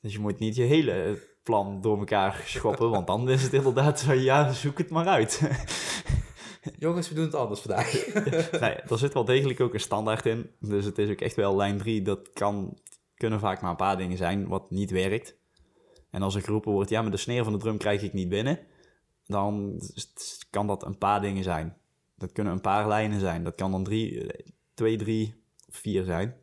Dus 0.00 0.12
je 0.12 0.18
moet 0.18 0.38
niet 0.38 0.56
je 0.56 0.62
hele 0.62 1.22
plan 1.42 1.80
door 1.80 1.98
elkaar 1.98 2.42
schoppen, 2.44 2.90
want 2.90 3.06
dan 3.06 3.28
is 3.30 3.42
het 3.42 3.52
inderdaad 3.52 4.00
zo, 4.00 4.12
ja, 4.12 4.52
zoek 4.52 4.78
het 4.78 4.90
maar 4.90 5.06
uit. 5.06 5.40
Jongens, 6.78 7.08
we 7.08 7.14
doen 7.14 7.24
het 7.24 7.34
anders 7.34 7.60
vandaag. 7.60 7.92
nee, 8.60 8.74
er 8.74 8.98
zit 8.98 9.14
wel 9.14 9.24
degelijk 9.24 9.60
ook 9.60 9.74
een 9.74 9.80
standaard 9.80 10.26
in. 10.26 10.50
Dus 10.60 10.84
het 10.84 10.98
is 10.98 11.10
ook 11.10 11.20
echt 11.20 11.36
wel 11.36 11.56
lijn 11.56 11.78
3. 11.78 12.02
Dat 12.02 12.32
kan, 12.32 12.78
kunnen 13.14 13.40
vaak 13.40 13.60
maar 13.60 13.70
een 13.70 13.76
paar 13.76 13.96
dingen 13.96 14.16
zijn 14.16 14.48
wat 14.48 14.70
niet 14.70 14.90
werkt. 14.90 15.36
En 16.10 16.22
als 16.22 16.34
er 16.34 16.42
geroepen 16.42 16.72
wordt, 16.72 16.90
ja, 16.90 17.02
maar 17.02 17.10
de 17.10 17.16
sneer 17.16 17.44
van 17.44 17.52
de 17.52 17.58
drum 17.58 17.76
krijg 17.78 18.02
ik 18.02 18.12
niet 18.12 18.28
binnen. 18.28 18.58
Dan 19.26 19.80
kan 20.50 20.66
dat 20.66 20.84
een 20.84 20.98
paar 20.98 21.20
dingen 21.20 21.42
zijn. 21.42 21.76
Dat 22.16 22.32
kunnen 22.32 22.52
een 22.52 22.60
paar 22.60 22.88
lijnen 22.88 23.20
zijn. 23.20 23.44
Dat 23.44 23.54
kan 23.54 23.70
dan 23.70 23.84
drie, 23.84 24.26
twee, 24.74 24.96
drie 24.96 25.34
of 25.68 25.76
vier 25.76 26.04
zijn. 26.04 26.36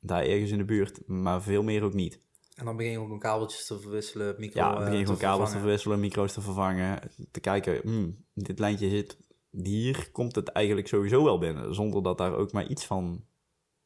Daar 0.00 0.24
ergens 0.24 0.50
in 0.50 0.58
de 0.58 0.64
buurt, 0.64 1.06
maar 1.06 1.42
veel 1.42 1.62
meer 1.62 1.82
ook 1.82 1.94
niet. 1.94 2.22
En 2.54 2.64
dan 2.64 2.76
begin 2.76 2.92
je 2.92 2.98
ook 2.98 3.10
een 3.10 3.18
kabeltjes 3.18 3.66
te 3.66 3.80
verwisselen, 3.80 4.34
micro 4.38 4.60
Ja, 4.60 4.68
dan 4.68 4.78
eh, 4.78 4.84
begin 4.84 4.98
je 4.98 5.04
gewoon 5.04 5.20
kabels 5.20 5.50
te 5.50 5.58
verwisselen, 5.58 6.00
micro's 6.00 6.32
te 6.32 6.40
vervangen. 6.40 7.10
Te 7.30 7.40
kijken, 7.40 7.80
hmm, 7.82 8.24
dit 8.34 8.58
lijntje 8.58 8.88
zit 8.88 9.16
hier, 9.62 10.10
komt 10.12 10.34
het 10.34 10.48
eigenlijk 10.48 10.88
sowieso 10.88 11.24
wel 11.24 11.38
binnen. 11.38 11.74
Zonder 11.74 12.02
dat 12.02 12.18
daar 12.18 12.34
ook 12.34 12.52
maar 12.52 12.66
iets 12.66 12.84
van 12.84 13.24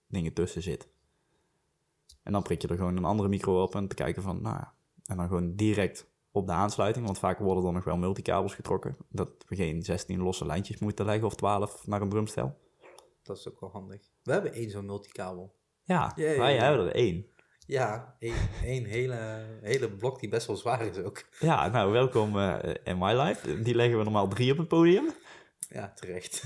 dingen 0.06 0.32
tussen 0.32 0.62
zit. 0.62 0.88
En 2.22 2.32
dan 2.32 2.42
prik 2.42 2.62
je 2.62 2.68
er 2.68 2.76
gewoon 2.76 2.96
een 2.96 3.04
andere 3.04 3.28
micro 3.28 3.62
op 3.62 3.74
en 3.74 3.88
te 3.88 3.94
kijken 3.94 4.22
van, 4.22 4.42
nou 4.42 4.56
ja. 4.56 4.72
En 5.06 5.16
dan 5.16 5.28
gewoon 5.28 5.54
direct 5.54 6.10
op 6.30 6.46
de 6.46 6.52
aansluiting. 6.52 7.04
Want 7.04 7.18
vaak 7.18 7.38
worden 7.38 7.64
er 7.64 7.72
nog 7.72 7.84
wel 7.84 7.96
multikabels 7.96 8.54
getrokken. 8.54 8.96
Dat 9.08 9.30
we 9.46 9.56
geen 9.56 9.82
16 9.82 10.20
losse 10.20 10.46
lijntjes 10.46 10.78
moeten 10.78 11.04
leggen 11.04 11.26
of 11.26 11.34
12 11.34 11.86
naar 11.86 12.00
een 12.00 12.08
drumstel. 12.08 12.58
Dat 13.22 13.38
is 13.38 13.48
ook 13.48 13.60
wel 13.60 13.70
handig. 13.70 14.00
We 14.22 14.32
hebben 14.32 14.52
één 14.52 14.70
zo'n 14.70 14.86
multikabel. 14.86 15.54
Ja, 15.82 16.12
ja, 16.16 16.38
wij 16.38 16.56
hebben 16.56 16.86
er 16.86 16.94
één. 16.94 17.26
Ja, 17.66 18.16
één, 18.18 18.34
één 18.64 18.84
hele, 18.84 19.44
hele 19.60 19.90
blok 19.90 20.20
die 20.20 20.28
best 20.28 20.46
wel 20.46 20.56
zwaar 20.56 20.86
is 20.86 20.98
ook. 20.98 21.24
Ja, 21.40 21.68
nou, 21.68 21.92
welkom 21.92 22.38
eh, 22.38 22.74
in 22.84 22.98
my 22.98 23.12
life. 23.20 23.62
Die 23.62 23.74
leggen 23.74 23.98
we 23.98 24.04
normaal 24.04 24.28
drie 24.28 24.52
op 24.52 24.58
het 24.58 24.68
podium. 24.68 25.10
Ja, 25.58 25.92
terecht. 25.94 26.44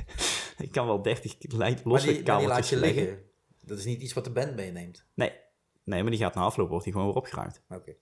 Ik 0.58 0.72
kan 0.72 0.86
wel 0.86 1.02
30 1.02 1.36
lijn, 1.52 1.74
Maar 1.74 1.82
losse 1.84 2.06
die, 2.06 2.14
maar 2.14 2.24
die 2.24 2.32
kabeltjes 2.32 2.48
laat 2.56 2.68
je 2.68 2.76
leggen. 2.76 3.02
liggen. 3.02 3.22
Dat 3.60 3.78
is 3.78 3.84
niet 3.84 4.00
iets 4.00 4.12
wat 4.12 4.24
de 4.24 4.30
band 4.30 4.54
meeneemt. 4.56 5.04
Nee. 5.14 5.32
nee, 5.84 6.02
maar 6.02 6.10
die 6.10 6.20
gaat 6.20 6.34
na 6.34 6.40
afloop 6.40 6.68
wordt 6.68 6.84
die 6.84 6.92
gewoon 6.92 7.08
weer 7.08 7.16
opgeruimd. 7.16 7.62
Oké. 7.68 7.94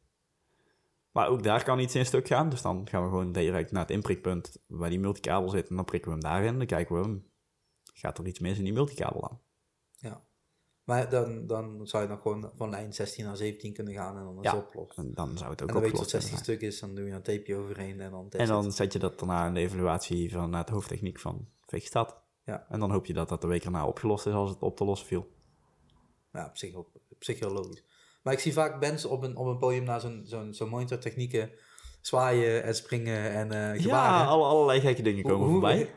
Maar 1.12 1.28
ook 1.28 1.42
daar 1.42 1.64
kan 1.64 1.78
iets 1.78 1.94
in 1.94 2.06
stuk 2.06 2.26
gaan. 2.26 2.48
Dus 2.48 2.62
dan 2.62 2.88
gaan 2.88 3.02
we 3.02 3.08
gewoon 3.08 3.32
direct 3.32 3.72
naar 3.72 3.82
het 3.82 3.90
inprikpunt 3.90 4.56
waar 4.66 4.90
die 4.90 5.00
multikabel 5.00 5.48
zit. 5.48 5.68
En 5.68 5.76
dan 5.76 5.84
prikken 5.84 6.10
we 6.10 6.16
hem 6.16 6.24
daarin. 6.32 6.58
Dan 6.58 6.66
kijken 6.66 6.96
we 6.96 7.02
hem. 7.02 7.30
Gaat 7.94 8.18
er 8.18 8.26
iets 8.26 8.38
mis 8.38 8.58
in 8.58 8.64
die 8.64 8.72
multikabel 8.72 9.20
dan? 9.20 9.40
Ja. 10.10 10.24
Maar 10.86 11.10
dan, 11.10 11.46
dan 11.46 11.80
zou 11.86 12.02
je 12.02 12.08
nog 12.08 12.22
gewoon 12.22 12.50
van 12.54 12.70
lijn 12.70 12.94
16 12.94 13.24
naar 13.24 13.36
17 13.36 13.72
kunnen 13.72 13.94
gaan 13.94 14.16
en 14.18 14.24
dan 14.24 14.38
is 14.44 14.50
Ja. 14.50 14.56
opgelost. 14.56 14.98
En 14.98 15.14
dan 15.14 15.38
zou 15.38 15.50
het 15.50 15.62
ook 15.62 15.68
En 15.68 15.74
dan 15.74 15.82
weet 15.82 15.92
je 15.92 15.96
wat 15.96 16.06
opgelost 16.06 16.10
16 16.10 16.28
kunnen 16.28 16.44
stuk 16.44 16.60
is, 16.68 16.80
dan 16.80 16.94
doe 16.94 17.04
je 17.06 17.12
een 17.12 17.22
tapeje 17.22 17.56
overheen 17.56 18.00
en 18.00 18.10
dan 18.10 18.26
En 18.30 18.46
dan 18.46 18.64
het. 18.64 18.74
zet 18.74 18.92
je 18.92 18.98
dat 18.98 19.18
daarna 19.18 19.46
in 19.46 19.54
de 19.54 19.60
evaluatie 19.60 20.32
van 20.32 20.50
naar 20.50 20.60
het 20.60 20.68
hoofdtechniek 20.70 21.20
van 21.20 21.48
Veegstad. 21.66 22.16
Ja. 22.44 22.66
En 22.68 22.80
dan 22.80 22.90
hoop 22.90 23.06
je 23.06 23.12
dat 23.12 23.28
dat 23.28 23.40
de 23.40 23.46
week 23.46 23.64
erna 23.64 23.86
opgelost 23.86 24.26
is 24.26 24.32
als 24.32 24.50
het 24.50 24.62
op 24.62 24.76
te 24.76 24.84
lossen 24.84 25.06
viel. 25.08 25.28
Ja, 26.32 26.46
op 26.46 26.56
zich, 26.56 26.72
wel- 26.72 26.90
op 27.08 27.24
zich 27.24 27.38
heel 27.38 27.50
logisch. 27.52 27.84
Maar 28.22 28.32
ik 28.32 28.38
zie 28.40 28.52
vaak 28.52 28.80
bands 28.80 29.04
op 29.04 29.22
een, 29.22 29.36
op 29.36 29.46
een 29.46 29.58
podium 29.58 29.84
naar 29.84 30.00
zo'n 30.00 30.22
zo'n 30.24 30.54
zo'n 30.54 30.68
monitortechnieken 30.68 31.50
zwaaien 32.06 32.62
en 32.62 32.74
springen 32.74 33.30
en 33.30 33.52
eh 33.52 33.82
gebaren. 33.82 34.18
Ja, 34.18 34.24
alle, 34.24 34.44
allerlei 34.44 34.80
gekke 34.80 35.02
dingen 35.02 35.22
komen 35.24 35.44
Hoe- 35.46 35.50
voorbij. 35.52 35.90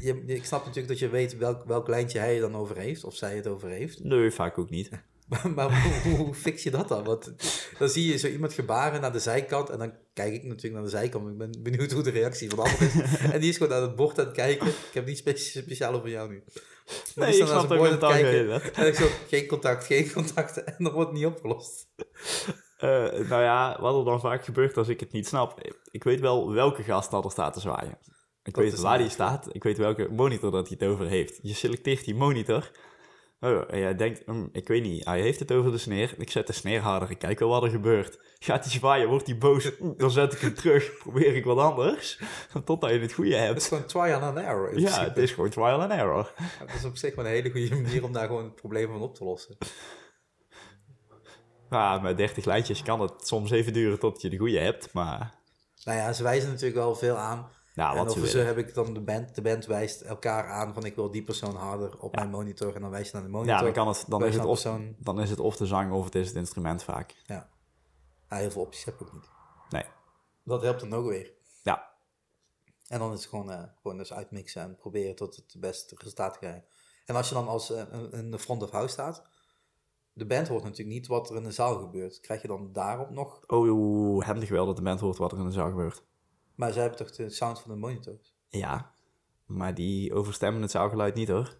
Je, 0.00 0.22
je- 0.26 0.34
ik 0.34 0.44
snap 0.44 0.60
natuurlijk 0.60 0.88
dat 0.88 0.98
je 0.98 1.08
weet 1.08 1.36
welk, 1.36 1.64
welk 1.64 1.88
lijntje 1.88 2.18
hij 2.18 2.34
er 2.34 2.40
dan 2.40 2.56
over 2.56 2.76
heeft, 2.76 3.04
of 3.04 3.14
zij 3.16 3.36
het 3.36 3.46
over 3.46 3.68
heeft. 3.68 4.04
Nee, 4.04 4.30
vaak 4.30 4.58
ook 4.58 4.70
niet. 4.70 4.88
Maar, 5.30 5.50
maar 5.50 5.82
hoe, 6.04 6.16
hoe 6.16 6.34
fix 6.34 6.62
je 6.62 6.70
dat 6.70 6.88
dan? 6.88 7.04
Want 7.04 7.32
dan 7.78 7.88
zie 7.88 8.06
je 8.12 8.16
zo 8.18 8.26
iemand 8.26 8.52
gebaren 8.52 9.00
naar 9.00 9.12
de 9.12 9.18
zijkant 9.18 9.70
en 9.70 9.78
dan 9.78 9.92
kijk 10.14 10.32
ik 10.34 10.42
natuurlijk 10.42 10.74
naar 10.74 10.82
de 10.82 10.88
zijkant. 10.88 11.28
Ik 11.30 11.38
ben 11.38 11.50
benieuwd 11.62 11.92
hoe 11.92 12.02
de 12.02 12.10
reactie 12.10 12.48
van 12.50 12.58
de 12.64 12.70
ander 12.70 12.82
is. 12.82 12.94
en 13.34 13.40
die 13.40 13.48
is 13.48 13.56
gewoon 13.56 13.72
aan 13.76 13.82
het 13.82 13.96
bord 13.96 14.18
aan 14.18 14.24
het 14.24 14.34
kijken. 14.34 14.66
Ik 14.66 14.74
heb 14.92 15.06
niet 15.06 15.18
spe- 15.18 15.36
speciaal 15.36 15.94
over 15.94 16.08
jou 16.08 16.28
nu. 16.28 16.42
Maar 17.14 17.28
Nee, 17.28 17.38
ik 17.38 17.46
snap 17.46 17.68
bord 17.68 17.80
aan 18.02 18.10
het 18.10 18.22
kijken. 18.22 18.74
En 18.74 18.86
ik 18.86 18.94
zo, 18.94 19.06
geen 19.28 19.46
contact, 19.46 19.84
geen 19.84 20.12
contact. 20.12 20.64
En 20.64 20.74
dan 20.84 20.92
wordt 20.92 21.12
niet 21.12 21.26
opgelost. 21.26 21.86
Eh, 22.80 23.28
nou 23.28 23.42
ja, 23.42 23.76
wat 23.80 23.98
er 23.98 24.04
dan 24.04 24.20
vaak 24.20 24.44
gebeurt 24.44 24.76
als 24.76 24.88
ik 24.88 25.00
het 25.00 25.12
niet 25.12 25.26
snap. 25.26 25.60
Ik 25.90 26.04
weet 26.04 26.20
wel 26.20 26.52
welke 26.52 26.82
gast 26.82 27.10
dat 27.10 27.24
er 27.24 27.30
staat 27.30 27.52
te 27.52 27.60
zwaaien. 27.60 27.98
Ik 28.42 28.54
Dat 28.54 28.64
weet 28.64 28.80
waar 28.80 28.98
die 28.98 29.08
staat. 29.08 29.48
Ik 29.54 29.62
weet 29.62 29.78
welke 29.78 30.08
monitor 30.10 30.50
dat 30.50 30.68
hij 30.68 30.76
het 30.80 30.88
over 30.88 31.06
heeft. 31.06 31.38
Je 31.42 31.54
selecteert 31.54 32.04
die 32.04 32.14
monitor. 32.14 32.70
Oh, 33.40 33.62
en 33.68 33.78
jij 33.78 33.96
denkt, 33.96 34.22
hm, 34.26 34.46
ik 34.52 34.68
weet 34.68 34.82
niet, 34.82 35.04
hij 35.04 35.20
heeft 35.20 35.38
het 35.38 35.52
over 35.52 35.70
de 35.70 35.78
sneer. 35.78 36.14
Ik 36.18 36.30
zet 36.30 36.46
de 36.46 36.52
sneer 36.52 36.80
harder, 36.80 37.10
ik 37.10 37.18
kijk 37.18 37.38
wel 37.38 37.48
wat 37.48 37.62
er 37.62 37.70
gebeurt. 37.70 38.18
Gaat 38.38 38.64
hij 38.64 38.72
zwaaien, 38.72 39.08
wordt 39.08 39.26
hij 39.26 39.38
boos, 39.38 39.70
dan 39.96 40.10
zet 40.10 40.32
ik 40.32 40.38
hem 40.38 40.54
terug. 40.54 40.96
Probeer 41.02 41.36
ik 41.36 41.44
wat 41.44 41.58
anders, 41.58 42.18
totdat 42.64 42.90
je 42.90 42.98
het 42.98 43.12
goede 43.12 43.34
Het 43.34 43.56
is 43.56 43.68
hebt. 43.68 43.68
gewoon 43.68 43.86
trial 43.86 44.20
and 44.20 44.36
error. 44.38 44.68
Ja, 44.68 44.72
principe. 44.74 45.04
het 45.04 45.16
is 45.16 45.32
gewoon 45.32 45.50
trial 45.50 45.80
and 45.80 45.90
error. 45.90 46.32
Dat 46.58 46.74
is 46.74 46.84
op 46.84 46.96
zich 46.96 47.14
wel 47.14 47.24
een 47.24 47.30
hele 47.30 47.50
goede 47.50 47.74
manier 47.82 48.04
om 48.04 48.12
daar 48.12 48.26
gewoon 48.26 48.44
het 48.44 48.54
probleem 48.54 48.88
van 48.92 49.00
op 49.00 49.14
te 49.14 49.24
lossen. 49.24 49.56
Ja, 51.70 51.98
met 51.98 52.16
30 52.16 52.44
lijntjes 52.44 52.82
kan 52.82 53.00
het 53.00 53.26
soms 53.26 53.50
even 53.50 53.72
duren 53.72 53.98
tot 53.98 54.20
je 54.22 54.30
de 54.30 54.36
goede 54.38 54.58
hebt, 54.58 54.92
maar... 54.92 55.34
Nou 55.84 55.98
ja, 55.98 56.12
ze 56.12 56.22
wijzen 56.22 56.48
natuurlijk 56.48 56.76
wel 56.76 56.94
veel 56.94 57.16
aan. 57.16 57.48
En 57.74 57.96
wat 57.96 58.12
ze 58.28 58.38
heb 58.38 58.58
ik 58.58 58.74
dan 58.74 58.94
de 58.94 59.00
band. 59.00 59.34
De 59.34 59.42
band 59.42 59.66
wijst 59.66 60.00
elkaar 60.00 60.48
aan 60.48 60.74
van 60.74 60.84
ik 60.84 60.94
wil 60.94 61.10
die 61.10 61.22
persoon 61.24 61.54
harder 61.56 61.98
op 62.00 62.14
mijn 62.14 62.30
monitor. 62.30 62.74
En 62.74 62.80
dan 62.80 62.90
wijs 62.90 63.06
je 63.06 63.12
naar 63.12 63.22
de 63.22 63.28
monitor. 63.28 63.56
Ja, 63.56 63.62
dan, 63.62 63.72
kan 63.72 63.88
het, 63.88 64.04
dan, 64.08 64.20
Wijs 64.20 64.32
is 64.32 64.38
het 64.40 64.46
of, 64.48 64.62
persoon. 64.62 64.94
dan 64.98 65.20
is 65.20 65.30
het 65.30 65.38
of 65.40 65.56
de 65.56 65.66
zang 65.66 65.92
of 65.92 66.04
het 66.04 66.14
is 66.14 66.26
het 66.26 66.36
instrument 66.36 66.82
vaak. 66.82 67.14
Ja. 67.26 67.48
Ja, 68.28 68.36
heel 68.36 68.50
veel 68.50 68.62
opties 68.62 68.84
heb 68.84 68.94
ik 68.94 69.00
ook 69.02 69.12
niet. 69.12 69.28
Nee. 69.70 69.84
Dat 70.44 70.62
helpt 70.62 70.80
dan 70.80 70.92
ook 70.94 71.06
weer. 71.08 71.32
Ja, 71.62 71.90
En 72.88 72.98
dan 72.98 73.12
is 73.12 73.20
het 73.20 73.28
gewoon, 73.28 73.50
eh, 73.50 73.62
gewoon 73.82 73.96
dus 73.98 74.12
uitmixen 74.12 74.62
en 74.62 74.76
proberen 74.76 75.14
tot 75.16 75.36
het 75.36 75.54
beste 75.58 75.94
resultaat 75.98 76.32
te 76.32 76.38
krijgen. 76.38 76.64
En 77.04 77.16
als 77.16 77.28
je 77.28 77.34
dan 77.34 77.48
als 77.48 77.72
eh, 77.72 77.82
een- 78.10 78.38
front 78.38 78.62
of 78.62 78.70
house 78.70 78.92
staat, 78.92 79.22
de 80.20 80.26
band 80.26 80.48
hoort 80.48 80.62
natuurlijk 80.62 80.90
niet 80.96 81.06
wat 81.06 81.30
er 81.30 81.36
in 81.36 81.42
de 81.42 81.50
zaal 81.50 81.78
gebeurt. 81.78 82.20
Krijg 82.20 82.42
je 82.42 82.48
dan 82.48 82.68
daarop 82.72 83.10
nog? 83.10 83.40
Oh, 83.46 84.22
handig 84.24 84.48
wel 84.48 84.66
dat 84.66 84.76
de 84.76 84.82
band 84.82 85.00
hoort 85.00 85.16
wat 85.18 85.32
er 85.32 85.38
in 85.38 85.44
de 85.44 85.50
zaal 85.52 85.68
gebeurt. 85.68 86.02
Maar 86.54 86.72
zij 86.72 86.80
hebben 86.82 86.98
toch 87.06 87.10
de 87.16 87.30
sound 87.30 87.60
van 87.60 87.70
de 87.70 87.76
monitors? 87.76 88.34
Ja, 88.48 88.92
maar 89.46 89.74
die 89.74 90.14
overstemmen 90.14 90.62
het 90.62 90.70
zaalgeluid 90.70 91.14
niet 91.14 91.28
hoor. 91.28 91.58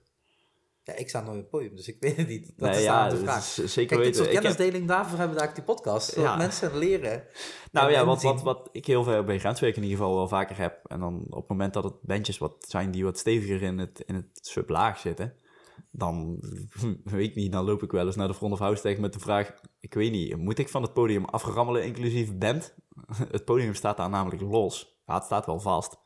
Ja, 0.83 0.95
ik 0.95 1.09
sta 1.09 1.21
nooit 1.21 1.35
op 1.37 1.41
het 1.43 1.51
podium, 1.51 1.77
dus 1.77 1.89
ik 1.89 1.97
weet 2.01 2.17
het 2.17 2.29
niet. 2.29 2.53
Dat 2.57 2.69
nee, 2.69 2.79
is 2.79 2.85
ja, 2.85 3.09
de 3.09 3.15
dat 3.15 3.25
vraag. 3.25 3.43
zeker 3.45 3.69
Kijk, 3.75 3.89
dit 3.89 3.99
weten. 3.99 4.15
soort 4.15 4.27
heb- 4.33 4.41
kennisdeling, 4.41 4.89
daarvoor 4.89 5.19
hebben 5.19 5.37
we 5.37 5.41
eigenlijk 5.43 5.67
die 5.67 5.75
podcast. 5.77 6.09
Zodat 6.13 6.31
Ja. 6.31 6.37
mensen 6.37 6.79
leren. 6.79 7.25
nou 7.73 7.91
ja, 7.91 8.05
wat, 8.05 8.23
wat, 8.23 8.43
wat 8.43 8.69
ik 8.73 8.87
heel 8.87 9.05
veel 9.05 9.25
bij 9.25 9.39
grenswerk 9.39 9.77
in 9.77 9.83
ieder 9.83 9.99
geval 9.99 10.15
wel 10.15 10.29
vaker 10.29 10.59
heb. 10.59 10.81
En 10.87 11.01
dan 11.01 11.25
op 11.29 11.41
het 11.41 11.49
moment 11.49 11.75
dat 11.75 11.85
het 11.85 12.03
bandjes 12.03 12.39
wat 12.39 12.55
zijn 12.69 12.91
die 12.91 13.05
wat 13.05 13.19
steviger 13.19 13.63
in 13.63 13.79
het, 13.79 14.03
in 14.07 14.15
het 14.15 14.29
sublaag 14.33 14.99
zitten. 14.99 15.35
Dan, 15.91 16.41
weet 17.05 17.29
ik 17.29 17.35
niet, 17.35 17.53
dan 17.53 17.65
loop 17.65 17.83
ik 17.83 17.93
wel 17.93 18.07
eens 18.07 18.17
naar 18.17 18.29
de 18.29 18.35
front 18.35 18.53
of 18.53 18.59
house 18.59 18.83
tegen 18.83 19.01
met 19.01 19.13
de 19.13 19.19
vraag... 19.19 19.55
Ik 19.81 19.95
weet 19.95 20.11
niet, 20.11 20.37
moet 20.37 20.59
ik 20.59 20.69
van 20.69 20.83
het 20.83 20.93
podium 20.93 21.25
aframmelen 21.25 21.85
inclusief 21.85 22.39
band? 22.39 22.75
Het 23.31 23.45
podium 23.45 23.75
staat 23.75 23.97
daar 23.97 24.11
namelijk 24.11 24.43
los. 24.43 25.01
Ja, 25.07 25.15
het 25.15 25.25
staat 25.25 25.47
wel 25.47 25.61
vast. 25.61 25.99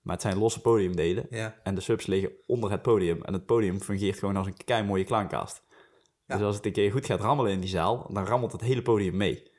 Maar 0.00 0.14
het 0.14 0.22
zijn 0.22 0.38
losse 0.38 0.60
podiumdelen. 0.60 1.26
Ja. 1.30 1.60
En 1.62 1.74
de 1.74 1.80
subs 1.80 2.06
liggen 2.06 2.32
onder 2.46 2.70
het 2.70 2.82
podium. 2.82 3.22
En 3.22 3.32
het 3.32 3.46
podium 3.46 3.80
fungeert 3.80 4.18
gewoon 4.18 4.36
als 4.36 4.46
een 4.46 4.64
kei 4.64 4.84
mooie 4.84 5.04
klankkast. 5.04 5.62
Ja. 6.26 6.36
Dus 6.36 6.46
als 6.46 6.56
het 6.56 6.66
een 6.66 6.72
keer 6.72 6.90
goed 6.90 7.06
gaat 7.06 7.20
rammelen 7.20 7.52
in 7.52 7.60
die 7.60 7.68
zaal, 7.68 8.06
dan 8.12 8.26
rammelt 8.26 8.52
het 8.52 8.60
hele 8.60 8.82
podium 8.82 9.16
mee. 9.16 9.50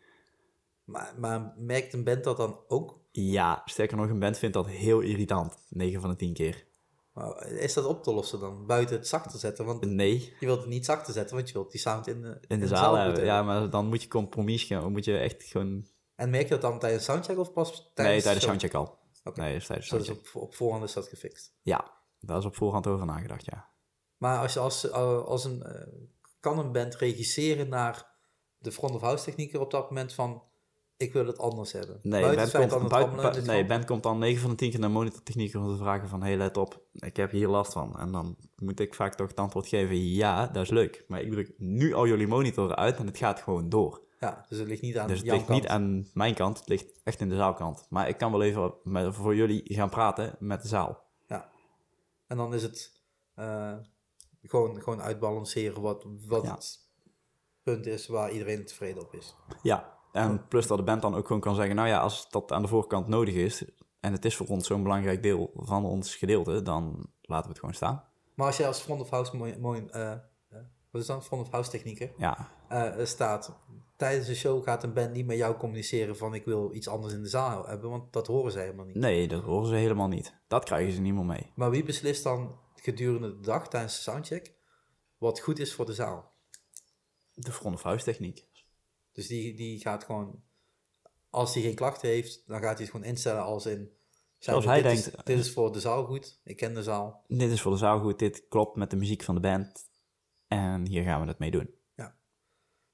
Maar, 0.84 1.14
maar 1.18 1.54
merkt 1.58 1.94
een 1.94 2.04
band 2.04 2.24
dat 2.24 2.38
dan 2.38 2.60
ook? 2.68 3.00
Ja, 3.12 3.62
sterker 3.66 3.98
nog, 3.98 4.10
een 4.10 4.20
band 4.20 4.38
vindt 4.38 4.56
dat 4.56 4.68
heel 4.68 5.00
irritant. 5.00 5.58
9 5.70 6.02
van 6.02 6.10
de 6.10 6.16
10 6.16 6.34
keer. 6.34 6.67
Maar 7.18 7.48
Is 7.48 7.74
dat 7.74 7.86
op 7.86 8.04
te 8.04 8.14
lossen 8.14 8.40
dan? 8.40 8.66
Buiten 8.66 8.96
het 8.96 9.08
zacht 9.08 9.32
te 9.32 9.38
zetten? 9.38 9.66
Want 9.66 9.86
Nee, 9.86 10.34
je 10.40 10.46
wilt 10.46 10.60
het 10.60 10.70
niet 10.70 10.86
zacht 10.86 11.06
te 11.06 11.12
zetten, 11.12 11.36
want 11.36 11.48
je 11.48 11.54
wilt 11.54 11.72
die 11.72 11.80
sound 11.80 12.08
in 12.08 12.22
de, 12.22 12.40
in 12.48 12.60
de, 12.60 12.68
zaal 12.68 12.96
hebben. 12.96 13.14
hebben. 13.14 13.26
Ja, 13.26 13.44
maar 13.44 13.70
dan 13.70 13.88
moet 13.88 14.02
je 14.02 14.08
compromis 14.08 14.64
gaan. 14.64 14.92
Moet 14.92 15.06
je 15.06 15.18
echt 15.18 15.44
gewoon... 15.44 15.88
En 16.16 16.30
merk 16.30 16.44
je 16.44 16.50
dat 16.50 16.62
dan 16.62 16.80
tijdens 16.80 17.04
soundcheck 17.04 17.38
of 17.38 17.54
pas 17.54 17.92
tijdens 17.94 18.16
nee, 18.16 18.22
tijdens 18.22 18.46
soundcheck 18.46 18.74
al. 18.74 19.00
Oké. 19.24 19.40
Nee, 19.40 19.60
tijdens 19.62 19.88
Zo, 19.88 19.98
dus 19.98 20.06
soundcheck. 20.06 20.36
op, 20.36 20.42
op 20.42 20.56
voorhand 20.56 20.84
is 20.84 20.94
dat 20.94 21.08
gefixt. 21.08 21.54
Ja, 21.62 21.94
daar 22.20 22.38
is 22.38 22.46
op 22.46 22.56
voorhand 22.56 22.88
over 22.88 23.06
nagedacht, 23.06 23.46
ja. 23.46 23.70
Maar 24.18 24.40
als 24.40 24.54
je 24.54 24.60
als, 24.60 24.92
als 24.92 25.46
een, 25.46 25.64
eh, 25.64 25.88
kan 26.40 26.60
een 26.60 26.72
band 26.72 26.96
regisseren 26.96 27.70
naar 27.70 28.06
de 28.58 28.72
front 28.72 28.96
of 28.96 29.02
house 29.02 29.24
technieker 29.24 29.60
op 29.60 29.72
dat 29.72 29.90
moment 29.90 30.14
van 30.14 30.44
ik 30.98 31.14
wil 31.14 31.26
het 31.28 31.38
anders 31.38 31.72
hebben. 31.72 32.00
Nee, 32.02 32.22
Buiten 32.22 32.48
feit 32.48 32.70
komt, 32.74 32.90
buiten- 32.90 33.00
rammelen 33.12 33.32
bu- 33.32 33.38
is 33.40 33.46
nee, 33.46 33.66
band 33.66 33.86
komt 33.86 34.04
dan 34.04 34.18
9 34.20 34.42
van 34.42 34.50
de 34.50 34.56
10 34.56 34.70
keer 34.72 34.80
naar 34.80 34.92
monitortechniek 34.92 35.56
om 35.56 35.68
te 35.68 35.78
vragen 35.78 36.10
van... 36.10 36.22
Hey, 36.24 36.38
let 36.38 36.58
op, 36.58 36.82
ik 36.94 37.16
heb 37.18 37.32
hier 37.32 37.48
last 37.48 37.74
van. 37.74 38.00
En 38.00 38.12
dan 38.12 38.38
moet 38.56 38.80
ik 38.80 38.94
vaak 38.96 39.16
toch 39.16 39.28
het 39.28 39.38
antwoord 39.38 39.68
geven... 39.68 39.98
Ja, 40.14 40.48
dat 40.48 40.64
is 40.64 40.70
leuk. 40.70 41.04
Maar 41.08 41.22
ik 41.22 41.32
druk 41.32 41.54
nu 41.58 41.94
al 41.94 42.08
jullie 42.08 42.28
monitoren 42.28 42.76
uit 42.76 42.98
en 42.98 43.06
het 43.06 43.18
gaat 43.18 43.42
gewoon 43.42 43.70
door. 43.70 44.02
Ja, 44.20 44.46
dus 44.50 44.58
het 44.60 44.68
ligt 44.68 44.82
niet 44.82 44.98
aan 44.98 45.08
Dus 45.08 45.20
het 45.20 45.28
ligt 45.32 45.46
kant. 45.46 45.60
niet 45.62 45.68
aan 45.70 46.08
mijn 46.14 46.34
kant, 46.34 46.60
het 46.60 46.68
ligt 46.68 47.00
echt 47.04 47.20
in 47.22 47.30
de 47.30 47.36
zaalkant. 47.36 47.86
Maar 47.90 48.08
ik 48.10 48.18
kan 48.18 48.32
wel 48.32 48.42
even 48.42 48.74
met, 48.84 49.16
voor 49.16 49.36
jullie 49.36 49.62
gaan 49.66 49.90
praten 49.90 50.36
met 50.40 50.62
de 50.62 50.68
zaal. 50.68 51.04
Ja. 51.28 51.50
En 52.28 52.38
dan 52.38 52.54
is 52.54 52.64
het 52.64 53.02
eh, 53.34 53.74
gewoon, 54.44 54.82
gewoon 54.82 55.02
uitbalanceren 55.02 55.82
wat, 55.82 56.06
wat 56.28 56.44
Ja. 56.44 56.54
het 56.56 56.80
punt 57.64 57.86
is 57.86 58.08
waar 58.08 58.32
iedereen 58.32 58.66
tevreden 58.66 59.02
op 59.02 59.14
is. 59.14 59.36
Ja, 59.62 59.97
en 60.18 60.48
plus 60.48 60.68
dat 60.68 60.78
de 60.78 60.84
band 60.84 61.02
dan 61.02 61.16
ook 61.16 61.28
gewoon 61.28 61.42
kan 61.42 61.56
zeggen... 61.56 61.76
nou 61.76 61.88
ja, 61.88 62.00
als 62.00 62.30
dat 62.30 62.52
aan 62.52 62.62
de 62.62 62.68
voorkant 62.68 63.08
nodig 63.08 63.36
is... 63.36 63.66
en 64.00 64.12
het 64.12 64.26
is 64.26 64.36
voor 64.36 64.48
ons 64.48 64.68
zo'n 64.68 64.84
belangrijk 64.84 65.24
deel 65.24 65.52
van 65.56 65.86
ons 65.86 66.16
gedeelte... 66.16 66.62
dan 66.62 67.10
laten 67.22 67.46
we 67.46 67.50
het 67.50 67.60
gewoon 67.60 67.76
staan. 67.76 68.04
Maar 68.34 68.48
als 68.48 68.58
jij 68.58 68.68
als 68.68 68.80
front 68.80 69.02
of 69.02 69.10
house 69.10 69.36
mooi, 69.36 69.58
mooi 69.60 69.86
eh, 69.90 70.12
eh, 70.12 70.20
wat 70.92 71.02
is 71.02 71.08
dan 71.08 71.24
front 71.24 71.46
of 71.46 71.52
house 71.52 71.70
technieker 71.70 72.12
Ja, 72.18 72.52
eh, 72.68 73.06
staat 73.06 73.58
tijdens 73.96 74.28
de 74.28 74.36
show 74.36 74.64
gaat 74.64 74.84
een 74.84 74.94
band 74.94 75.14
niet 75.14 75.26
met 75.26 75.38
jou 75.38 75.58
communiceren 75.58 76.18
van 76.18 76.34
ik 76.34 76.46
wil 76.46 76.74
iets 76.74 76.88
anders 76.88 77.14
in 77.14 77.22
de 77.22 77.30
zaal 77.30 77.68
hebben, 77.68 77.90
want 77.90 78.14
dat 78.14 78.28
horen 78.28 78.52
zij 78.52 78.64
helemaal 78.64 78.86
niet. 78.86 78.96
nee, 78.96 79.28
dat 79.28 79.44
horen 79.44 79.68
ze 79.68 79.76
helemaal 79.76 80.08
niet. 80.08 80.36
Dat 80.48 80.64
krijgen 80.64 80.94
ze 80.94 81.02
niet 81.02 81.14
meer 81.14 81.26
mee. 81.26 81.52
Maar 81.56 81.70
wie 81.70 81.84
beslist 81.84 82.24
dan 82.24 82.60
gedurende 82.76 83.36
de 83.36 83.42
dag 83.42 83.68
tijdens 83.68 83.96
de 83.96 84.02
soundcheck 84.02 84.54
wat 85.18 85.40
goed 85.40 85.60
is 85.60 85.74
voor 85.74 85.86
de 85.86 85.94
zaal? 85.94 86.32
De 87.34 87.52
front 87.52 87.76
of 87.76 87.82
house 87.82 88.04
techniek. 88.04 88.46
Dus 89.18 89.28
die, 89.28 89.54
die 89.54 89.80
gaat 89.80 90.04
gewoon, 90.04 90.42
als 91.30 91.54
hij 91.54 91.64
geen 91.64 91.76
klachten 91.76 92.10
heeft, 92.10 92.44
dan 92.48 92.60
gaat 92.62 92.74
hij 92.74 92.82
het 92.82 92.90
gewoon 92.90 93.06
instellen 93.06 93.44
als 93.44 93.66
in... 93.66 93.92
Zoals 94.38 94.64
dit 94.66 94.74
hij 94.74 94.94
is- 94.94 95.04
denkt. 95.04 95.26
dit 95.26 95.40
is 95.40 95.52
voor 95.52 95.72
de 95.72 95.80
zaal 95.80 96.06
goed, 96.06 96.40
ik 96.44 96.58
ken 96.58 96.74
de 96.74 96.84
zaal. 96.84 97.24
Dit 97.28 97.52
is 97.52 97.62
voor 97.62 97.72
de 97.72 97.78
zaal 97.78 98.00
goed, 98.00 98.20
dit 98.20 98.48
klopt 98.48 98.76
met 98.76 98.90
de 98.90 98.96
muziek 98.96 99.24
van 99.24 99.36
de 99.36 99.42
band. 99.42 99.90
En 100.48 100.88
hier 100.88 101.04
gaan 101.04 101.22
we 101.22 101.28
het 101.28 101.40
mee 101.40 101.52
doen. 101.52 101.70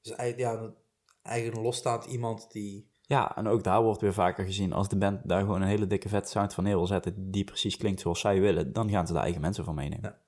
Dus 0.02 0.12
ei- 0.16 0.34
ja, 0.38 0.74
eigenlijk 1.22 1.62
losstaand 1.62 2.06
iemand 2.06 2.52
die... 2.52 2.90
Ja, 3.02 3.36
en 3.36 3.48
ook 3.48 3.64
daar 3.64 3.84
wordt 3.84 4.02
weer 4.02 4.14
vaker 4.14 4.46
gezien, 4.46 4.74
als 4.74 4.90
de 4.90 4.98
band 4.98 5.28
daar 5.30 5.40
gewoon 5.42 5.62
een 5.62 5.68
hele 5.68 5.88
dikke 5.88 6.10
vet 6.10 6.30
sound 6.30 6.54
van 6.54 6.64
neer 6.64 6.76
wil 6.76 6.88
zetten, 6.88 7.32
die 7.32 7.44
precies 7.44 7.78
klinkt 7.78 8.00
zoals 8.02 8.20
zij 8.20 8.40
willen, 8.40 8.74
dan 8.74 8.90
gaan 8.90 9.08
ze 9.08 9.14
daar 9.14 9.24
eigen 9.24 9.42
mensen 9.42 9.64
van 9.66 9.76
meenemen. 9.76 10.10
Ja. 10.10 10.22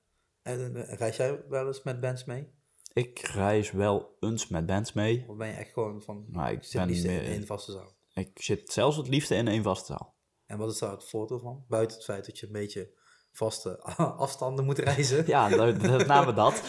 En, 0.52 0.76
eh, 0.86 0.94
reis 0.98 1.16
jij 1.16 1.44
wel 1.48 1.66
eens 1.66 1.82
met 1.82 2.00
bands 2.00 2.24
mee? 2.24 2.54
Ik 2.96 3.18
reis 3.18 3.70
wel 3.70 4.16
eens 4.20 4.48
met 4.48 4.66
bands 4.66 4.92
mee, 4.92 5.24
Of 5.28 5.36
ben 5.36 5.48
je 5.48 5.54
echt 5.54 5.72
gewoon 5.72 6.02
van, 6.02 6.26
maar 6.28 6.52
ik 6.52 6.64
zit 6.64 6.80
ben 6.80 6.86
liefst 6.86 7.04
in 7.04 7.20
één 7.20 7.46
vaste 7.46 7.72
zaal? 7.72 7.96
Ik 8.14 8.42
zit 8.42 8.72
zelfs 8.72 8.96
het 8.96 9.08
liefste 9.08 9.34
in 9.34 9.48
één 9.48 9.62
vaste 9.62 9.92
zaal. 9.92 10.14
En 10.46 10.58
wat 10.58 10.72
is 10.72 10.78
daar 10.78 10.90
het 10.90 11.04
voordeel 11.04 11.38
van? 11.38 11.64
Buiten 11.68 11.96
het 11.96 12.04
feit 12.04 12.26
dat 12.26 12.38
je 12.38 12.46
een 12.46 12.52
beetje 12.52 12.90
vaste 13.32 13.80
afstanden 14.24 14.64
moet 14.64 14.78
reizen. 14.78 15.26
Ja, 15.26 15.48
met 15.96 16.06
name 16.06 16.32
dat. 16.32 16.62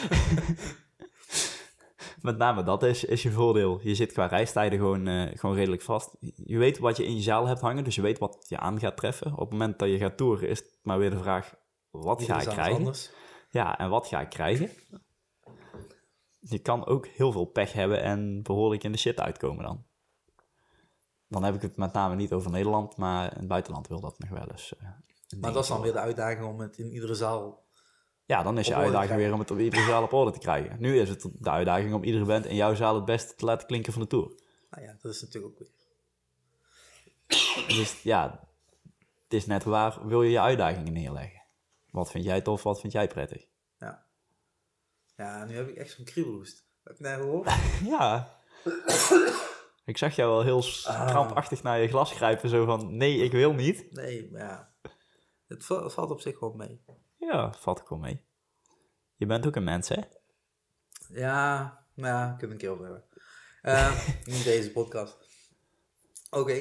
met 2.22 2.38
name 2.38 2.64
dat 2.64 2.84
is, 2.84 3.04
is 3.04 3.24
je 3.24 3.32
voordeel. 3.32 3.80
Je 3.82 3.96
zit 3.96 4.12
qua 4.12 4.26
reistijden 4.26 4.80
gewoon, 4.80 5.08
eh, 5.08 5.38
gewoon 5.38 5.56
redelijk 5.56 5.82
vast. 5.82 6.16
Je 6.36 6.58
weet 6.58 6.78
wat 6.78 6.98
je 6.98 7.06
in 7.06 7.16
je 7.16 7.22
zaal 7.22 7.48
hebt 7.48 7.62
hangen, 7.62 7.84
dus 7.84 7.96
je 7.96 8.02
weet 8.02 8.20
wat 8.20 8.46
je 8.48 8.58
aan 8.58 8.80
gaat 8.80 8.98
treffen. 8.98 9.32
Op 9.32 9.40
het 9.40 9.52
moment 9.52 9.80
dat 9.80 9.90
je 9.90 9.98
gaat 9.98 10.18
toeren 10.18 10.50
is 10.50 10.60
het 10.60 10.80
maar 10.82 11.00
weer 11.00 11.10
de 11.10 11.20
vraag, 11.20 11.56
wat 11.90 12.24
ga 12.24 12.42
ik 12.42 12.48
krijgen? 12.48 12.76
anders. 12.76 13.12
Ja, 13.50 13.78
en 13.78 13.90
wat 13.90 14.08
ga 14.08 14.22
ik 14.22 14.30
krijgen? 14.30 14.70
Je 16.40 16.60
kan 16.60 16.86
ook 16.86 17.08
heel 17.08 17.32
veel 17.32 17.46
pech 17.46 17.74
hebben 17.74 18.02
en 18.02 18.44
behoorlijk 18.44 18.84
in 18.84 18.92
de 18.92 18.98
shit 18.98 19.20
uitkomen 19.20 19.64
dan. 19.64 19.86
Dan 21.28 21.44
heb 21.44 21.56
ik 21.56 21.62
het 21.62 21.78
met 21.78 21.94
name 21.94 22.16
niet 22.16 22.32
over 22.34 22.52
Nederland, 22.52 22.98
maar 22.98 23.32
in 23.32 23.38
het 23.40 23.48
buitenland 23.48 23.88
wil 23.88 24.00
dat 24.00 24.20
nog 24.20 24.30
wel 24.30 24.48
eens. 24.52 24.76
eh, 24.78 24.88
Maar 25.40 25.54
dat 25.54 25.64
is 25.64 25.70
dan 25.70 25.82
weer 25.82 25.92
de 25.94 26.00
uitdaging 26.00 26.46
om 26.46 26.60
het 26.60 26.78
in 26.78 26.92
iedere 26.92 27.16
zaal... 27.16 27.66
ja, 28.26 28.44
dan 28.44 28.58
is 28.58 28.68
je 28.68 28.76
uitdaging 28.76 29.16
weer 29.18 29.34
om 29.34 29.40
het 29.40 29.52
op 29.52 29.60
iedere 29.60 29.86
zaal 29.86 30.04
op 30.04 30.14
orde 30.14 30.32
te 30.32 30.40
krijgen. 30.40 30.76
Nu 30.80 31.00
is 31.00 31.10
het 31.10 31.30
de 31.34 31.50
uitdaging 31.50 31.94
om 31.94 32.04
iedere 32.04 32.26
band 32.26 32.46
in 32.46 32.56
jouw 32.56 32.76
zaal 32.76 32.96
het 32.96 33.06
beste 33.06 33.36
te 33.36 33.46
laten 33.46 33.68
klinken 33.68 33.94
van 33.94 34.02
de 34.02 34.08
tour. 34.08 34.28
Nou 34.70 34.84
ja, 34.84 34.98
dat 35.02 35.14
is 35.14 35.22
natuurlijk 35.22 35.54
ook 35.54 35.60
weer... 35.60 35.70
Dus 37.68 38.02
ja, 38.02 38.48
het 39.24 39.34
is 39.34 39.46
net 39.46 39.64
waar 39.64 40.08
wil 40.08 40.24
je 40.24 40.32
je 40.32 40.40
uitdagingen 40.40 40.94
neerleggen. 40.94 41.42
Wat 41.92 42.12
vind 42.12 42.24
jij 42.24 42.42
tof, 42.42 42.64
wat 42.64 42.80
vind 42.80 42.94
jij 42.94 43.08
prettig? 43.08 43.46
Ja. 45.18 45.46
Nu 45.46 45.56
heb 45.56 45.68
ik 45.70 45.76
echt 45.76 45.92
zo'n 45.92 46.06
kriebelhoest. 46.06 46.66
Heb 46.84 46.98
je 46.98 47.08
het 47.08 47.18
nou 47.18 47.22
gehoord? 47.30 47.50
Ja. 47.94 48.36
Ik 49.86 49.98
zag 49.98 50.16
jou 50.16 50.30
wel 50.32 50.44
heel 50.44 50.64
Ah. 50.86 51.08
krampachtig 51.08 51.64
naar 51.64 51.80
je 51.80 51.88
glas 51.88 52.12
grijpen, 52.12 52.50
zo 52.50 52.66
van 52.66 52.98
nee, 52.98 53.18
ik 53.18 53.32
wil 53.32 53.54
niet. 53.54 53.92
Nee, 53.92 54.30
maar 54.32 54.42
ja. 54.42 54.74
Het 55.48 55.66
va- 55.66 55.90
valt 55.90 56.12
op 56.12 56.22
zich 56.22 56.40
wel 56.40 56.54
mee. 56.54 56.82
Ja, 57.18 57.54
valt 57.54 57.80
ik 57.80 57.88
wel 57.88 58.00
mee. 58.00 58.22
Je 59.16 59.26
bent 59.26 59.48
ook 59.48 59.56
een 59.56 59.64
mens, 59.64 59.90
hè? 59.90 60.02
Ja, 61.10 61.64
nou 61.94 62.14
ja, 62.16 62.36
kunnen 62.38 62.48
we 62.48 62.54
een 62.54 62.58
keer 62.58 62.70
over 62.70 62.84
hebben. 62.84 63.04
Eh, 63.62 64.08
niet 64.26 64.44
deze 64.44 64.72
podcast. 64.72 65.18
Oké. 66.30 66.54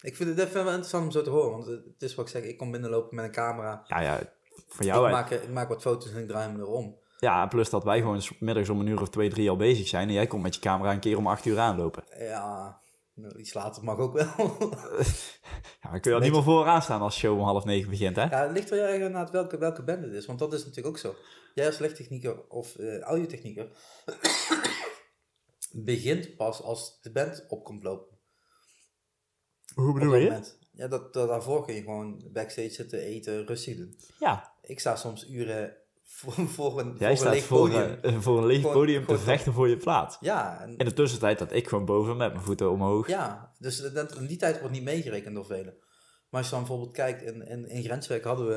Ik 0.00 0.16
vind 0.16 0.28
het 0.28 0.38
even 0.38 0.54
wel 0.54 0.66
interessant 0.66 1.04
om 1.04 1.10
zo 1.10 1.22
te 1.22 1.30
horen, 1.30 1.50
want 1.50 1.66
het 1.66 2.02
is 2.02 2.14
wat 2.14 2.24
ik 2.26 2.30
zeg, 2.32 2.42
ik 2.42 2.58
kom 2.58 2.70
binnenlopen 2.70 3.14
met 3.16 3.24
een 3.24 3.32
camera. 3.32 3.84
Ja, 3.86 4.00
ja, 4.00 4.18
voor 4.68 4.80
Ik 4.80 4.86
jou 4.86 5.04
uit. 5.04 5.12
maak, 5.14 5.30
ik 5.30 5.48
maak 5.50 5.68
wat 5.68 5.82
foto's 5.82 6.12
en 6.12 6.22
ik 6.22 6.28
draai 6.28 6.50
hem 6.50 6.60
erom. 6.60 6.98
Ja, 7.20 7.46
plus 7.46 7.70
dat 7.70 7.84
wij 7.84 7.98
gewoon 7.98 8.22
middags 8.38 8.68
om 8.68 8.80
een 8.80 8.86
uur 8.86 9.00
of 9.00 9.08
twee, 9.08 9.28
drie 9.28 9.50
al 9.50 9.56
bezig 9.56 9.88
zijn. 9.88 10.08
En 10.08 10.14
jij 10.14 10.26
komt 10.26 10.42
met 10.42 10.54
je 10.54 10.60
camera 10.60 10.92
een 10.92 11.00
keer 11.00 11.16
om 11.16 11.26
acht 11.26 11.44
uur 11.44 11.58
aanlopen. 11.58 12.04
Ja, 12.18 12.80
nou, 13.14 13.38
iets 13.38 13.54
later 13.54 13.84
mag 13.84 13.98
ook 13.98 14.12
wel. 14.12 14.34
Ja, 15.82 15.90
dan 15.90 16.00
kun 16.00 16.10
je 16.10 16.16
al 16.18 16.22
niet 16.22 16.32
meer 16.32 16.42
vooraan 16.42 16.82
staan 16.82 17.00
als 17.00 17.18
show 17.18 17.38
om 17.38 17.44
half 17.44 17.64
negen 17.64 17.90
begint, 17.90 18.16
hè? 18.16 18.22
ja, 18.22 18.42
het 18.42 18.52
ligt 18.52 18.70
heel 18.70 18.82
erg 18.82 19.14
aan 19.14 19.30
welke, 19.30 19.58
welke 19.58 19.82
band 19.82 20.02
het 20.02 20.12
is, 20.12 20.26
want 20.26 20.38
dat 20.38 20.52
is 20.52 20.60
natuurlijk 20.60 20.86
ook 20.86 20.98
zo. 20.98 21.14
Jij 21.54 21.66
als 21.66 21.78
lichttechnieker 21.78 22.48
of 22.48 22.76
eh 22.76 23.00
audiotechnieker 23.00 23.68
begint 25.72 26.36
pas 26.36 26.62
als 26.62 27.00
de 27.00 27.12
band 27.12 27.44
op 27.48 27.64
komt 27.64 27.82
lopen. 27.82 28.18
Hoe 29.74 29.98
dat 29.98 30.08
moment. 30.08 30.58
Ja, 30.72 30.88
dat, 30.88 31.12
dat, 31.12 31.28
daarvoor 31.28 31.64
kun 31.64 31.74
je 31.74 31.80
gewoon 31.80 32.28
backstage 32.32 32.70
zitten, 32.70 32.98
eten, 32.98 33.46
rustig 33.46 33.76
doen. 33.76 33.96
Ja, 34.18 34.52
Ik 34.62 34.80
sta 34.80 34.96
soms 34.96 35.28
uren 35.28 35.76
voor, 36.12 36.32
voor 36.56 36.80
een, 36.80 36.96
jij 36.98 36.98
voor 36.98 37.08
een 37.10 37.16
staat 37.16 37.32
leeg 37.32 37.44
voor, 37.44 37.58
podium. 37.58 37.98
eh, 38.02 38.20
voor 38.20 38.38
een 38.38 38.46
leeg 38.46 38.60
Gewoon- 38.60 38.72
podium 38.74 39.06
te 39.06 39.18
vechten 39.18 39.52
voor 39.52 39.68
je 39.68 39.76
plaats. 39.76 40.16
Ja, 40.20 40.60
en, 40.60 40.76
In 40.76 40.84
de 40.84 40.92
tussentijd 40.92 41.38
dat 41.38 41.52
ik 41.52 41.68
gewoon 41.68 41.84
boven 41.84 42.16
met 42.16 42.32
mijn 42.32 42.44
voeten 42.44 42.70
omhoog. 42.70 43.06
ja, 43.08 43.52
dus 43.58 43.92
dat, 43.92 44.14
in 44.16 44.26
die 44.26 44.36
tijd 44.36 44.58
wordt 44.58 44.74
niet 44.74 44.82
meegerekend 44.84 45.34
door 45.34 45.46
velen. 45.46 45.74
Maar 46.30 46.40
als 46.40 46.44
je 46.50 46.50
dan 46.56 46.64
bijvoorbeeld 46.64 46.92
kijkt, 46.96 47.22
in, 47.22 47.46
in, 47.48 47.68
in 47.68 47.82
Grenswerk 47.82 48.24
hadden 48.24 48.46
we 48.46 48.54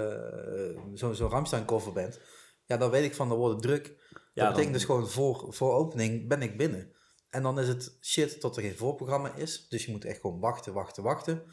eh, 0.76 0.82
zo'n 0.94 1.16
zo 1.16 1.28
Ramstein 1.28 1.66
coverband. 1.66 2.20
Ja, 2.66 2.78
dan 2.78 2.90
weet 2.90 3.04
ik 3.04 3.16
van, 3.16 3.30
wordt 3.30 3.54
het 3.54 3.62
druk. 3.64 3.84
Dat 3.84 4.22
Ja, 4.34 4.44
betekent 4.48 4.64
dan- 4.64 4.72
dus 4.74 4.84
gewoon, 4.86 5.08
voor, 5.10 5.54
voor 5.54 5.74
opening 5.74 6.28
ben 6.28 6.42
ik 6.42 6.58
binnen. 6.58 6.92
En 7.30 7.44
dan 7.44 7.60
is 7.60 7.68
het 7.68 7.98
shit 8.02 8.40
tot 8.40 8.56
er 8.56 8.62
geen 8.62 8.78
voorprogramma 8.78 9.36
is. 9.36 9.68
Dus 9.70 9.86
je 9.86 9.92
moet 9.92 10.06
echt 10.06 10.20
gewoon 10.20 10.40
wachten, 10.40 10.74
wachten, 10.74 11.04
wachten. 11.04 11.44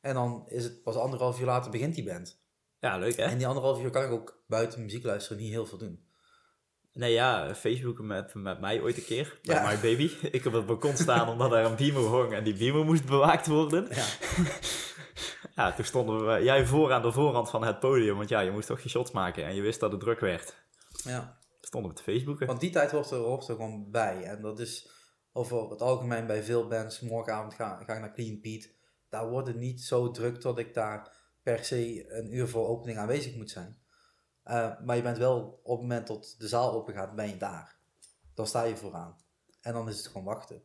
En 0.00 0.14
dan 0.14 0.42
is 0.48 0.64
het 0.64 0.82
pas 0.82 0.94
anderhalf 0.96 1.40
uur 1.40 1.46
later 1.46 1.70
begint 1.70 1.94
die 1.94 2.04
band. 2.04 2.39
Ja, 2.80 2.98
leuk 2.98 3.16
hè? 3.16 3.22
En 3.22 3.38
die 3.38 3.46
anderhalf 3.46 3.82
uur 3.82 3.90
kan 3.90 4.04
ik 4.04 4.10
ook 4.10 4.42
buiten 4.46 4.82
muziek 4.82 5.04
luisteren 5.04 5.42
niet 5.42 5.50
heel 5.50 5.66
veel 5.66 5.78
doen. 5.78 6.08
Nee, 6.92 7.12
ja, 7.12 7.54
Facebook 7.54 7.98
met, 7.98 8.34
met 8.34 8.60
mij 8.60 8.80
ooit 8.80 8.96
een 8.96 9.04
keer. 9.04 9.38
Bij 9.42 9.56
Ja. 9.56 9.68
My 9.70 9.74
Baby. 9.80 10.10
Ik 10.36 10.44
op 10.44 10.52
het 10.52 10.66
balkon 10.66 10.96
staan 10.96 11.28
omdat 11.28 11.52
er 11.52 11.64
een 11.64 11.76
beamer 11.76 12.02
hong 12.02 12.32
en 12.32 12.44
die 12.44 12.56
beamer 12.56 12.84
moest 12.84 13.06
bewaakt 13.06 13.46
worden. 13.46 13.88
Ja, 13.90 14.04
Ja, 15.54 15.72
toen 15.72 15.84
stonden 15.84 16.26
we, 16.26 16.42
jij 16.42 16.66
voor 16.66 16.92
aan 16.92 17.02
de 17.02 17.12
voorrand 17.12 17.50
van 17.50 17.64
het 17.64 17.80
podium, 17.80 18.16
want 18.16 18.28
ja, 18.28 18.40
je 18.40 18.50
moest 18.50 18.66
toch 18.66 18.80
je 18.80 18.88
shots 18.88 19.10
maken 19.10 19.44
en 19.44 19.54
je 19.54 19.60
wist 19.62 19.80
dat 19.80 19.92
het 19.92 20.00
druk 20.00 20.20
werd. 20.20 20.54
ja. 21.04 21.38
Stonden 21.60 21.90
we 21.90 21.96
te 21.96 22.02
Facebooken. 22.02 22.46
Want 22.46 22.60
die 22.60 22.70
tijd 22.70 22.90
hoort 22.90 23.10
er, 23.10 23.18
hoort 23.18 23.48
er 23.48 23.54
gewoon 23.54 23.90
bij. 23.90 24.22
En 24.22 24.42
dat 24.42 24.60
is 24.60 24.90
over 25.32 25.70
het 25.70 25.82
algemeen 25.82 26.26
bij 26.26 26.42
veel 26.42 26.68
bands. 26.68 27.00
Morgenavond 27.00 27.54
ga, 27.54 27.82
ga 27.86 27.94
ik 27.94 28.00
naar 28.00 28.12
Clean 28.12 28.40
Pete. 28.40 28.70
Daar 29.08 29.28
wordt 29.28 29.48
het 29.48 29.56
niet 29.56 29.80
zo 29.80 30.10
druk 30.10 30.40
dat 30.40 30.58
ik 30.58 30.74
daar 30.74 31.12
per 31.42 31.64
se 31.64 32.10
een 32.12 32.34
uur 32.34 32.48
voor 32.48 32.68
opening 32.68 32.98
aanwezig 32.98 33.34
moet 33.36 33.50
zijn. 33.50 33.78
Eh, 34.42 34.80
maar 34.80 34.96
je 34.96 35.02
bent 35.02 35.18
wel 35.18 35.60
op 35.62 35.78
het 35.78 35.80
moment 35.88 36.06
dat 36.06 36.34
de 36.38 36.48
zaal 36.48 36.72
open 36.72 36.94
gaat, 36.94 37.14
ben 37.14 37.28
je 37.28 37.36
daar. 37.36 37.78
Dan 38.34 38.46
sta 38.46 38.62
je 38.62 38.76
vooraan. 38.76 39.16
En 39.60 39.72
dan 39.72 39.88
is 39.88 39.96
het 39.96 40.06
gewoon 40.06 40.24
wachten. 40.24 40.62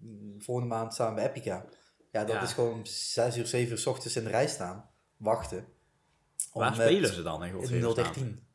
Mm, 0.00 0.42
volgende 0.42 0.74
maand 0.74 0.94
staan 0.94 1.08
we 1.08 1.14
bij 1.20 1.28
Epica. 1.28 1.64
Ja, 2.12 2.24
dat 2.24 2.34
Ja. 2.36 2.42
is 2.42 2.52
gewoon 2.52 2.86
6 2.86 3.36
uur, 3.36 3.46
7 3.46 3.72
uur 3.72 3.78
's 3.78 3.86
ochtends 3.86 4.16
in 4.16 4.24
de 4.24 4.30
rij 4.30 4.48
staan. 4.48 4.90
Wachten. 5.16 5.66
Waar 6.52 6.74
spelen 6.74 7.12
ze 7.14 7.22
dan 7.22 7.44
in 7.44 7.48
In 7.48 7.54
godsnaam? 7.54 7.94
013. 7.94 8.46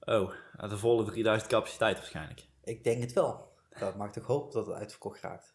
Oh, 0.00 0.32
de 0.68 0.78
volle 0.78 1.04
3000 1.04 1.50
capaciteit 1.50 1.96
waarschijnlijk. 1.96 2.46
Ik 2.64 2.84
denk 2.84 3.02
het 3.02 3.12
wel. 3.12 3.52
Dat 3.78 3.96
maakt 3.96 4.18
ook 4.18 4.24
hoop 4.24 4.52
dat 4.52 4.66
het 4.66 4.76
uitverkocht 4.76 5.20
raakt. 5.20 5.54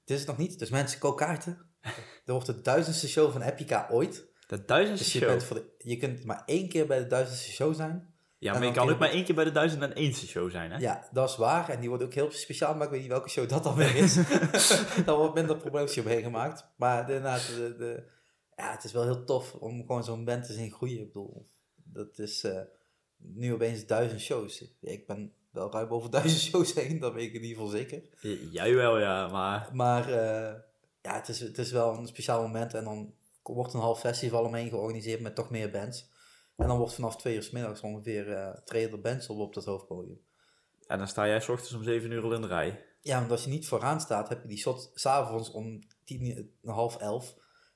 Het 0.00 0.10
is 0.10 0.18
het 0.18 0.26
nog 0.28 0.36
niet, 0.36 0.58
dus 0.58 0.70
mensen, 0.70 0.98
koop 0.98 1.16
kaarten. 1.16 1.70
Er 2.26 2.32
wordt 2.32 2.46
de 2.46 2.60
duizendste 2.60 3.08
show 3.08 3.32
van 3.32 3.42
Epica 3.42 3.88
ooit. 3.90 4.30
De 4.46 4.64
duizendste 4.64 5.04
Dus 5.04 5.12
je, 5.12 5.18
show. 5.18 5.28
bent 5.28 5.44
voor 5.44 5.56
de, 5.56 5.64
je 5.78 5.96
kunt 5.96 6.24
maar 6.24 6.42
één 6.46 6.68
keer 6.68 6.86
bij 6.86 6.98
de 6.98 7.06
duizendste 7.06 7.50
show 7.50 7.74
zijn. 7.74 8.12
Ja, 8.38 8.52
maar 8.52 8.60
je 8.60 8.66
dan 8.66 8.84
kan 8.84 8.92
ook 8.92 8.98
maar 8.98 9.10
één 9.10 9.24
keer 9.24 9.34
bij 9.34 9.44
de 9.44 9.52
duizend 9.52 9.82
en 9.82 9.92
eenste 9.92 10.26
show 10.26 10.50
zijn, 10.50 10.70
hè? 10.70 10.78
Ja, 10.78 11.08
dat 11.12 11.28
is 11.28 11.36
waar. 11.36 11.68
En 11.68 11.80
die 11.80 11.88
wordt 11.88 12.04
ook 12.04 12.14
heel 12.14 12.30
speciaal, 12.30 12.74
maar 12.74 12.84
ik 12.84 12.90
weet 12.90 13.00
niet 13.00 13.10
welke 13.10 13.28
show 13.28 13.48
dat 13.48 13.62
dan 13.62 13.74
weer 13.74 13.96
is. 13.96 14.14
Daar 15.06 15.16
wordt 15.16 15.34
minder 15.34 15.56
promotie 15.56 16.02
omheen 16.02 16.22
gemaakt. 16.22 16.66
Maar 16.76 17.00
inderdaad, 17.00 17.46
de, 17.46 17.76
de, 17.78 18.04
ja, 18.56 18.70
het 18.70 18.84
is 18.84 18.92
wel 18.92 19.02
heel 19.02 19.24
tof 19.24 19.54
om 19.54 19.80
gewoon 19.80 20.04
zo'n 20.04 20.24
band 20.24 20.46
te 20.46 20.52
zien 20.52 20.72
groeien. 20.72 20.98
Ik 20.98 21.06
bedoel, 21.06 21.48
dat 21.74 22.18
is 22.18 22.44
eh, 22.44 22.60
nu 23.16 23.52
opeens 23.52 23.86
duizend 23.86 24.20
shows. 24.20 24.64
Ik 24.80 25.06
ben 25.06 25.32
wel 25.50 25.72
ruim 25.72 25.90
over 25.90 26.10
duizend 26.10 26.40
shows 26.40 26.74
heen, 26.74 26.98
dat 26.98 27.12
weet 27.12 27.28
ik 27.28 27.34
in 27.34 27.42
ieder 27.42 27.56
geval 27.56 27.78
zeker. 27.78 28.02
Jij 28.50 28.74
wel, 28.74 28.98
ja, 28.98 29.28
maar... 29.28 29.70
Maar 29.72 30.12
eh, 30.12 30.54
ja, 31.02 31.14
het 31.14 31.28
is, 31.28 31.40
het 31.40 31.58
is 31.58 31.70
wel 31.72 31.94
een 31.94 32.06
speciaal 32.06 32.42
moment. 32.42 32.74
En 32.74 32.84
dan 32.84 33.14
wordt 33.42 33.74
een 33.74 33.80
half 33.80 34.00
festival 34.00 34.44
omheen 34.44 34.68
georganiseerd 34.68 35.20
met 35.20 35.34
toch 35.34 35.50
meer 35.50 35.70
bands. 35.70 36.10
En 36.56 36.68
dan 36.68 36.78
wordt 36.78 36.94
vanaf 36.94 37.16
twee 37.16 37.34
uur 37.34 37.42
's 37.42 37.50
middags 37.50 37.80
ongeveer 37.80 38.32
eh 38.32 38.54
treden 38.64 38.92
er 38.92 39.00
bands 39.00 39.28
op 39.28 39.38
op 39.38 39.54
dat 39.54 39.64
hoofdpodium. 39.64 40.20
En 40.86 40.98
dan 40.98 41.08
sta 41.08 41.26
jij 41.26 41.40
's 41.40 41.48
ochtends 41.48 41.72
om 41.74 41.82
7 41.82 42.10
uur 42.10 42.22
al 42.22 42.32
in 42.34 42.40
de 42.40 42.46
rij. 42.46 42.84
Ja, 43.00 43.18
want 43.18 43.30
als 43.30 43.44
je 43.44 43.50
niet 43.50 43.66
vooraan 43.66 44.00
staat, 44.00 44.28
heb 44.28 44.42
je 44.42 44.48
die 44.48 44.58
shot 44.58 44.90
s'avonds 44.94 45.50
om 45.50 45.78
tien, 46.04 46.24
uur- 46.26 46.72
half 46.72 46.96
elf 46.96 47.34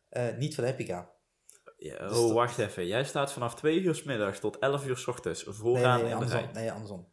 eh, 0.09 0.37
niet 0.37 0.55
van 0.55 0.65
Epica. 0.65 1.11
Ja, 1.79 1.99
Dus 2.09 2.17
oh, 2.19 2.23
dat- 2.27 2.33
wacht 2.33 2.59
even. 2.59 2.87
Jij 2.87 3.05
staat 3.05 3.33
vanaf 3.33 3.55
2 3.55 3.81
uur 3.81 3.95
's 3.95 4.03
middags 4.03 4.41
tot 4.41 4.59
11 4.59 4.87
uur 4.87 4.97
's 4.97 5.07
ochtends 5.07 5.45
vooraan 5.49 5.95
nee, 5.95 6.03
in 6.03 6.09
de 6.09 6.15
andersom. 6.15 6.41
rij. 6.41 6.53
Nee, 6.53 6.73
andersom. 6.73 7.09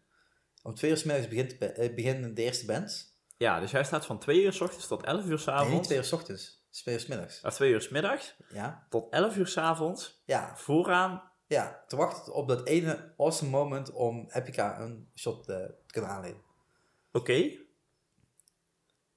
Om 0.63 0.73
twee 0.75 0.91
uur 0.91 0.97
's 0.97 1.03
middags 1.03 1.27
begint, 1.27 1.59
de 1.59 1.65
eh, 1.65 1.95
beginnen 1.95 2.33
de 2.33 2.41
eerste 2.41 2.65
bands. 2.65 3.12
Ja, 3.37 3.59
dus 3.59 3.71
jij 3.71 3.83
staat 3.83 4.05
van 4.05 4.19
2 4.19 4.43
uur 4.43 4.53
's 4.53 4.61
ochtends 4.61 4.87
tot 4.87 5.03
11 5.03 5.25
uur 5.25 5.39
's 5.39 5.45
Nee, 5.45 5.55
niet 5.55 5.63
avonds. 5.65 5.87
twee 5.87 5.97
uur 5.97 6.03
's 6.03 6.11
ochtends. 6.11 6.43
Het 6.65 6.75
is 6.75 6.81
twee 6.81 6.95
uur 6.95 7.01
's 7.01 7.07
middags. 7.07 7.41
Of 7.43 7.53
2 7.53 7.71
uur 7.71 7.81
's 7.81 7.89
middags 7.89 8.35
Ja? 8.49 8.85
tot 8.89 9.11
11 9.13 9.35
uur 9.37 9.47
's 9.47 9.57
avonds. 9.57 10.21
Ja, 10.25 10.55
Vooraan. 10.57 11.31
ja, 11.47 11.83
te 11.87 11.95
wachten 11.95 12.33
op 12.33 12.47
dat 12.47 12.67
ene 12.67 13.13
awesome 13.17 13.51
moment 13.51 13.91
om 13.91 14.29
Epica 14.29 14.79
een 14.79 15.09
shot 15.15 15.49
eh, 15.49 15.55
te 15.55 15.73
kunnen 15.87 16.09
aanleveren. 16.11 16.43
Oké. 17.11 17.51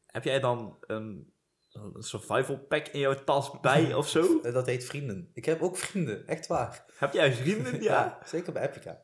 heb 0.06 0.24
jij 0.24 0.40
dan 0.40 0.76
een, 0.86 1.32
een 1.72 2.02
survival 2.02 2.58
pack 2.58 2.86
in 2.88 3.00
jouw 3.00 3.24
tas 3.24 3.60
bij 3.60 3.94
of 4.00 4.08
zo? 4.08 4.40
Eh, 4.40 4.52
Dat 4.52 4.66
heet 4.66 4.84
vrienden. 4.84 5.30
Ik 5.34 5.44
heb 5.44 5.62
ook 5.62 5.76
vrienden, 5.76 6.26
echt 6.26 6.46
waar. 6.46 6.84
heb 6.98 7.12
jij 7.12 7.32
vrienden? 7.32 7.82
Ja. 7.82 8.18
zeker 8.24 8.52
bij 8.52 8.68
Epica. 8.68 9.02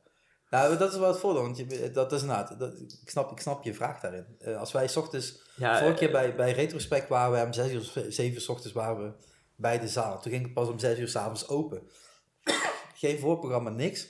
Nou, 0.53 0.77
dat 0.77 0.93
is 0.93 0.99
wel 0.99 1.09
het 1.09 1.19
voordeel, 1.19 1.43
want 1.43 1.57
je, 1.57 1.91
dat 1.91 2.13
is 2.13 2.21
inderdaad, 2.21 2.59
dat, 2.59 2.81
ik, 2.81 3.11
snap, 3.11 3.31
ik 3.31 3.41
snap 3.41 3.65
je 3.65 3.75
vraag 3.75 4.01
daarin. 4.01 4.27
Eh, 4.39 4.59
als 4.59 4.73
wij 4.73 4.89
's 4.89 4.97
ochtends, 4.97 5.43
ja 5.57 5.79
vorige 5.79 5.93
eh, 5.93 5.99
keer 5.99 6.11
bij, 6.11 6.35
bij 6.35 6.53
Retrospect 6.53 7.09
waren 7.09 7.33
we 7.33 7.47
om 7.47 7.53
6 7.53 7.73
uur, 7.73 8.13
7 8.13 8.33
uur 8.33 8.41
's 8.41 8.49
ochtends 8.49 8.73
waren 8.73 9.05
we 9.05 9.13
bij 9.57 9.79
de 9.79 9.89
zaal. 9.89 10.21
Toen 10.21 10.33
ging 10.33 10.45
het 10.45 10.55
pas 10.55 10.69
om 10.69 10.79
6 10.79 10.99
uur 10.99 11.09
's 11.09 11.17
avonds 11.17 11.49
open. 11.49 11.83
geen 13.03 13.19
voorprogramma, 13.19 13.71
niks. 13.71 14.09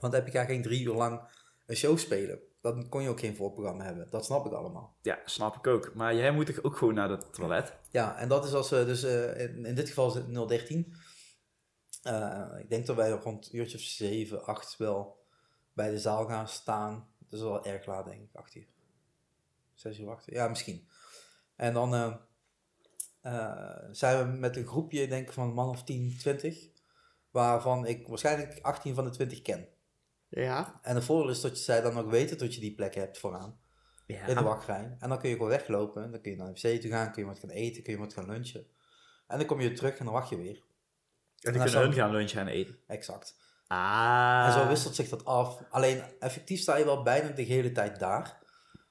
Want 0.00 0.14
Epica 0.14 0.44
ging 0.44 0.62
drie 0.62 0.84
uur 0.84 0.94
lang 0.94 1.20
een 1.66 1.76
show 1.76 1.98
spelen. 1.98 2.38
Dan 2.60 2.88
kon 2.88 3.02
je 3.02 3.08
ook 3.08 3.20
geen 3.20 3.36
voorprogramma 3.36 3.84
hebben. 3.84 4.06
Dat 4.10 4.24
snap 4.24 4.46
ik 4.46 4.52
allemaal. 4.52 4.96
Ja, 5.02 5.18
snap 5.24 5.56
ik 5.56 5.66
ook. 5.66 5.94
Maar 5.94 6.14
jij 6.14 6.32
moet 6.32 6.46
toch 6.46 6.62
ook 6.62 6.76
gewoon 6.76 6.94
naar 6.94 7.10
het 7.10 7.32
toilet? 7.32 7.72
Ja, 7.90 8.16
en 8.16 8.28
dat 8.28 8.44
is 8.44 8.52
als 8.52 8.70
we 8.70 8.84
dus, 8.84 9.02
eh, 9.02 9.40
in, 9.40 9.64
in 9.64 9.74
dit 9.74 9.88
geval 9.88 10.08
is 10.08 10.14
het 10.14 10.48
013. 10.48 10.94
Eh, 12.02 12.46
ik 12.58 12.70
denk 12.70 12.86
dat 12.86 12.96
wij 12.96 13.10
rond 13.10 13.52
uurtje 13.52 13.76
of 13.76 13.84
7, 13.84 14.44
8 14.44 14.76
wel 14.76 15.19
bij 15.80 15.90
de 15.90 15.98
zaal 15.98 16.26
gaan 16.26 16.48
staan. 16.48 17.08
Dat 17.18 17.38
is 17.38 17.46
wel 17.46 17.64
erg 17.64 17.86
laat, 17.86 18.04
denk 18.04 18.22
ik, 18.22 18.34
8 18.34 18.54
uur. 18.54 18.66
6 19.74 19.98
uur, 19.98 20.10
8 20.10 20.28
uur, 20.28 20.34
ja, 20.34 20.48
misschien. 20.48 20.88
En 21.56 21.72
dan 21.72 21.94
eh, 21.94 22.14
eh, 23.20 23.88
zijn 23.90 24.32
we 24.32 24.38
met 24.38 24.56
een 24.56 24.66
groepje, 24.66 25.08
denk 25.08 25.26
ik, 25.26 25.32
van 25.32 25.48
een 25.48 25.54
man 25.54 25.68
of 25.68 25.84
10, 25.84 26.16
20. 26.18 26.68
Waarvan 27.30 27.86
ik 27.86 28.06
waarschijnlijk 28.06 28.58
18 28.62 28.94
van 28.94 29.04
de 29.04 29.10
20 29.10 29.42
ken. 29.42 29.68
Ja. 30.28 30.80
En 30.82 30.94
de 30.94 31.02
voordeel 31.02 31.30
is 31.30 31.40
dat 31.40 31.56
je, 31.56 31.62
zij 31.62 31.80
dan 31.80 31.98
ook 31.98 32.10
weten 32.10 32.38
dat 32.38 32.54
je 32.54 32.60
die 32.60 32.74
plek 32.74 32.94
hebt 32.94 33.18
vooraan 33.18 33.60
ja. 34.06 34.26
in 34.26 34.36
de 34.36 34.42
wachtrij. 34.42 34.96
En 34.98 35.08
dan 35.08 35.18
kun 35.18 35.28
je 35.28 35.34
gewoon 35.34 35.50
weglopen. 35.50 36.10
Dan 36.10 36.20
kun 36.20 36.30
je 36.30 36.36
naar 36.36 36.54
de 36.54 36.60
wc 36.60 36.80
toe 36.80 36.90
gaan, 36.90 37.12
kun 37.12 37.22
je 37.22 37.28
wat 37.28 37.38
gaan 37.38 37.50
eten, 37.50 37.82
kun 37.82 37.92
je 37.92 37.98
wat 37.98 38.14
gaan 38.14 38.26
lunchen. 38.26 38.66
En 39.26 39.38
dan 39.38 39.46
kom 39.46 39.60
je 39.60 39.72
terug 39.72 39.98
en 39.98 40.04
dan 40.04 40.14
wacht 40.14 40.28
je 40.28 40.36
weer. 40.36 40.56
En 40.56 40.62
dan 41.40 41.52
dan 41.52 41.62
kunnen 41.62 41.80
hun 41.80 41.92
gaan 41.92 42.10
lunchen 42.10 42.40
en 42.40 42.48
eten. 42.48 42.78
Exact. 42.86 43.36
Ah. 43.72 44.44
En 44.46 44.52
zo 44.52 44.68
wisselt 44.68 44.94
zich 44.94 45.08
dat 45.08 45.24
af. 45.24 45.62
Alleen 45.70 46.02
effectief 46.18 46.60
sta 46.60 46.76
je 46.76 46.84
wel 46.84 47.02
bijna 47.02 47.28
de 47.28 47.42
hele 47.42 47.72
tijd 47.72 47.98
daar. 47.98 48.38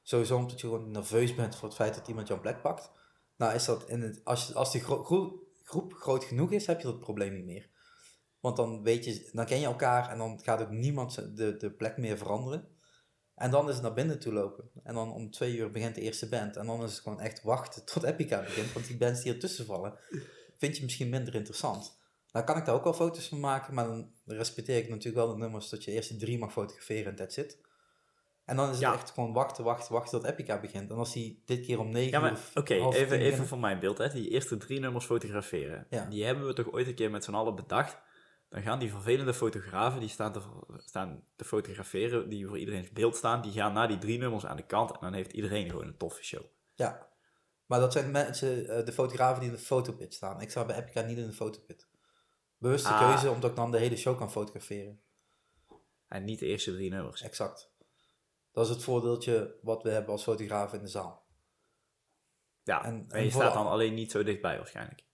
Sowieso 0.03 0.35
omdat 0.35 0.61
je 0.61 0.67
gewoon 0.67 0.91
nerveus 0.91 1.35
bent 1.35 1.55
voor 1.55 1.67
het 1.67 1.77
feit 1.77 1.95
dat 1.95 2.07
iemand 2.07 2.27
jouw 2.27 2.39
plek 2.39 2.61
pakt. 2.61 2.91
Nou 3.37 3.53
is 3.53 3.65
dat 3.65 3.89
in 3.89 4.01
het, 4.01 4.21
als, 4.23 4.47
je- 4.47 4.53
als 4.53 4.71
die 4.71 4.81
gro- 4.81 5.03
gro- 5.03 5.39
groep 5.63 5.93
groot 5.93 6.23
genoeg 6.23 6.51
is, 6.51 6.65
heb 6.67 6.81
je 6.81 6.87
dat 6.87 6.99
probleem 6.99 7.33
niet 7.33 7.45
meer. 7.45 7.69
Want 8.39 8.55
dan 8.55 8.83
weet 8.83 9.05
je, 9.05 9.29
dan 9.33 9.45
ken 9.45 9.59
je 9.59 9.65
elkaar 9.65 10.09
en 10.09 10.17
dan 10.17 10.39
gaat 10.43 10.61
ook 10.61 10.69
niemand 10.71 11.15
de, 11.37 11.57
de 11.57 11.71
plek 11.71 11.97
meer 11.97 12.17
veranderen. 12.17 12.67
En 13.35 13.51
dan 13.51 13.67
is 13.67 13.73
het 13.73 13.83
naar 13.83 13.93
binnen 13.93 14.19
toe 14.19 14.33
lopen. 14.33 14.69
En 14.83 14.93
dan 14.93 15.11
om 15.13 15.31
twee 15.31 15.55
uur 15.55 15.71
begint 15.71 15.95
de 15.95 16.01
eerste 16.01 16.29
band. 16.29 16.55
En 16.57 16.65
dan 16.65 16.83
is 16.83 16.91
het 16.91 16.99
gewoon 17.01 17.19
echt 17.19 17.43
wachten 17.43 17.85
tot 17.85 18.03
Epica 18.03 18.41
begint. 18.41 18.73
Want 18.73 18.87
die 18.87 18.97
bands 18.97 19.21
die 19.21 19.33
ertussen 19.33 19.65
vallen, 19.65 19.97
vind 20.57 20.77
je 20.77 20.83
misschien 20.83 21.09
minder 21.09 21.35
interessant. 21.35 21.97
Nou 22.31 22.45
kan 22.45 22.57
ik 22.57 22.65
daar 22.65 22.75
ook 22.75 22.83
wel 22.83 22.93
foto's 22.93 23.27
van 23.27 23.39
maken, 23.39 23.73
maar 23.73 23.85
dan 23.87 24.11
respecteer 24.25 24.77
ik 24.77 24.89
natuurlijk 24.89 25.15
wel 25.25 25.27
de 25.35 25.37
nummers 25.41 25.69
dat 25.69 25.83
je 25.83 25.91
eerst 25.91 26.09
de 26.09 26.15
drie 26.17 26.37
mag 26.37 26.51
fotograferen 26.51 27.05
en 27.05 27.15
that's 27.15 27.37
it. 27.37 27.61
En 28.45 28.55
dan 28.55 28.65
is 28.65 28.71
het 28.71 28.79
Ja. 28.81 28.93
echt 28.93 29.11
gewoon 29.11 29.33
wachten, 29.33 29.63
wachten, 29.63 29.93
wachten 29.93 30.19
tot 30.21 30.29
Epica 30.29 30.59
begint. 30.59 30.89
En 30.91 30.97
als 30.97 31.13
hij 31.13 31.39
dit 31.45 31.65
keer 31.65 31.79
om 31.79 31.89
negen 31.89 32.21
Ja, 32.21 32.37
oké, 32.53 32.73
even, 32.73 32.95
even 32.95 33.19
begint- 33.29 33.47
van 33.47 33.59
mijn 33.59 33.79
beeld. 33.79 33.97
Hè. 33.97 34.09
Die 34.09 34.29
eerste 34.29 34.57
drie 34.57 34.79
nummers 34.79 35.05
fotograferen. 35.05 35.87
Ja. 35.89 36.05
Die 36.05 36.25
hebben 36.25 36.45
we 36.47 36.53
toch 36.53 36.71
ooit 36.71 36.87
een 36.87 36.95
keer 36.95 37.11
met 37.11 37.23
z'n 37.23 37.33
allen 37.33 37.55
bedacht. 37.55 37.97
Dan 38.49 38.61
gaan 38.61 38.79
die 38.79 38.91
vervelende 38.91 39.33
fotografen, 39.33 39.99
die 39.99 40.09
staan 40.09 40.31
te, 40.33 40.41
staan 40.77 41.23
te 41.35 41.43
fotograferen, 41.45 42.29
die 42.29 42.47
voor 42.47 42.57
iedereen's 42.57 42.91
beeld 42.91 43.15
staan, 43.15 43.41
die 43.41 43.51
gaan 43.51 43.73
naar 43.73 43.87
die 43.87 43.97
drie 43.97 44.17
nummers 44.17 44.45
aan 44.45 44.57
de 44.57 44.65
kant 44.65 44.91
en 44.91 44.97
dan 45.01 45.13
heeft 45.13 45.31
iedereen 45.31 45.69
gewoon 45.69 45.87
een 45.87 45.97
toffe 45.97 46.23
show. 46.23 46.43
Ja. 46.75 47.07
Maar 47.65 47.79
dat 47.79 47.91
zijn 47.93 48.11
mensen, 48.11 48.67
eh, 48.69 48.85
de 48.85 48.91
fotografen 48.93 49.39
die 49.41 49.49
in 49.49 49.55
de 49.55 49.61
fotopit 49.61 50.13
staan. 50.13 50.41
Ik 50.41 50.49
sta 50.49 50.65
bij 50.65 50.77
Epica 50.77 51.01
niet 51.01 51.17
in 51.17 51.25
de 51.27 51.33
fotopit. 51.33 51.87
Bewuste 52.59 52.89
Ah. 52.89 53.09
keuze, 53.09 53.29
omdat 53.31 53.49
ik 53.49 53.55
dan 53.55 53.71
de 53.71 53.77
hele 53.77 53.97
show 53.97 54.17
kan 54.17 54.31
fotograferen. 54.31 55.01
En 56.07 56.23
niet 56.23 56.39
de 56.39 56.45
eerste 56.45 56.71
drie 56.73 56.89
nummers. 56.89 57.21
Exact. 57.21 57.71
Dat 58.51 58.65
is 58.65 58.71
het 58.71 58.83
voordeeltje 58.83 59.55
wat 59.61 59.83
we 59.83 59.89
hebben 59.89 60.11
als 60.11 60.23
fotograaf 60.23 60.73
in 60.73 60.81
de 60.81 60.87
zaal. 60.87 61.27
Ja, 62.63 62.83
En- 62.83 63.05
je 63.23 63.29
staat 63.31 63.53
dan 63.53 63.67
alleen 63.67 63.93
niet 63.93 64.11
zo 64.11 64.23
dichtbij 64.23 64.57
waarschijnlijk. 64.57 65.07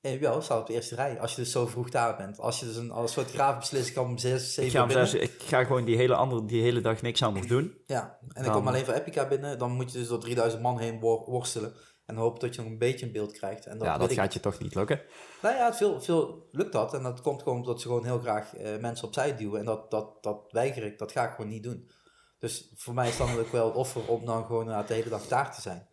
Ja, 0.00 0.18
wel, 0.18 0.42
staat 0.42 0.60
op 0.60 0.66
de 0.66 0.72
eerste 0.72 0.94
rij. 0.94 1.20
Als 1.20 1.34
je 1.34 1.40
dus 1.42 1.52
zo 1.52 1.66
vroeg 1.66 1.90
daar 1.90 2.16
bent. 2.16 2.38
Als 2.38 2.60
je 2.60 2.66
dus 2.66 2.76
een, 2.76 2.90
als 2.90 3.12
fotograaf 3.12 3.58
beslist, 3.58 3.88
ik 3.88 3.94
kan 3.94 4.04
om 4.06 4.18
6, 4.18 4.54
7 4.54 4.64
Ik 4.84 4.90
ga, 4.90 4.92
zelfs, 5.06 5.14
ik 5.14 5.42
ga 5.42 5.64
gewoon 5.64 5.84
die 5.84 5.96
hele, 5.96 6.14
andere, 6.14 6.44
die 6.44 6.62
hele 6.62 6.80
dag 6.80 7.02
niks 7.02 7.22
anders 7.22 7.46
doen. 7.46 7.82
Ja, 7.86 8.18
en 8.22 8.28
ik 8.40 8.44
Dan- 8.44 8.54
kom 8.54 8.68
alleen 8.68 8.84
voor 8.84 8.94
Epica 8.94 9.28
binnen. 9.28 9.58
Dan 9.58 9.72
moet 9.72 9.92
je 9.92 9.98
dus 9.98 10.08
door 10.08 10.20
3000 10.20 10.62
man 10.62 10.78
heen 10.78 11.00
wor- 11.00 11.30
worstelen. 11.30 11.74
En 12.06 12.16
hopen 12.16 12.40
dat 12.40 12.54
je 12.54 12.62
nog 12.62 12.70
een 12.70 12.78
beetje 12.78 13.06
een 13.06 13.12
beeld 13.12 13.32
krijgt. 13.32 13.66
En 13.66 13.78
dat 13.78 13.86
ja, 13.86 13.98
dat 13.98 14.10
ik 14.10 14.16
gaat 14.16 14.32
je 14.32 14.40
toch 14.40 14.58
niet 14.58 14.74
lukken. 14.74 15.02
Nou 15.42 15.54
ja, 15.54 15.74
veel, 15.74 16.00
veel 16.00 16.48
lukt 16.50 16.72
dat. 16.72 16.94
En 16.94 17.02
dat 17.02 17.20
komt 17.20 17.42
gewoon 17.42 17.58
omdat 17.58 17.80
ze 17.80 17.86
gewoon 17.86 18.04
heel 18.04 18.18
graag 18.18 18.56
eh, 18.56 18.78
mensen 18.78 19.06
opzij 19.06 19.36
duwen. 19.36 19.60
En 19.60 19.66
dat, 19.66 19.90
dat, 19.90 20.22
dat 20.22 20.52
weiger 20.52 20.84
ik. 20.84 20.98
Dat 20.98 21.12
ga 21.12 21.28
ik 21.28 21.34
gewoon 21.34 21.50
niet 21.50 21.62
doen. 21.62 21.90
Dus 22.38 22.72
voor 22.74 22.94
mij 22.94 23.08
is 23.08 23.16
dan 23.16 23.38
ook 23.38 23.52
wel 23.52 23.66
het 23.66 23.76
offer 23.76 24.08
om 24.08 24.24
dan 24.24 24.46
gewoon 24.46 24.66
de 24.86 24.94
hele 24.94 25.08
dag 25.08 25.26
daar 25.26 25.54
te 25.54 25.60
zijn. 25.60 25.88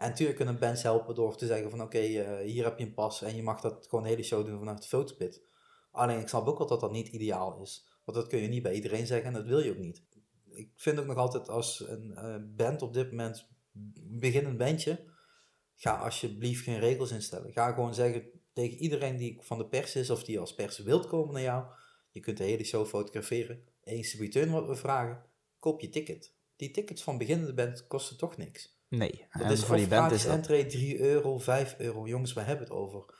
En 0.00 0.08
natuurlijk 0.08 0.36
kunnen 0.36 0.58
bands 0.58 0.82
helpen 0.82 1.14
door 1.14 1.36
te 1.36 1.46
zeggen 1.46 1.70
van 1.70 1.82
oké, 1.82 1.98
eh, 1.98 2.38
hier 2.38 2.64
heb 2.64 2.78
je 2.78 2.84
een 2.84 2.94
pas 2.94 3.22
en 3.22 3.36
je 3.36 3.42
mag 3.42 3.60
dat 3.60 3.86
gewoon 3.88 4.04
de 4.04 4.10
hele 4.10 4.22
show 4.22 4.46
doen 4.46 4.58
vanuit 4.58 4.82
de 4.82 4.88
fotopit. 4.88 5.42
Alleen 5.90 6.20
ik 6.20 6.28
snap 6.28 6.46
ook 6.46 6.58
wel 6.58 6.66
dat 6.66 6.80
dat 6.80 6.92
niet 6.92 7.08
ideaal 7.08 7.62
is. 7.62 7.86
Want 8.04 8.18
dat 8.18 8.26
kun 8.26 8.38
je 8.38 8.48
niet 8.48 8.62
bij 8.62 8.74
iedereen 8.74 9.06
zeggen 9.06 9.26
en 9.26 9.32
dat 9.32 9.46
wil 9.46 9.58
je 9.58 9.70
ook 9.70 9.78
niet. 9.78 10.02
Ik 10.50 10.70
vind 10.76 10.98
ook 10.98 11.06
nog 11.06 11.16
altijd 11.16 11.48
als 11.48 11.88
een 11.88 12.14
eh, 12.14 12.34
band 12.56 12.82
op 12.82 12.92
dit 12.92 13.10
moment, 13.10 13.48
beginnend 14.02 14.58
bandje, 14.58 15.04
ga 15.80 15.96
alsjeblieft 15.96 16.64
geen 16.64 16.78
regels 16.78 17.10
instellen. 17.10 17.52
Ga 17.52 17.72
gewoon 17.72 17.94
zeggen 17.94 18.24
tegen 18.52 18.78
iedereen 18.78 19.16
die 19.16 19.38
van 19.42 19.58
de 19.58 19.66
pers 19.66 19.96
is 19.96 20.10
of 20.10 20.24
die 20.24 20.38
als 20.38 20.54
pers 20.54 20.78
wilt 20.78 21.06
komen 21.06 21.34
naar 21.34 21.42
jou, 21.42 21.64
je 22.10 22.20
kunt 22.20 22.36
de 22.36 22.44
hele 22.44 22.64
show 22.64 22.86
fotograferen. 22.86 23.64
Eens 23.84 24.14
return 24.14 24.50
wat 24.50 24.66
we 24.66 24.74
vragen, 24.74 25.22
koop 25.58 25.80
je 25.80 25.88
ticket. 25.88 26.34
Die 26.56 26.70
tickets 26.70 27.02
van 27.02 27.18
beginnende 27.18 27.54
band 27.54 27.86
kosten 27.86 28.16
toch 28.16 28.36
niks. 28.36 28.78
Nee, 28.88 29.26
Dat 29.32 29.42
en 29.42 29.50
is 29.50 29.64
voor 29.64 29.76
die 29.76 29.88
band 29.88 30.12
is 30.12 30.22
dat... 30.22 30.32
entree 30.32 30.66
3 30.66 31.00
euro, 31.00 31.38
5 31.38 31.74
euro. 31.78 32.06
Jongens, 32.06 32.32
waar 32.32 32.46
hebben 32.46 32.68
we 32.68 32.74
het 32.74 32.82
over? 32.82 33.14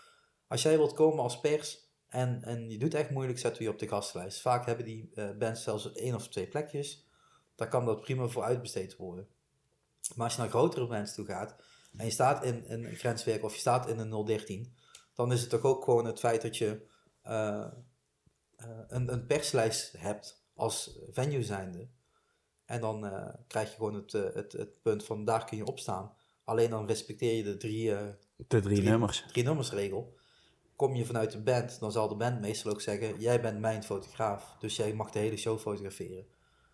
Als 0.46 0.62
jij 0.62 0.76
wilt 0.76 0.92
komen 0.92 1.22
als 1.22 1.40
pers 1.40 1.88
en, 2.08 2.42
en 2.42 2.70
je 2.70 2.78
doet 2.78 2.94
echt 2.94 3.10
moeilijk, 3.10 3.38
zetten 3.38 3.58
we 3.58 3.64
je 3.68 3.74
op 3.74 3.78
de 3.78 3.88
gastlijst. 3.88 4.40
Vaak 4.40 4.66
hebben 4.66 4.84
die 4.84 5.10
eh, 5.14 5.30
bands 5.38 5.62
zelfs 5.62 5.92
één 5.92 6.14
of 6.14 6.28
twee 6.28 6.46
plekjes. 6.46 7.08
Daar 7.54 7.68
kan 7.68 7.84
dat 7.84 8.00
prima 8.00 8.26
voor 8.26 8.42
uitbesteed 8.42 8.96
worden. 8.96 9.28
Maar 10.14 10.24
als 10.24 10.34
je 10.34 10.40
naar 10.40 10.50
grotere 10.50 10.86
bands 10.86 11.14
toe 11.14 11.24
gaat 11.24 11.56
en 11.96 12.04
je 12.04 12.10
staat 12.10 12.44
in, 12.44 12.66
in 12.66 12.84
een 12.84 12.94
grenswerk 12.96 13.44
of 13.44 13.54
je 13.54 13.60
staat 13.60 13.88
in 13.88 13.98
een 13.98 14.24
013, 14.26 14.74
dan 15.14 15.32
is 15.32 15.40
het 15.40 15.50
toch 15.50 15.62
ook 15.62 15.84
gewoon 15.84 16.04
het 16.04 16.18
feit 16.18 16.42
dat 16.42 16.56
je 16.56 16.86
eh, 17.22 17.64
eh, 18.56 18.68
een, 18.88 19.12
een 19.12 19.26
perslijst 19.26 19.92
hebt 19.98 20.44
als 20.54 20.98
venue 21.10 21.42
zijnde. 21.42 21.88
En 22.64 22.80
dan 22.80 23.06
eh, 23.06 23.34
krijg 23.46 23.68
je 23.68 23.74
gewoon 23.74 23.94
het, 23.94 24.12
het, 24.12 24.52
het 24.52 24.82
punt 24.82 25.04
van 25.04 25.24
daar 25.24 25.44
kun 25.44 25.56
je 25.56 25.66
op 25.66 25.78
staan. 25.78 26.12
Alleen 26.44 26.70
dan 26.70 26.86
respecteer 26.86 27.36
je 27.36 27.42
de 27.42 27.56
drie, 27.56 27.88
De 27.88 28.16
drie, 28.46 28.62
drie- 28.62 28.82
nummers. 28.82 29.24
drie 29.28 29.44
nummersregel. 29.44 30.18
Kom 30.76 30.94
je 30.94 31.06
vanuit 31.06 31.32
de 31.32 31.42
band, 31.42 31.80
dan 31.80 31.92
zal 31.92 32.08
de 32.08 32.14
band 32.14 32.40
meestal 32.40 32.70
ook 32.72 32.80
zeggen: 32.80 33.20
Jij 33.20 33.40
bent 33.40 33.60
mijn 33.60 33.82
fotograaf, 33.82 34.56
dus 34.58 34.76
jij 34.76 34.94
mag 34.94 35.10
de 35.10 35.18
hele 35.18 35.36
show 35.36 35.58
fotograferen. 35.58 36.26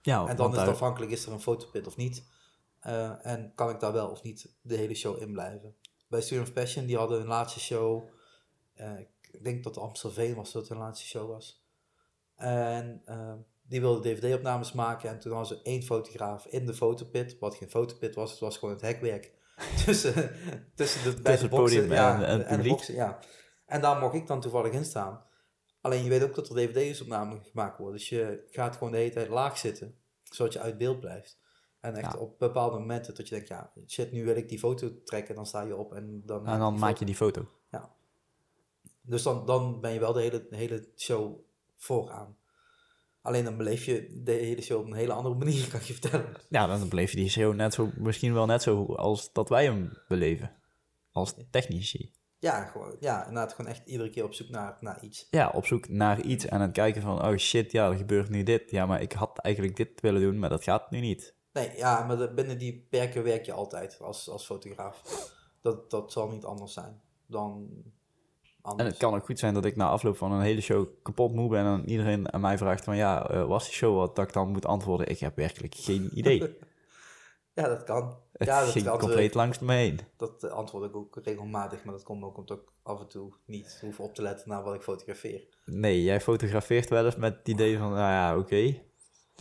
Ja, 0.02 0.26
en 0.26 0.36
dan 0.36 0.52
is 0.52 0.58
het 0.58 0.68
afhankelijk: 0.68 1.12
is 1.12 1.26
er 1.26 1.32
een 1.32 1.40
fotopit 1.40 1.86
of 1.86 1.96
niet? 1.96 2.24
Eh, 2.86 3.26
en 3.26 3.52
kan 3.54 3.70
ik 3.70 3.80
daar 3.80 3.92
wel 3.92 4.08
of 4.10 4.22
niet 4.22 4.54
de 4.60 4.76
hele 4.76 4.94
show 4.94 5.20
in 5.22 5.32
blijven? 5.32 5.76
Bij 6.08 6.20
Student 6.20 6.48
of 6.48 6.54
Passion, 6.54 6.86
die 6.86 6.96
hadden 6.96 7.18
hun 7.18 7.26
laatste 7.26 7.60
show. 7.60 8.08
eh, 8.74 8.98
ik 9.30 9.44
denk 9.44 9.64
dat 9.64 9.78
Amstelveen 9.78 10.34
was 10.34 10.52
dat 10.52 10.68
hun 10.68 10.78
laatste 10.78 11.06
show 11.06 11.28
was. 11.28 11.64
En 12.36 13.02
eh, 13.04 13.32
die 13.62 13.80
wilden 13.80 14.02
dvd-opnames 14.02 14.72
maken. 14.72 15.08
En 15.10 15.18
toen 15.18 15.32
hadden 15.32 15.56
ze 15.56 15.62
één 15.62 15.82
fotograaf 15.82 16.46
in 16.46 16.66
de 16.66 16.74
fotopit. 16.74 17.38
Wat 17.38 17.54
geen 17.54 17.70
fotopit 17.70 18.14
was, 18.14 18.30
het 18.30 18.40
was 18.40 18.56
gewoon 18.58 18.74
het 18.74 18.84
hekwerk. 18.84 19.32
tussen, 19.84 20.30
tussen 20.74 21.02
de, 21.14 21.22
bij 21.22 21.22
Tussen 21.22 21.22
de 21.22 21.30
het 21.30 21.50
boksen, 21.50 21.80
podium 21.80 21.92
ja, 21.92 22.22
en- 22.24 22.62
de 22.62 22.68
boksen, 22.68 22.94
ja. 22.94 23.18
En 23.66 23.80
daar 23.80 23.98
mocht 24.00 24.14
ik 24.14 24.26
dan 24.26 24.40
toevallig 24.40 24.72
in 24.72 24.84
staan. 24.84 25.24
Alleen 25.80 26.02
je 26.04 26.08
weet 26.10 26.22
ook 26.22 26.34
dat 26.34 26.48
er 26.48 26.54
dvd's-opnames 26.54 27.48
gemaakt 27.50 27.78
worden. 27.78 27.96
Dus 27.98 28.08
je 28.08 28.46
gaat 28.50 28.76
gewoon 28.76 28.92
de 28.92 28.98
hele 28.98 29.10
tijd 29.10 29.28
laag 29.28 29.58
zitten. 29.58 29.98
Zodat 30.22 30.52
je 30.52 30.60
uit 30.60 30.78
beeld 30.78 31.00
blijft. 31.00 31.38
En 31.86 31.94
echt 31.94 32.12
Ja. 32.12 32.18
op 32.18 32.38
bepaalde 32.38 32.78
momenten 32.78 33.14
dat 33.14 33.28
je 33.28 33.34
denkt, 33.34 33.48
ja, 33.48 33.72
shit, 33.86 34.12
nu 34.12 34.24
wil 34.24 34.36
ik 34.36 34.48
die 34.48 34.58
foto 34.58 35.02
trekken. 35.04 35.34
Dan 35.34 35.46
sta 35.46 35.62
je 35.62 35.76
op 35.76 35.94
en 35.94 36.22
dan... 36.24 36.46
En 36.46 36.58
dan 36.58 36.72
maak 36.78 36.88
foto. 36.88 36.98
je 36.98 37.04
die 37.04 37.14
foto. 37.14 37.48
Dus 39.08 39.22
dan, 39.22 39.46
dan 39.46 39.80
ben 39.80 39.92
je 39.92 40.00
wel 40.00 40.12
de 40.12 40.20
hele, 40.20 40.46
hele 40.50 40.88
show 40.96 41.36
vooraan. 41.76 42.36
Alleen 43.22 43.44
dan 43.44 43.56
beleef 43.56 43.84
je 43.84 44.20
de 44.24 44.32
hele 44.32 44.62
show 44.62 44.80
op 44.80 44.86
een 44.86 44.92
hele 44.92 45.12
andere 45.12 45.34
manier, 45.34 45.68
kan 45.70 45.80
ik 45.80 45.86
je 45.86 45.92
vertellen. 45.92 46.26
Ja, 46.48 46.66
dan 46.66 46.88
beleef 46.88 47.10
je 47.10 47.16
die 47.16 47.28
show 47.28 47.54
net 47.54 47.74
zo, 47.74 47.90
misschien 47.96 48.34
wel 48.34 48.46
net 48.46 48.62
zo 48.62 48.84
als 48.84 49.32
dat 49.32 49.48
wij 49.48 49.64
hem 49.64 49.92
beleven. 50.08 50.52
Als 51.12 51.34
technici. 51.50 52.12
Ja, 52.38 52.64
gewoon, 52.64 52.96
ja, 53.00 53.26
inderdaad 53.26 53.54
gewoon 53.54 53.70
echt 53.70 53.86
iedere 53.86 54.10
keer 54.10 54.24
op 54.24 54.34
zoek 54.34 54.48
naar, 54.48 54.76
naar 54.80 55.02
iets. 55.02 55.26
Ja, 55.30 55.50
op 55.54 55.66
zoek 55.66 55.88
naar 55.88 56.20
iets 56.20 56.46
en 56.46 56.60
het 56.60 56.72
kijken 56.72 57.02
van, 57.02 57.24
oh 57.26 57.36
shit, 57.36 57.72
ja, 57.72 57.90
er 57.90 57.96
gebeurt 57.96 58.28
nu 58.28 58.42
dit. 58.42 58.70
Ja, 58.70 58.86
maar 58.86 59.02
ik 59.02 59.12
had 59.12 59.38
eigenlijk 59.38 59.76
dit 59.76 60.00
willen 60.00 60.20
doen, 60.20 60.38
maar 60.38 60.50
dat 60.50 60.62
gaat 60.62 60.90
nu 60.90 61.00
niet. 61.00 61.34
Nee, 61.56 61.76
ja, 61.76 62.04
maar 62.04 62.34
binnen 62.34 62.58
die 62.58 62.86
perken 62.90 63.22
werk 63.22 63.44
je 63.44 63.52
altijd 63.52 63.98
als, 64.00 64.28
als 64.28 64.46
fotograaf. 64.46 65.02
Dat, 65.60 65.90
dat 65.90 66.12
zal 66.12 66.28
niet 66.28 66.44
anders 66.44 66.72
zijn 66.72 67.00
dan 67.26 67.68
anders. 68.62 68.84
En 68.84 68.94
het 68.94 68.96
kan 68.96 69.14
ook 69.14 69.24
goed 69.24 69.38
zijn 69.38 69.54
dat 69.54 69.64
ik 69.64 69.76
na 69.76 69.88
afloop 69.88 70.16
van 70.16 70.32
een 70.32 70.40
hele 70.40 70.60
show 70.60 70.86
kapot 71.02 71.34
moe 71.34 71.48
ben 71.48 71.64
en 71.64 71.88
iedereen 71.88 72.32
aan 72.32 72.40
mij 72.40 72.58
vraagt 72.58 72.84
van 72.84 72.96
ja, 72.96 73.28
eh, 73.28 73.46
was 73.46 73.64
die 73.64 73.74
show 73.74 73.96
wat 73.96 74.16
dat 74.16 74.26
ik 74.26 74.32
dan 74.32 74.48
moet 74.48 74.66
antwoorden? 74.66 75.08
Ik 75.08 75.18
heb 75.18 75.36
werkelijk 75.36 75.74
geen 75.74 76.10
idee. 76.14 76.42
Ja, 77.52 77.68
dat 77.68 77.84
kan. 77.84 78.18
Het 78.32 78.48
ja, 78.48 78.60
dat 78.60 78.70
ging 78.70 78.86
antwoord, 78.86 79.04
compleet 79.04 79.34
langs 79.34 79.58
me 79.58 79.72
heen. 79.72 80.00
dat 80.16 80.44
eh, 80.44 80.50
antwoord 80.50 80.84
ik 80.84 80.96
ook 80.96 81.18
regelmatig, 81.22 81.84
maar 81.84 81.94
dat 81.94 82.02
komt 82.02 82.24
ook 82.24 82.36
omdat 82.36 82.58
ik 82.58 82.68
af 82.82 83.00
en 83.00 83.08
toe 83.08 83.32
niet 83.44 83.78
hoef 83.80 84.00
op 84.00 84.14
te 84.14 84.22
letten 84.22 84.48
naar 84.48 84.62
wat 84.62 84.74
ik 84.74 84.82
fotografeer. 84.82 85.46
Nee, 85.64 86.02
jij 86.02 86.20
fotografeert 86.20 86.88
wel 86.88 87.04
eens 87.04 87.16
met 87.16 87.36
het 87.38 87.48
idee 87.48 87.78
van, 87.78 87.90
nou 87.90 87.98
ja, 87.98 88.38
oké. 88.38 88.82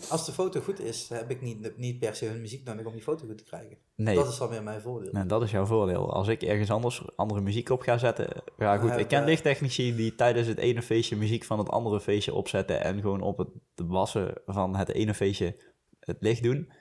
Als 0.10 0.26
de 0.26 0.32
foto 0.32 0.60
goed 0.62 0.80
is, 0.80 1.10
heb 1.10 1.30
ik 1.32 1.42
niet, 1.42 1.78
niet 1.78 2.00
per 2.00 2.16
se 2.16 2.26
hun 2.26 2.42
muziek 2.42 2.64
nodig 2.66 2.86
om 2.86 2.94
die 2.94 3.02
foto 3.02 3.26
goed 3.26 3.38
te 3.38 3.44
krijgen. 3.44 3.78
Nee, 3.96 4.16
Dat 4.16 4.28
is 4.28 4.38
dan 4.38 4.50
weer 4.50 4.64
mijn 4.64 4.82
voordeel. 4.82 5.12
en 5.12 5.28
dat 5.28 5.44
is 5.44 5.52
jouw 5.52 5.66
voordeel. 5.66 6.14
Als 6.14 6.28
ik 6.28 6.42
ergens 6.44 6.72
anders 6.72 7.04
andere 7.16 7.42
muziek 7.42 7.70
op 7.70 7.82
ga 7.82 7.98
zetten... 7.98 8.28
Ja 8.58 8.78
goed, 8.78 8.90
Ja, 8.90 8.96
ik 8.96 9.08
ken 9.08 9.24
lichttechnici 9.26 9.96
die 9.96 10.16
tijdens 10.16 10.48
het 10.48 10.58
ene 10.58 10.82
feestje 10.82 11.16
muziek 11.16 11.44
van 11.44 11.60
het 11.60 11.70
andere 11.70 12.02
feestje 12.02 12.34
opzetten... 12.34 12.82
en 12.84 13.02
gewoon 13.02 13.22
op 13.22 13.38
het 13.38 13.48
wassen 13.76 14.34
van 14.46 14.76
het 14.76 14.92
ene 14.92 15.14
feestje 15.14 15.56
het 16.00 16.18
licht 16.20 16.44
doen. 16.44 16.72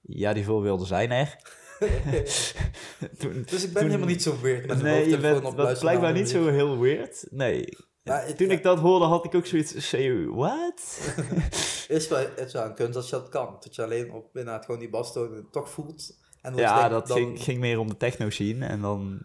Ja, 0.00 0.32
die 0.32 0.44
voorbeelden 0.44 0.86
zijn 0.86 1.10
er. 1.10 1.36
Toen- 3.18 3.42
Dus 3.46 3.64
ik 3.64 3.72
ben 3.72 3.82
Toen- 3.82 3.84
helemaal 3.90 4.06
niet 4.08 4.22
zo 4.22 4.40
weird 4.40 4.66
met 4.66 4.82
nee, 4.82 5.08
je 5.08 5.18
bent 5.18 5.54
blijkbaar 5.80 6.12
niet 6.12 6.28
zo 6.28 6.48
heel 6.48 6.78
weird. 6.78 7.26
Nee. 7.30 7.64
Maar 8.04 8.26
het- 8.26 8.36
Toen 8.36 8.50
ik 8.50 8.62
dat 8.62 8.78
hoorde, 8.78 9.04
had 9.04 9.24
ik 9.24 9.34
ook 9.34 9.46
zoiets... 9.46 9.88
Say, 9.88 10.26
what? 10.26 11.00
is 11.88 12.08
wel, 12.08 12.18
het 12.18 12.38
is 12.46 12.52
wel 12.52 12.64
een 12.64 12.74
kunst 12.74 12.96
als 12.96 13.10
je 13.10 13.16
dat 13.16 13.28
kan. 13.28 13.56
Dat 13.60 13.74
je 13.74 13.82
alleen 13.84 14.12
op 14.12 14.36
inderdaad 14.36 14.64
gewoon 14.64 14.80
die 14.80 14.90
basstonen 14.90 15.46
toch 15.50 15.70
voelt. 15.70 16.18
En 16.42 16.54
ja, 16.56 16.78
denk- 16.80 16.90
dat 16.90 17.06
dan, 17.06 17.16
ging, 17.16 17.42
ging 17.42 17.58
meer 17.60 17.78
om 17.78 17.88
de 17.88 17.96
techno 17.96 18.30
scene 18.30 18.66
en 18.66 18.80
dan 18.80 19.22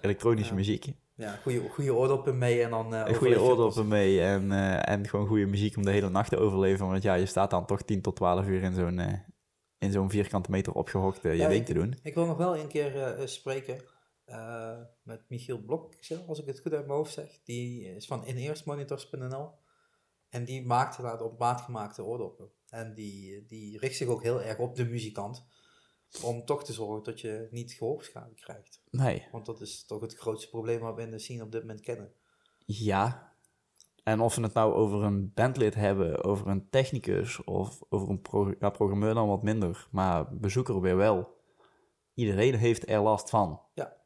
elektronische 0.00 0.50
Ja. 0.50 0.56
muziek. 0.56 0.92
Ja, 1.14 1.38
goede, 1.42 1.68
goede 1.68 1.94
oordoppen 1.94 2.38
mee 2.38 2.62
en 2.62 2.70
dan... 2.70 2.86
overleef 2.86 3.16
goede 3.16 3.40
oordoppen 3.40 3.88
mee 3.88 4.20
en, 4.20 4.52
eh, 4.52 4.92
en 4.94 5.08
gewoon 5.08 5.26
goede 5.26 5.46
muziek 5.46 5.76
om 5.76 5.82
de 5.84 5.90
hele 5.90 6.08
nacht 6.10 6.30
te 6.30 6.36
overleven. 6.38 6.86
Want 6.88 7.02
ja, 7.02 7.14
je 7.14 7.26
staat 7.26 7.50
dan 7.50 7.66
toch 7.66 7.82
10 7.82 8.02
tot 8.02 8.16
12 8.16 8.46
uur 8.46 8.62
in 8.62 8.74
zo'n 8.74 8.98
eh, 8.98 9.12
in 9.78 9.92
zo'n 9.92 10.10
vierkante 10.10 10.50
meter 10.50 10.72
opgehokt 10.72 11.24
eh, 11.24 11.32
je 11.32 11.38
Ja, 11.38 11.48
ding 11.48 11.60
ik- 11.60 11.66
te 11.66 11.74
doen. 11.74 11.94
Ik 12.02 12.14
wil 12.14 12.26
nog 12.26 12.36
wel 12.36 12.56
een 12.56 12.68
keer 12.68 13.16
spreken 13.24 13.80
eh, 14.26 14.80
met 15.02 15.28
Michiel 15.28 15.58
Blok, 15.58 15.94
als 16.26 16.38
ik 16.40 16.46
het 16.46 16.60
goed 16.60 16.72
uit 16.72 16.86
mijn 16.86 16.98
hoofd 16.98 17.12
zeg. 17.12 17.40
Die 17.44 17.94
is 17.94 18.06
van 18.06 18.24
ineersmonitors.nl. 18.26 19.50
En 20.28 20.44
die 20.44 20.66
maakt 20.66 20.98
inderdaad 20.98 21.22
op 21.22 21.38
maat 21.38 21.60
gemaakte 21.60 22.04
oordoppen. 22.04 22.50
En 22.68 22.94
die, 22.94 23.46
die 23.46 23.78
richt 23.78 23.96
zich 23.96 24.08
ook 24.08 24.22
heel 24.22 24.42
erg 24.42 24.58
op 24.58 24.76
de 24.76 24.84
muzikant. 24.84 25.46
Om 26.22 26.44
toch 26.44 26.64
te 26.64 26.72
zorgen 26.72 27.04
dat 27.04 27.20
je 27.20 27.48
niet 27.50 27.72
gehoorschade 27.72 28.34
krijgt. 28.34 28.82
Nee, 28.90 29.26
Want 29.32 29.46
dat 29.46 29.60
is 29.60 29.84
toch 29.84 30.00
het 30.00 30.14
grootste 30.14 30.48
probleem 30.48 30.80
wat 30.80 30.94
we 30.94 31.02
in 31.02 31.10
de 31.10 31.18
scene 31.18 31.42
op 31.42 31.52
dit 31.52 31.60
moment 31.60 31.80
kennen. 31.80 32.12
ja. 32.66 33.34
En 34.02 34.20
of 34.20 34.34
we 34.34 34.42
het 34.42 34.54
nou 34.54 34.74
over 34.74 35.02
een 35.02 35.32
bandlid 35.34 35.74
hebben, 35.74 36.24
over 36.24 36.46
een 36.46 36.68
technicus 36.70 37.44
of 37.44 37.82
over 37.88 38.08
een 38.08 38.20
pro 38.20 38.54
ja, 38.60 38.70
programmeur 38.70 39.14
dan 39.14 39.28
wat 39.28 39.42
minder. 39.42 39.88
Maar 39.90 40.36
bezoeker 40.36 40.80
weer 40.80 40.96
wel. 40.96 41.36
Iedereen 42.14 42.54
heeft 42.54 42.88
er 42.88 43.00
last 43.00 43.30
van. 43.30 43.60
Ja. 43.74 43.96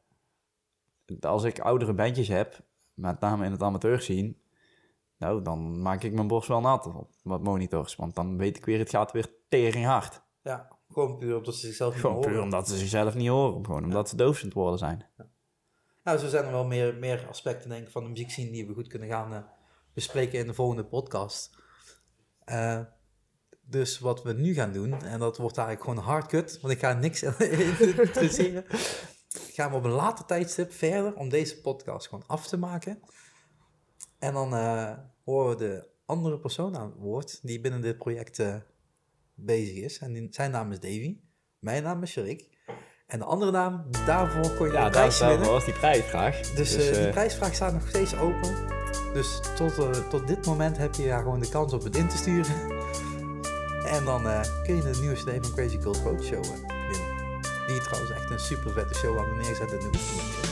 Als 1.19 1.43
ik 1.43 1.59
oudere 1.59 1.93
bandjes 1.93 2.27
heb, 2.27 2.59
met 2.93 3.19
name 3.19 3.45
in 3.45 3.51
het 3.51 3.61
amateur 3.61 4.01
zien, 4.01 4.41
nou, 5.17 5.41
dan 5.41 5.81
maak 5.81 6.03
ik 6.03 6.13
mijn 6.13 6.27
borst 6.27 6.47
wel 6.47 6.61
nat 6.61 6.85
op 6.85 7.09
wat 7.23 7.43
monitors. 7.43 7.95
Want 7.95 8.15
dan 8.15 8.37
weet 8.37 8.57
ik 8.57 8.65
weer, 8.65 8.79
het 8.79 8.89
gaat 8.89 9.11
weer 9.11 9.33
tering 9.49 9.85
hard. 9.85 10.21
Ja, 10.41 10.67
gewoon 10.91 11.17
puur 11.17 11.37
omdat 11.37 11.55
ze 11.55 11.65
zichzelf 11.65 11.91
niet 11.91 12.01
Gewoon 12.01 12.15
meer 12.15 12.25
puur 12.25 12.35
horen. 12.35 12.51
omdat 12.51 12.67
ze 12.69 12.77
zichzelf 12.77 13.15
niet 13.15 13.27
horen. 13.29 13.65
Gewoon 13.65 13.83
omdat 13.83 14.09
ze 14.09 14.15
doof 14.15 14.37
aan 14.39 14.45
het 14.45 14.53
worden 14.53 14.79
zijn. 14.79 15.05
Nou, 16.03 16.17
zo 16.17 16.27
zijn 16.27 16.45
er 16.45 16.51
wel 16.51 16.65
meer, 16.65 16.95
meer 16.95 17.25
aspecten 17.29 17.69
denk 17.69 17.85
ik, 17.85 17.91
van 17.91 18.03
de 18.03 18.09
muziekscene 18.09 18.51
die 18.51 18.67
we 18.67 18.73
goed 18.73 18.87
kunnen 18.87 19.09
gaan 19.09 19.33
eh, 19.33 19.39
bespreken 19.93 20.39
in 20.39 20.47
de 20.47 20.53
volgende 20.53 20.85
podcast. 20.85 21.57
Eh, 22.43 22.79
dus 23.61 23.99
wat 23.99 24.23
we 24.23 24.33
nu 24.33 24.53
gaan 24.53 24.71
doen, 24.73 25.01
en 25.01 25.19
dat 25.19 25.37
wordt 25.37 25.57
eigenlijk 25.57 25.87
gewoon 25.87 26.03
een 26.03 26.11
hardcut, 26.11 26.59
want 26.61 26.73
ik 26.73 26.79
ga 26.79 26.93
niks 26.93 27.23
introduceren. 27.89 28.65
Gaan 29.53 29.71
we 29.71 29.77
op 29.77 29.83
een 29.83 29.91
later 29.91 30.25
tijdstip 30.25 30.73
verder 30.73 31.15
om 31.15 31.29
deze 31.29 31.61
podcast 31.61 32.07
gewoon 32.07 32.23
af 32.27 32.47
te 32.47 32.57
maken. 32.57 32.99
En 34.19 34.33
dan 34.33 34.55
eh, 34.55 34.91
horen 35.23 35.49
we 35.49 35.55
de 35.63 35.87
andere 36.05 36.39
persoon 36.39 36.77
aan 36.77 36.85
het 36.89 36.97
woord 36.99 37.39
die 37.41 37.61
binnen 37.61 37.81
dit 37.81 37.97
project 37.97 38.39
eh, 38.39 38.55
bezig 39.33 39.75
is. 39.75 39.97
En 39.97 40.13
die- 40.13 40.27
zijn 40.31 40.51
naam 40.51 40.71
is 40.71 40.79
Davy. 40.79 41.17
Mijn 41.59 41.83
naam 41.83 42.03
is 42.03 42.11
Sharik. 42.11 42.49
En 43.07 43.19
de 43.19 43.25
andere 43.25 43.51
naam, 43.51 43.85
daarvoor 44.05 44.55
kon 44.57 44.67
je 44.67 44.73
Ja, 44.73 44.85
een 44.85 44.91
daar 44.91 45.17
winnen. 45.29 45.47
was 45.47 45.65
die 45.65 45.73
prijsvraag. 45.73 46.39
Dus, 46.39 46.55
Dus, 46.75 46.89
eh, 46.89 46.97
die 47.03 47.09
prijsvraag 47.09 47.53
staat 47.55 47.73
nog 47.73 47.87
steeds 47.87 48.15
open. 48.15 48.55
Dus 49.13 49.39
tot, 49.55 49.75
tot 50.09 50.27
dit 50.27 50.45
moment 50.45 50.77
heb 50.77 50.93
je 50.95 51.03
ja 51.03 51.17
gewoon 51.19 51.39
de 51.39 51.49
kans 51.49 51.73
om 51.73 51.79
het 51.83 51.95
in 51.95 52.07
te 52.07 52.17
sturen. 52.17 52.55
En 53.85 54.05
dan 54.05 54.21
kun 54.63 54.75
je 54.75 54.81
de 54.81 54.97
nieuwe 54.99 55.15
CD 55.15 55.45
van 55.45 55.55
Crazy 55.55 55.77
Cold 55.77 55.97
Road 55.97 56.23
Show 56.23 56.43
Die 57.71 57.81
trouwens 57.81 58.11
echt 58.11 58.29
een 58.29 58.39
super 58.39 58.71
vette 58.71 58.93
show 58.93 59.19
aan 59.19 59.25
de 59.25 59.43
neerzetten 59.43 59.79
in 59.79 59.91
de 59.91 59.97
oefening. 59.97 60.50